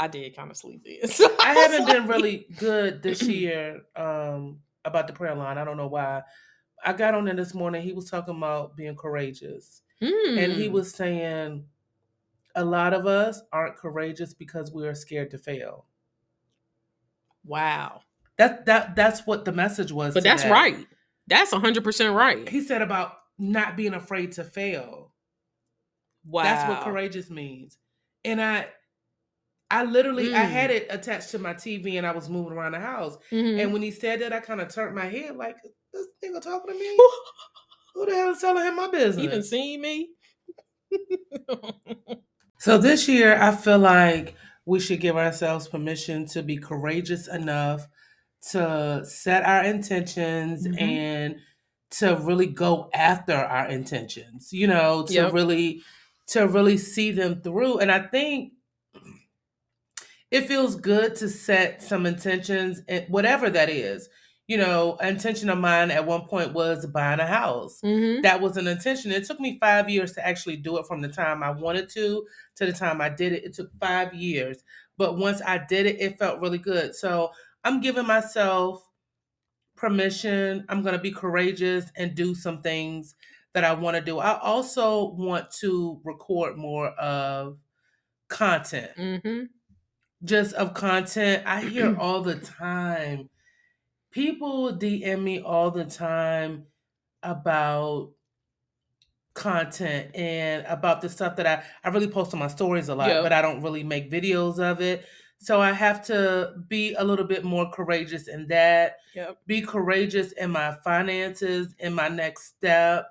I 0.00 0.08
did 0.08 0.34
kind 0.34 0.50
of 0.50 0.56
sleep 0.56 0.84
in. 0.86 1.08
I 1.40 1.52
haven't 1.54 1.86
been 1.86 2.06
really 2.08 2.46
good 2.58 3.02
this 3.02 3.22
year 3.22 3.82
um, 3.94 4.58
about 4.84 5.06
the 5.06 5.12
prayer 5.12 5.34
line. 5.36 5.58
I 5.58 5.64
don't 5.64 5.76
know 5.76 5.86
why. 5.88 6.22
I 6.84 6.94
got 6.94 7.14
on 7.14 7.26
there 7.26 7.34
this 7.34 7.54
morning. 7.54 7.82
He 7.82 7.92
was 7.92 8.10
talking 8.10 8.36
about 8.36 8.74
being 8.76 8.96
courageous, 8.96 9.82
and 10.00 10.52
he 10.52 10.66
Mm. 10.68 10.72
was 10.72 10.92
saying 10.92 11.66
a 12.56 12.64
lot 12.64 12.94
of 12.94 13.06
us 13.06 13.42
aren't 13.52 13.76
courageous 13.76 14.32
because 14.34 14.72
we 14.72 14.88
are 14.88 14.94
scared 14.94 15.30
to 15.32 15.38
fail. 15.38 15.84
wow. 17.44 18.00
That 18.38 18.64
that 18.66 18.96
that's 18.96 19.26
what 19.26 19.44
the 19.44 19.52
message 19.52 19.92
was. 19.92 20.14
But 20.14 20.22
that's 20.22 20.44
right. 20.46 20.86
That's 21.26 21.52
100% 21.52 22.14
right. 22.14 22.48
He 22.48 22.62
said 22.62 22.80
about 22.82 23.12
not 23.38 23.76
being 23.76 23.92
afraid 23.94 24.32
to 24.32 24.44
fail. 24.44 25.12
Wow. 26.24 26.42
That's 26.44 26.68
what 26.68 26.82
courageous 26.82 27.28
means. 27.30 27.76
And 28.24 28.40
I 28.40 28.66
I 29.70 29.84
literally 29.84 30.34
I 30.34 30.44
Mm. 30.46 30.50
had 30.50 30.70
it 30.70 30.86
attached 30.90 31.30
to 31.30 31.38
my 31.38 31.54
TV 31.54 31.96
and 31.98 32.06
I 32.06 32.12
was 32.12 32.28
moving 32.28 32.52
around 32.52 32.72
the 32.72 32.80
house. 32.80 33.16
Mhm. 33.30 33.60
And 33.60 33.72
when 33.72 33.82
he 33.82 33.90
said 33.90 34.20
that, 34.20 34.32
I 34.32 34.40
kind 34.40 34.60
of 34.60 34.72
turned 34.72 34.94
my 34.96 35.06
head 35.06 35.36
like, 35.36 35.56
this 35.92 36.06
nigga 36.24 36.40
talking 36.42 36.72
to 36.72 36.78
me? 36.78 36.98
Who 37.94 38.06
the 38.06 38.14
hell 38.14 38.30
is 38.30 38.40
telling 38.40 38.64
him 38.64 38.76
my 38.76 38.88
business? 38.90 39.16
He 39.16 39.22
done 39.28 39.38
business? 39.38 39.50
seen 39.50 39.80
me? 39.80 40.10
So 42.58 42.76
this 42.76 43.08
year, 43.08 43.40
I 43.40 43.56
feel 43.56 43.78
like 43.78 44.34
we 44.66 44.80
should 44.80 45.00
give 45.00 45.16
ourselves 45.16 45.66
permission 45.66 46.26
to 46.26 46.42
be 46.42 46.58
courageous 46.58 47.26
enough 47.26 47.86
to 48.50 49.02
set 49.06 49.44
our 49.46 49.64
intentions 49.64 50.66
Mhm. 50.66 50.78
and 50.80 51.36
to 51.92 52.16
really 52.16 52.46
go 52.46 52.90
after 52.92 53.32
our 53.34 53.66
intentions, 53.68 54.52
you 54.52 54.66
know, 54.66 55.06
to 55.06 55.12
Yep. 55.14 55.32
really 55.32 55.82
to 56.28 56.46
really 56.46 56.76
see 56.76 57.10
them 57.12 57.40
through. 57.40 57.78
And 57.78 57.90
I 57.90 58.00
think 58.00 58.52
it 60.30 60.46
feels 60.46 60.76
good 60.76 61.14
to 61.16 61.28
set 61.28 61.82
some 61.82 62.06
intentions, 62.06 62.82
and 62.88 63.06
whatever 63.08 63.50
that 63.50 63.68
is. 63.70 64.08
You 64.46 64.56
know, 64.56 64.96
intention 64.96 65.48
of 65.48 65.58
mine 65.58 65.92
at 65.92 66.06
one 66.06 66.22
point 66.26 66.52
was 66.52 66.84
buying 66.86 67.20
a 67.20 67.26
house. 67.26 67.80
Mm-hmm. 67.84 68.22
That 68.22 68.40
was 68.40 68.56
an 68.56 68.66
intention. 68.66 69.12
It 69.12 69.24
took 69.24 69.38
me 69.38 69.58
five 69.60 69.88
years 69.88 70.12
to 70.14 70.26
actually 70.26 70.56
do 70.56 70.76
it 70.78 70.86
from 70.86 71.02
the 71.02 71.08
time 71.08 71.44
I 71.44 71.50
wanted 71.50 71.88
to 71.90 72.26
to 72.56 72.66
the 72.66 72.72
time 72.72 73.00
I 73.00 73.10
did 73.10 73.32
it. 73.32 73.44
It 73.44 73.54
took 73.54 73.70
five 73.80 74.12
years. 74.12 74.64
But 74.98 75.16
once 75.16 75.40
I 75.46 75.58
did 75.58 75.86
it, 75.86 76.00
it 76.00 76.18
felt 76.18 76.40
really 76.40 76.58
good. 76.58 76.96
So 76.96 77.30
I'm 77.62 77.80
giving 77.80 78.06
myself 78.06 78.84
permission. 79.76 80.64
I'm 80.68 80.82
going 80.82 80.94
to 80.94 81.00
be 81.00 81.12
courageous 81.12 81.86
and 81.96 82.14
do 82.14 82.34
some 82.34 82.60
things 82.60 83.14
that 83.54 83.64
I 83.64 83.72
want 83.74 83.96
to 83.96 84.02
do. 84.02 84.18
I 84.18 84.38
also 84.38 85.10
want 85.10 85.50
to 85.60 86.00
record 86.04 86.56
more 86.56 86.88
of 86.88 87.58
content 88.28 88.92
Mm-hmm. 88.96 89.44
Just 90.24 90.54
of 90.54 90.74
content. 90.74 91.44
I 91.46 91.62
hear 91.62 91.96
all 92.00 92.22
the 92.22 92.36
time. 92.36 93.28
People 94.10 94.72
DM 94.76 95.22
me 95.22 95.40
all 95.40 95.70
the 95.70 95.84
time 95.84 96.66
about 97.22 98.10
content 99.34 100.14
and 100.14 100.66
about 100.66 101.00
the 101.00 101.08
stuff 101.08 101.36
that 101.36 101.46
I 101.46 101.62
I 101.84 101.92
really 101.92 102.08
post 102.08 102.32
on 102.34 102.40
my 102.40 102.48
stories 102.48 102.88
a 102.88 102.94
lot, 102.94 103.08
Yep. 103.08 103.22
but 103.22 103.32
I 103.32 103.40
don't 103.42 103.62
really 103.62 103.84
make 103.84 104.10
videos 104.10 104.58
of 104.58 104.80
it. 104.80 105.06
So 105.38 105.60
I 105.60 105.72
have 105.72 106.04
to 106.06 106.52
be 106.68 106.92
a 106.94 107.04
little 107.04 107.24
bit 107.24 107.44
more 107.44 107.70
courageous 107.70 108.28
in 108.28 108.46
that. 108.48 108.96
Yep. 109.14 109.38
Be 109.46 109.62
courageous 109.62 110.32
in 110.32 110.50
my 110.50 110.76
finances, 110.84 111.74
in 111.78 111.94
my 111.94 112.08
next 112.08 112.46
step. 112.56 113.06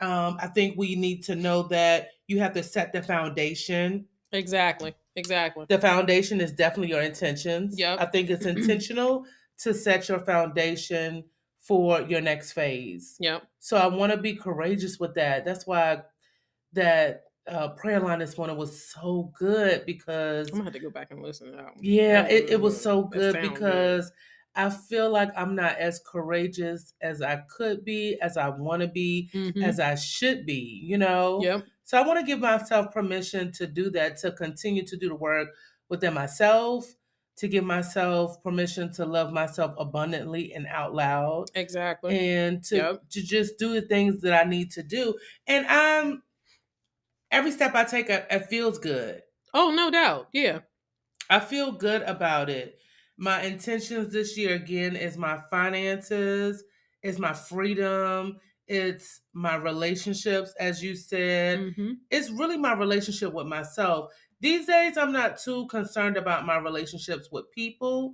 Um, 0.00 0.38
I 0.40 0.48
think 0.48 0.76
we 0.76 0.96
need 0.96 1.22
to 1.24 1.36
know 1.36 1.64
that 1.64 2.08
you 2.26 2.40
have 2.40 2.54
to 2.54 2.62
set 2.62 2.92
the 2.92 3.02
foundation 3.02 4.06
Exactly. 4.32 4.94
Exactly. 5.16 5.66
the 5.68 5.78
foundation 5.80 6.40
is 6.40 6.52
definitely 6.52 6.90
your 6.90 7.02
intentions. 7.02 7.78
Yep. 7.78 8.00
I 8.00 8.06
think 8.06 8.30
it's 8.30 8.46
intentional 8.54 9.24
to 9.58 9.74
set 9.74 10.08
your 10.08 10.20
foundation 10.20 11.24
for 11.60 12.02
your 12.02 12.20
next 12.20 12.52
phase. 12.52 13.16
Yep. 13.18 13.42
So 13.58 13.76
I 13.76 13.86
want 13.88 14.12
to 14.12 14.18
be 14.18 14.34
courageous 14.34 14.98
with 15.00 15.14
that. 15.16 15.44
That's 15.44 15.66
why 15.66 16.02
that 16.74 17.24
uh, 17.48 17.68
prayer 17.70 17.98
line 18.00 18.18
this 18.18 18.36
morning 18.36 18.56
was 18.56 18.84
so 18.86 19.32
good 19.38 19.84
because 19.86 20.48
I'm 20.48 20.58
gonna 20.58 20.64
have 20.64 20.72
to 20.74 20.78
go 20.80 20.90
back 20.90 21.10
and 21.10 21.22
listen 21.22 21.50
to 21.50 21.56
that 21.56 21.64
one. 21.64 21.74
yeah, 21.80 22.22
That 22.22 22.30
it, 22.30 22.50
it 22.50 22.60
was 22.60 22.80
so 22.80 23.02
good 23.04 23.40
because 23.40 24.12
I 24.54 24.70
feel 24.70 25.10
like 25.10 25.30
I'm 25.36 25.54
not 25.54 25.78
as 25.78 26.00
courageous 26.06 26.92
as 27.00 27.22
I 27.22 27.42
could 27.56 27.84
be, 27.84 28.18
as 28.20 28.36
I 28.36 28.48
want 28.50 28.82
to 28.82 28.88
be, 28.88 29.30
Mhm. 29.32 29.62
as 29.64 29.80
I 29.80 29.94
should 29.94 30.44
be, 30.46 30.80
you 30.84 30.98
know? 30.98 31.40
Yep. 31.42 31.64
So 31.88 31.96
I 31.98 32.06
want 32.06 32.20
to 32.20 32.26
give 32.26 32.38
myself 32.38 32.92
permission 32.92 33.50
to 33.52 33.66
do 33.66 33.88
that, 33.92 34.18
to 34.18 34.30
continue 34.32 34.84
to 34.84 34.94
do 34.98 35.08
the 35.08 35.14
work 35.14 35.48
within 35.88 36.12
myself, 36.12 36.84
to 37.38 37.48
give 37.48 37.64
myself 37.64 38.42
permission 38.42 38.92
to 38.92 39.06
love 39.06 39.32
myself 39.32 39.74
abundantly 39.78 40.52
and 40.52 40.66
out 40.66 40.94
loud, 40.94 41.46
Exactly. 41.54 42.18
and 42.18 42.62
to 42.64 42.76
Yep. 42.76 43.08
to 43.08 43.22
just 43.22 43.56
do 43.58 43.72
the 43.72 43.80
things 43.80 44.20
that 44.20 44.34
I 44.34 44.46
need 44.46 44.70
to 44.72 44.82
do. 44.82 45.18
And 45.46 45.64
I'm 45.66 46.24
every 47.30 47.52
step 47.52 47.74
I 47.74 47.84
take, 47.84 48.10
it, 48.10 48.26
it 48.30 48.46
feels 48.50 48.78
good. 48.78 49.22
oh, 49.54 49.70
no 49.74 49.90
doubt. 49.90 50.28
Yeah. 50.34 50.58
I 51.30 51.40
feel 51.40 51.72
good 51.72 52.02
about 52.02 52.50
it. 52.50 52.78
My 53.16 53.40
intentions 53.42 54.12
this 54.12 54.36
year 54.36 54.54
again 54.54 54.94
is 54.94 55.16
my 55.16 55.40
finances, 55.50 56.62
is 57.02 57.18
my 57.18 57.32
freedom, 57.32 58.40
it's 58.68 59.20
my 59.32 59.56
relationships, 59.56 60.54
as 60.60 60.82
you 60.82 60.94
said. 60.94 61.58
Mm-hmm. 61.58 61.92
It's 62.10 62.30
really 62.30 62.56
my 62.56 62.74
relationship 62.74 63.32
with 63.32 63.46
myself. 63.46 64.12
These 64.40 64.66
days, 64.66 64.96
I'm 64.96 65.12
not 65.12 65.38
too 65.38 65.66
concerned 65.66 66.16
about 66.16 66.46
my 66.46 66.58
relationships 66.58 67.28
with 67.32 67.50
people, 67.50 68.12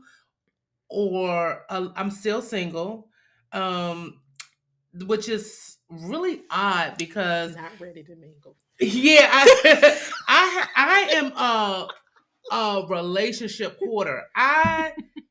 or 0.89 1.65
uh, 1.69 1.89
I'm 1.97 2.11
still 2.11 2.41
single, 2.41 3.09
um, 3.53 4.21
which 5.07 5.29
is 5.29 5.79
really 5.91 6.43
odd 6.51 6.97
because 6.99 7.57
Not 7.57 7.73
ready 7.81 8.03
to 8.05 8.17
mingle. 8.17 8.57
yeah, 8.81 9.29
I, 9.31 10.01
I, 10.29 10.67
I 10.77 11.01
am 11.15 11.27
a 11.33 11.89
a 12.51 12.87
relationship 12.89 13.79
hoarder. 13.79 14.25
I 14.35 14.93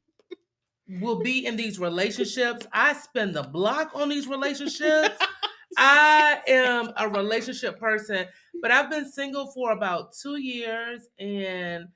will 0.88 1.20
be 1.20 1.46
in 1.46 1.56
these 1.56 1.80
relationships. 1.80 2.68
I 2.72 2.94
spend 2.94 3.36
the 3.36 3.44
block 3.44 3.92
on 3.94 4.10
these 4.10 4.28
relationships. 4.28 5.18
I 5.78 6.40
am 6.48 6.92
a 6.98 7.10
relationship 7.10 7.80
person, 7.80 8.26
but 8.62 8.72
I've 8.72 8.90
been 8.90 9.10
single 9.10 9.48
for 9.52 9.72
about 9.72 10.14
two 10.14 10.38
years 10.38 11.08
and 11.18 11.88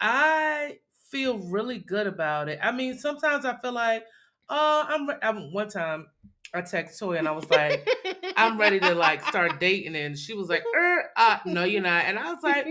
I 0.00 0.78
feel 1.10 1.38
really 1.38 1.78
good 1.78 2.06
about 2.06 2.48
it. 2.48 2.60
I 2.62 2.70
mean, 2.70 2.96
sometimes 2.96 3.44
I 3.44 3.56
feel 3.56 3.72
like, 3.72 4.04
oh, 4.48 4.84
I'm, 4.86 5.08
re- 5.08 5.18
I'm 5.22 5.52
one 5.52 5.68
time 5.68 6.06
I 6.52 6.60
text 6.60 6.98
Toy 7.00 7.16
and 7.16 7.26
I 7.26 7.32
was 7.32 7.50
like, 7.50 7.88
I'm 8.36 8.58
ready 8.58 8.78
to 8.78 8.94
like 8.94 9.24
start 9.26 9.58
dating. 9.58 9.96
And 9.96 10.16
she 10.16 10.34
was 10.34 10.48
like, 10.48 10.62
er, 10.76 11.10
uh, 11.16 11.38
no, 11.44 11.64
you're 11.64 11.82
not. 11.82 12.04
And 12.04 12.18
I 12.18 12.32
was 12.32 12.42
like, 12.42 12.66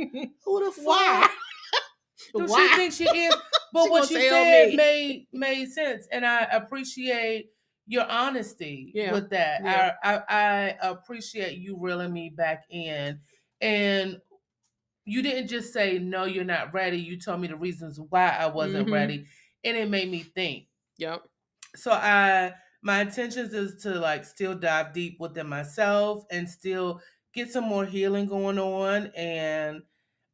who 0.45 0.65
the 0.65 0.71
fuck? 0.85 1.31
Why? 2.33 2.67
she 2.69 2.75
think 2.75 2.93
she 2.93 3.05
is? 3.05 3.35
But 3.73 3.85
She 3.85 3.89
what 3.89 4.07
she 4.07 4.13
said 4.29 4.69
me. 4.69 4.75
made 4.75 5.27
made 5.33 5.65
sense, 5.71 6.07
and 6.11 6.23
I 6.25 6.41
appreciate 6.43 7.49
your 7.87 8.05
honesty 8.09 8.91
Yeah. 8.93 9.11
with 9.13 9.31
that. 9.31 9.61
Yeah. 9.63 9.93
I, 10.03 10.15
I 10.29 10.77
I 10.79 10.89
appreciate 10.89 11.57
you 11.57 11.77
reeling 11.79 12.13
me 12.13 12.29
back 12.29 12.65
in, 12.69 13.19
and 13.61 14.21
you 15.05 15.21
didn't 15.21 15.47
just 15.49 15.73
say 15.73 15.99
no, 15.99 16.25
you're 16.25 16.43
not 16.45 16.73
ready. 16.73 16.97
You 16.97 17.19
told 17.19 17.41
me 17.41 17.47
the 17.47 17.55
reasons 17.57 17.99
why 17.99 18.29
I 18.29 18.47
wasn't 18.47 18.87
Mhm. 18.87 18.93
ready, 18.93 19.25
and 19.63 19.77
it 19.77 19.89
made 19.89 20.09
me 20.09 20.23
think. 20.23 20.67
Yep. 20.97 21.23
So 21.75 21.91
I 21.91 22.53
my 22.81 23.01
intentions 23.01 23.53
is 23.53 23.81
to 23.83 23.99
like 23.99 24.25
still 24.25 24.55
dive 24.55 24.93
deep 24.93 25.19
within 25.19 25.47
myself 25.47 26.25
and 26.29 26.49
still 26.49 27.01
get 27.33 27.51
some 27.51 27.63
more 27.63 27.85
healing 27.85 28.27
going 28.27 28.59
on 28.59 29.07
and 29.15 29.83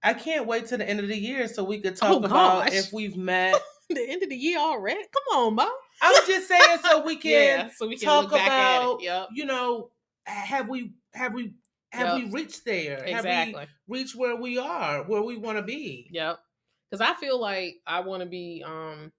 I 0.03 0.13
can't 0.13 0.47
wait 0.47 0.67
till 0.67 0.77
the 0.77 0.87
end 0.89 0.99
of 0.99 1.07
the 1.07 1.17
year 1.17 1.47
so 1.47 1.63
we 1.63 1.79
could 1.81 1.95
talk 1.95 2.11
Oh, 2.11 2.23
about 2.23 2.71
if 2.73 2.93
we've 2.93 3.17
met. 3.31 3.55
the 3.89 4.05
end 4.09 4.23
of 4.23 4.29
the 4.29 4.35
year 4.35 4.59
already. 4.59 5.01
Come 5.01 5.37
on, 5.39 5.55
Bob. 5.55 5.69
I'm 6.01 6.25
just 6.27 6.47
saying 6.47 6.77
so 6.83 7.03
we 7.03 7.15
can 7.17 7.31
Yeah, 7.31 7.69
so 7.75 7.87
we 7.87 7.97
can 7.97 8.05
talk 8.07 8.27
about. 8.31 9.01
Yep. 9.01 9.29
you 9.33 9.45
know 9.45 9.89
have 10.25 10.69
we 10.69 10.93
have 11.13 11.33
we 11.33 11.53
have 11.91 12.19
Yep. 12.19 12.31
we 12.31 12.31
reached 12.41 12.65
there? 12.65 13.03
Exactly. 13.03 13.59
Have 13.59 13.69
we 13.87 13.99
reached 13.99 14.15
where 14.15 14.35
we 14.35 14.57
are, 14.59 15.03
where 15.03 15.21
we 15.23 15.37
want 15.37 15.57
to 15.57 15.63
be? 15.63 16.07
Yep. 16.11 16.37
Because 16.89 17.01
I 17.01 17.13
feel 17.15 17.39
like 17.39 17.77
I 17.85 17.99
want 18.01 18.21
to 18.23 18.29
be. 18.29 18.63
Um, 18.65 19.11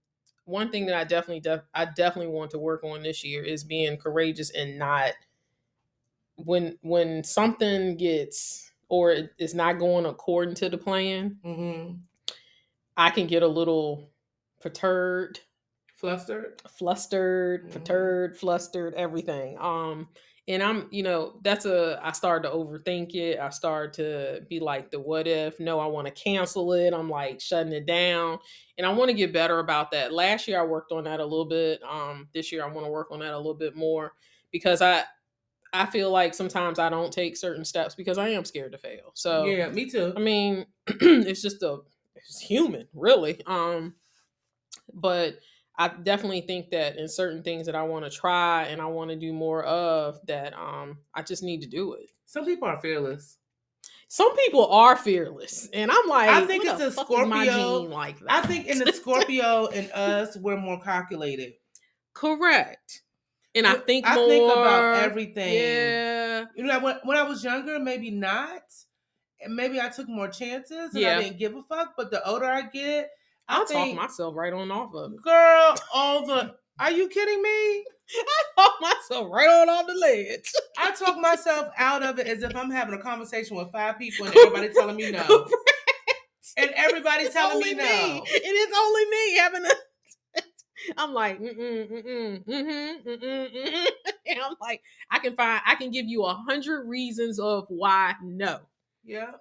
one 0.47 0.71
thing 0.73 0.87
that 0.87 0.97
I 0.97 1.05
definitely, 1.05 1.41
def- 1.41 1.63
I 1.75 1.85
definitely 1.85 2.33
want 2.33 2.51
to 2.53 2.59
work 2.59 2.83
on 2.83 3.03
this 3.05 3.23
year 3.23 3.45
is 3.45 3.63
being 3.63 3.97
courageous 3.97 4.51
and 4.51 4.79
not 4.79 5.13
when 6.37 6.79
when 6.83 7.23
something 7.23 7.97
gets 7.97 8.70
or 8.91 9.13
it- 9.13 9.31
it's 9.39 9.55
not 9.55 9.79
going 9.79 10.05
according 10.05 10.55
to 10.57 10.69
the 10.69 10.77
plan. 10.79 11.39
Mm-hmm. 11.45 11.95
I 12.97 13.11
can 13.11 13.27
get 13.27 13.43
a 13.43 13.49
little 13.49 14.11
perturbed, 14.61 15.41
Flustered. 15.95 16.61
flustered, 16.69 17.69
Mhm. 17.69 17.73
perturbed, 17.73 18.37
flustered, 18.37 18.95
everything. 18.95 19.57
Um, 19.59 20.09
and 20.49 20.63
I'm, 20.63 20.89
you 20.91 21.03
know, 21.03 21.39
that's 21.45 21.65
a. 21.67 22.01
I 22.03 22.13
started 22.13 22.49
to 22.49 22.55
overthink 22.55 23.15
it. 23.15 23.39
I 23.39 23.51
started 23.51 23.93
to 23.95 24.41
be 24.49 24.59
like, 24.59 24.91
the 24.91 24.99
what 24.99 25.29
if? 25.29 25.61
No, 25.61 25.79
I 25.79 25.87
want 25.87 26.09
to 26.09 26.13
cancel 26.13 26.73
it. 26.73 26.93
I'm 26.93 27.09
like 27.09 27.41
shutting 27.41 27.73
it 27.73 27.87
down, 27.87 28.39
and 28.77 28.87
I 28.87 28.93
want 28.93 29.11
to 29.11 29.17
get 29.17 29.33
better 29.33 29.61
about 29.61 29.93
that. 29.93 30.13
Last 30.13 30.49
year 30.49 30.59
I 30.61 30.65
worked 30.65 30.91
on 30.93 31.05
that 31.05 31.21
a 31.21 31.25
little 31.25 31.45
bit. 31.45 31.81
Um, 31.85 32.29
this 32.35 32.51
year 32.51 32.65
I 32.65 32.69
want 32.73 32.85
to 32.87 32.91
work 32.91 33.13
on 33.13 33.21
that 33.21 33.33
a 33.33 33.37
little 33.37 33.55
bit 33.55 33.77
more 33.77 34.13
because 34.51 34.83
I, 34.83 35.05
I 35.73 35.87
feel 35.87 36.11
like 36.11 36.35
sometimes 36.35 36.79
I 36.79 36.89
don't 36.89 37.13
take 37.13 37.37
certain 37.37 37.65
steps 37.65 37.95
because 37.95 38.19
I 38.19 38.31
am 38.31 38.45
scared 38.45 38.73
to 38.73 38.79
fail. 38.79 39.13
So 39.15 39.45
yeah, 39.45 39.69
me 39.69 39.89
too. 39.89 40.13
I 40.17 40.21
mean, 40.21 40.67
it's 40.87 41.43
just 41.43 41.63
a 41.63 41.79
it's 42.17 42.41
human, 42.41 42.89
really. 42.95 43.41
Um, 43.47 43.95
but 44.93 45.39
I 45.79 45.89
definitely 45.89 46.43
think 46.43 46.71
that 46.71 46.97
in 46.99 47.09
certain 47.09 47.43
things 47.43 47.67
that 47.67 47.75
I 47.75 47.83
want 47.85 48.05
to 48.05 48.11
try 48.11 48.65
and 48.65 48.81
I 48.81 48.87
want 48.87 49.11
to 49.11 49.17
do 49.17 49.33
more 49.33 49.65
of, 49.65 50.19
that 50.27 50.53
um, 50.53 50.99
I 51.15 51.23
just 51.23 51.43
need 51.43 51.63
to 51.63 51.69
do 51.69 51.95
it. 51.95 52.11
Some 52.27 52.45
people 52.45 52.69
are 52.69 52.79
fearless. 52.79 53.39
Some 54.09 54.35
people 54.37 54.67
are 54.67 54.97
fearless, 54.97 55.69
and 55.73 55.89
I'm 55.89 56.09
like, 56.09 56.29
I 56.29 56.45
think 56.45 56.65
it's 56.65 56.81
a 56.81 56.91
fuck 56.91 57.11
is 57.13 57.27
my 57.29 57.47
Scorpio. 57.47 57.83
gene 57.83 57.91
like 57.91 58.19
that. 58.19 58.45
I 58.45 58.47
think 58.47 58.67
in 58.67 58.79
the 58.79 58.93
Scorpio 58.93 59.67
and 59.75 59.91
us, 59.93 60.37
we're 60.37 60.57
more 60.57 60.81
calculated. 60.81 61.53
correct, 62.13 63.03
and 63.55 63.67
I 63.67 63.75
think 63.75 64.07
I 64.07 64.15
more. 64.17 64.29
think 64.29 64.53
about 64.53 64.95
everything. 65.03 65.55
Yeah, 65.55 66.45
You 66.57 66.65
know, 66.65 66.79
when, 66.81 66.97
when 67.05 67.17
I 67.17 67.23
was 67.23 67.43
younger, 67.45 67.79
maybe 67.79 68.11
not. 68.11 68.63
And 69.43 69.57
maybe 69.57 69.81
I 69.81 69.89
took 69.89 70.09
more 70.09 70.29
chances 70.29 70.93
and 70.95 71.03
Yeah. 71.03 71.17
I 71.19 71.23
didn't 71.23 71.39
give 71.39 71.55
a 71.57 71.63
fuck. 71.63 71.95
But 71.97 72.11
the 72.11 72.27
older 72.29 72.45
I 72.45 72.63
get, 72.63 73.11
I 73.49 73.57
I'll 73.57 73.67
talk 73.67 73.95
myself 73.95 74.35
right 74.37 74.53
on 74.53 74.71
off 74.71 74.95
of 74.95 75.13
it. 75.15 75.23
girl, 75.23 75.75
all 75.95 76.27
the. 76.27 76.55
Are 76.79 76.91
you 76.93 77.09
kidding 77.09 77.43
me? 77.43 77.49
I 78.13 78.45
talk 78.57 78.75
myself 78.81 79.29
right 79.33 79.49
on 79.49 79.69
off 79.69 79.87
the 79.87 79.95
ledge. 79.95 80.51
I 80.79 80.91
talk 80.93 81.19
myself 81.19 81.69
out 81.77 82.03
of 82.03 82.19
it 82.19 82.27
as 82.27 82.43
if 82.43 82.55
I'm 82.57 82.71
having 82.71 82.95
a 82.95 83.03
conversation 83.03 83.57
with 83.57 83.71
five 83.73 83.99
people 83.99 84.27
and 84.27 84.37
everybody 84.37 84.69
telling 84.73 84.97
me 84.97 85.11
no. 85.11 85.49
And 86.57 86.71
everybody 86.75 87.25
It's 87.25 87.35
telling 87.35 87.61
me 87.61 87.75
no. 87.75 87.85
It 88.27 88.43
is 88.43 88.75
only 88.77 89.05
me 89.07 89.37
having 89.39 89.65
a. 89.65 89.75
I'm 90.97 91.13
like, 91.15 91.39
mm 91.41 91.57
mm 91.57 91.91
mm 91.91 92.45
mm 92.45 93.05
mm 93.05 93.05
mm 93.05 93.53
mm. 93.55 93.87
And 94.27 94.41
I'm 94.41 94.55
like, 94.61 94.83
I 95.11 95.19
can 95.19 95.35
find, 95.37 95.61
I 95.67 95.75
can 95.75 95.91
give 95.91 96.07
you 96.07 96.25
a 96.25 96.35
hundred 96.35 96.87
reasons 96.89 97.39
of 97.41 97.65
why 97.69 98.15
no, 98.23 98.61
Yeah. 99.05 99.33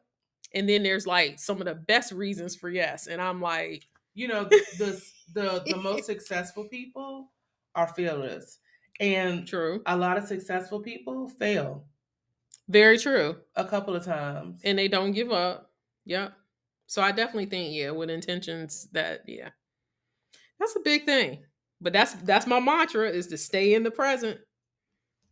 and 0.53 0.67
then 0.67 0.83
there's 0.83 1.05
like 1.07 1.39
some 1.39 1.59
of 1.61 1.65
the 1.65 1.75
best 1.75 2.11
reasons 2.11 2.55
for 2.55 2.69
yes, 2.69 3.07
and 3.07 3.21
I'm 3.21 3.41
like, 3.41 3.87
You 4.15 4.27
know, 4.29 4.45
the 4.45 4.61
the 4.77 5.01
the, 5.33 5.63
the 5.67 5.77
most 5.77 6.05
successful 6.05 6.65
people 6.65 7.31
are 7.75 7.87
fearless. 7.87 8.59
And 8.99 9.47
true, 9.47 9.81
a 9.85 9.95
lot 9.97 10.17
of 10.17 10.25
successful 10.25 10.81
people 10.81 11.29
fail 11.29 11.85
very 12.67 12.97
true, 12.97 13.37
a 13.55 13.65
couple 13.65 13.95
of 13.95 14.05
times. 14.05 14.61
and 14.63 14.77
they 14.77 14.87
don't 14.87 15.11
give 15.11 15.31
up. 15.31 15.71
Yep. 16.05 16.33
So 16.87 17.01
I 17.01 17.11
definitely 17.11 17.45
think, 17.45 17.73
yeah, 17.75 17.91
with 17.91 18.09
intentions 18.09 18.87
that, 18.93 19.21
yeah, 19.27 19.49
that's 20.59 20.75
a 20.75 20.79
big 20.81 21.05
thing. 21.05 21.43
But 21.81 21.93
that's 21.93 22.13
that's 22.13 22.45
my 22.47 22.59
mantra 22.59 23.09
is 23.09 23.27
to 23.27 23.37
stay 23.37 23.73
in 23.73 23.83
the 23.83 23.91
present. 23.91 24.39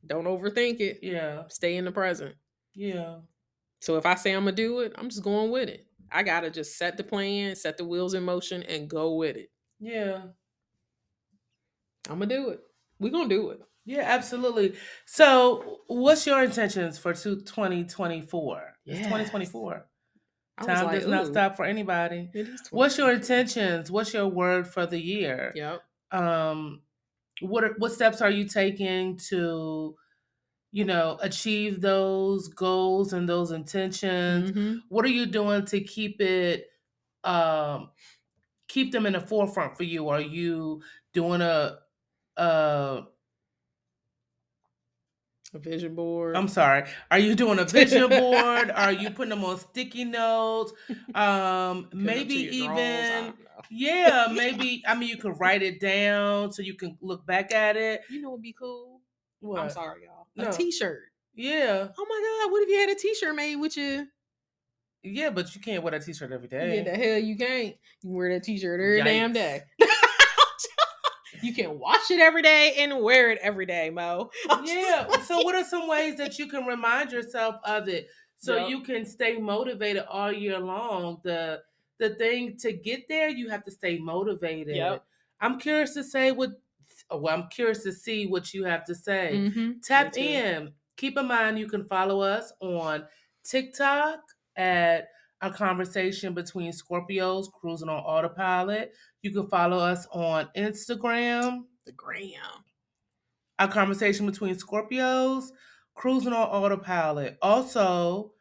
Don't 0.05 0.25
overthink 0.25 0.79
it. 0.79 0.99
yeah. 1.01 1.43
Stay 1.49 1.75
in 1.77 1.85
the 1.85 1.91
present. 1.91 2.35
Yeah. 2.73 3.17
So 3.81 3.97
if 3.97 4.05
I 4.05 4.15
say 4.15 4.31
I'm 4.31 4.43
gonna 4.45 4.55
do 4.55 4.79
it, 4.79 4.93
I'm 4.95 5.09
just 5.09 5.23
going 5.23 5.51
with 5.51 5.67
it. 5.69 5.85
I 6.11 6.23
gotta 6.23 6.49
just 6.49 6.77
set 6.77 6.95
the 6.95 7.03
plan, 7.03 7.55
set 7.55 7.77
the 7.77 7.83
wheels 7.85 8.13
in 8.13 8.23
motion, 8.23 8.63
and 8.63 8.89
go 8.89 9.15
with 9.15 9.35
it. 9.35 9.49
Yeah. 9.79 10.21
I'm 12.09 12.19
gonna 12.19 12.27
do 12.27 12.49
it. 12.49 12.61
We're 12.99 13.11
gonna 13.11 13.27
do 13.29 13.49
it. 13.49 13.59
Yeah, 13.85 14.01
absolutely. 14.03 14.75
So, 15.05 15.79
what's 15.87 16.25
your 16.27 16.43
intentions 16.43 16.97
for 16.97 17.13
two- 17.13 17.41
2024? 17.41 18.73
It's 18.85 18.99
2024. 18.99 19.85
Time 20.61 20.85
like, 20.85 20.99
does 21.01 21.07
not 21.07 21.27
"Ooh, 21.27 21.31
stop 21.31 21.55
for 21.55 21.65
anybody. 21.65 22.29
What's 22.71 22.97
your 22.97 23.11
intentions? 23.11 23.91
What's 23.91 24.13
your 24.13 24.27
word 24.27 24.67
for 24.67 24.85
the 24.85 24.99
year? 24.99 25.51
Yep. 25.55 25.81
Um, 26.11 26.81
what 27.41 27.63
are, 27.63 27.75
what 27.77 27.91
steps 27.93 28.21
are 28.21 28.31
you 28.31 28.45
taking 28.45 29.17
to, 29.29 29.95
you 30.71 30.85
know, 30.85 31.17
achieve 31.21 31.81
those 31.81 32.47
goals 32.49 33.13
and 33.13 33.29
those 33.29 33.51
intentions? 33.51 34.51
Mhm. 34.51 34.81
What 34.89 35.05
are 35.05 35.09
you 35.09 35.25
doing 35.27 35.65
to 35.65 35.81
keep 35.81 36.21
it, 36.21 36.67
um, 37.23 37.91
keep 38.67 38.91
them 38.91 39.05
in 39.05 39.13
the 39.13 39.21
forefront 39.21 39.77
for 39.77 39.83
you? 39.83 40.09
Are 40.09 40.21
you 40.21 40.83
doing 41.13 41.41
a, 41.41 41.79
uh, 42.37 43.03
A 45.53 45.59
vision 45.59 45.95
board. 45.95 46.35
I'm 46.35 46.49
sorry. 46.49 46.83
Are 47.09 47.19
you 47.19 47.33
doing 47.33 47.57
a 47.57 47.63
vision 47.65 48.09
board? 48.09 48.69
Are 48.71 48.91
you 48.91 49.09
putting 49.11 49.29
them 49.29 49.45
on 49.45 49.57
sticky 49.57 50.03
notes? 50.03 50.73
Um, 50.89 50.95
Pin 51.15 51.19
'em 51.23 51.89
to 51.89 51.95
maybe 51.95 52.33
your 52.35 52.65
drawers, 52.67 52.79
I 52.79 53.19
even 53.21 53.33
yeah, 53.69 54.27
maybe 54.31 54.83
I 54.87 54.93
mean 54.95 55.09
you 55.09 55.17
could 55.17 55.39
write 55.39 55.63
it 55.63 55.79
down 55.79 56.51
so 56.51 56.61
you 56.61 56.73
can 56.75 56.97
look 57.01 57.25
back 57.25 57.53
at 57.53 57.75
it. 57.77 58.01
You 58.09 58.21
know 58.21 58.29
what'd 58.31 58.43
be 58.43 58.53
cool? 58.53 59.01
What? 59.39 59.59
I'm 59.61 59.69
sorry, 59.69 60.03
y'all. 60.05 60.27
No. 60.35 60.49
A 60.49 60.51
t-shirt. 60.51 60.99
Yeah, 61.33 61.87
Oh 61.97 62.05
my 62.09 62.45
god, 62.45 62.51
what 62.51 62.63
if 62.63 62.69
you 62.69 62.77
had 62.79 62.89
a 62.89 62.95
t-shirt 62.95 63.35
made 63.35 63.55
with 63.57 63.77
you? 63.77 64.07
yeah, 65.03 65.29
but 65.29 65.53
you 65.55 65.61
can't 65.61 65.81
wear 65.83 65.91
that 65.91 66.03
t-shirt 66.03 66.31
every 66.31 66.47
day. 66.49 66.77
Yeah, 66.77 66.83
the 66.83 66.97
hell 66.97 67.17
you 67.19 67.37
can't. 67.37 67.75
You 68.03 68.09
wear 68.09 68.33
that 68.33 68.43
t-shirt 68.43 68.79
every 68.81 69.01
damn 69.03 69.31
day. 69.33 69.61
you 71.41 71.53
can 71.53 71.79
wash 71.79 72.09
it 72.11 72.19
every 72.19 72.41
day 72.41 72.73
and 72.79 73.01
wear 73.01 73.31
it 73.31 73.39
every 73.41 73.65
day, 73.65 73.89
Mo. 73.89 74.29
I'm 74.49 74.65
Yeah. 74.65 75.05
like- 75.09 75.23
So 75.23 75.41
what 75.41 75.55
are 75.55 75.63
some 75.63 75.87
ways 75.87 76.15
that 76.17 76.37
you 76.39 76.47
can 76.47 76.65
remind 76.65 77.11
yourself 77.11 77.55
of 77.63 77.87
it 77.87 78.07
so 78.37 78.55
Yep. 78.57 78.69
you 78.69 78.81
can 78.81 79.05
stay 79.05 79.37
motivated 79.37 80.03
all 80.09 80.31
year 80.31 80.59
long? 80.59 81.19
The 81.23 81.61
the 81.99 82.13
thing 82.15 82.55
to 82.57 82.71
get 82.73 83.07
there, 83.09 83.27
you 83.27 83.49
have 83.49 83.63
to 83.65 83.71
stay 83.71 83.97
motivated. 83.97 84.75
Yep. 84.75 85.03
I'm 85.41 85.59
curious 85.59 85.93
to 85.95 86.03
say 86.03 86.31
what 86.31 86.51
well, 87.11 87.33
I'm 87.33 87.47
curious 87.49 87.83
to 87.83 87.91
see 87.91 88.27
what 88.27 88.53
you 88.53 88.63
have 88.65 88.83
to 88.85 88.95
say. 88.95 89.31
Mhm. 89.33 89.81
Tap 89.83 90.17
in. 90.17 90.73
Keep 90.97 91.17
in 91.17 91.27
mind 91.27 91.57
you 91.59 91.67
can 91.67 91.83
follow 91.85 92.21
us 92.21 92.51
on 92.59 93.05
TikTok 93.43 94.19
at 94.55 95.07
a 95.41 95.51
conversation 95.51 96.33
between 96.33 96.71
Scorpios 96.71 97.51
cruising 97.51 97.89
on 97.89 97.99
autopilot. 98.03 98.93
You 99.21 99.31
can 99.31 99.47
follow 99.47 99.77
us 99.77 100.07
on 100.11 100.49
Instagram, 100.57 101.65
The 101.85 101.91
gram. 101.91 102.31
a 103.59 103.67
conversation 103.67 104.25
between 104.25 104.55
Scorpios 104.55 105.49
cruising 105.95 106.33
on 106.33 106.47
autopilot. 106.47 107.37
Also, 107.41 108.33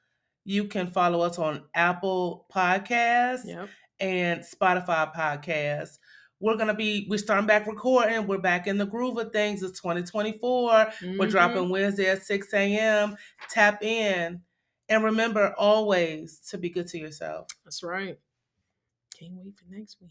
you 0.45 0.65
can 0.69 0.87
follow 0.87 1.21
us 1.23 1.39
on 1.39 1.65
Apple 1.75 2.47
Podcasts 2.55 3.45
Yep. 3.47 3.69
and 4.01 4.41
Spotify 4.41 5.13
podcasts. 5.15 5.99
We're 6.39 6.57
gonna 6.57 6.75
be 6.75 7.07
we're 7.09 7.19
starting 7.19 7.47
back 7.47 7.67
recording. 7.67 8.27
We're 8.27 8.39
back 8.39 8.67
in 8.67 8.77
the 8.79 8.85
groove 8.87 9.17
of 9.19 9.33
things. 9.33 9.63
It's 9.63 9.81
2024. 9.81 10.71
We're 10.71 11.27
Mhm. 11.27 11.31
dropping 11.31 11.69
Wednesday 11.71 12.11
at 12.11 12.23
6 12.23 12.53
a.m. 12.53 13.17
Tap 13.49 13.83
in. 13.83 14.43
And 14.89 15.03
remember 15.05 15.55
always 15.59 16.41
to 16.51 16.59
be 16.59 16.71
good 16.71 16.87
to 16.89 16.99
yourself. 16.99 17.49
That's 17.65 17.83
right. 17.83 18.19
Can't 19.19 19.33
wait 19.35 19.55
for 19.57 19.65
next 19.69 19.99
week. 20.01 20.11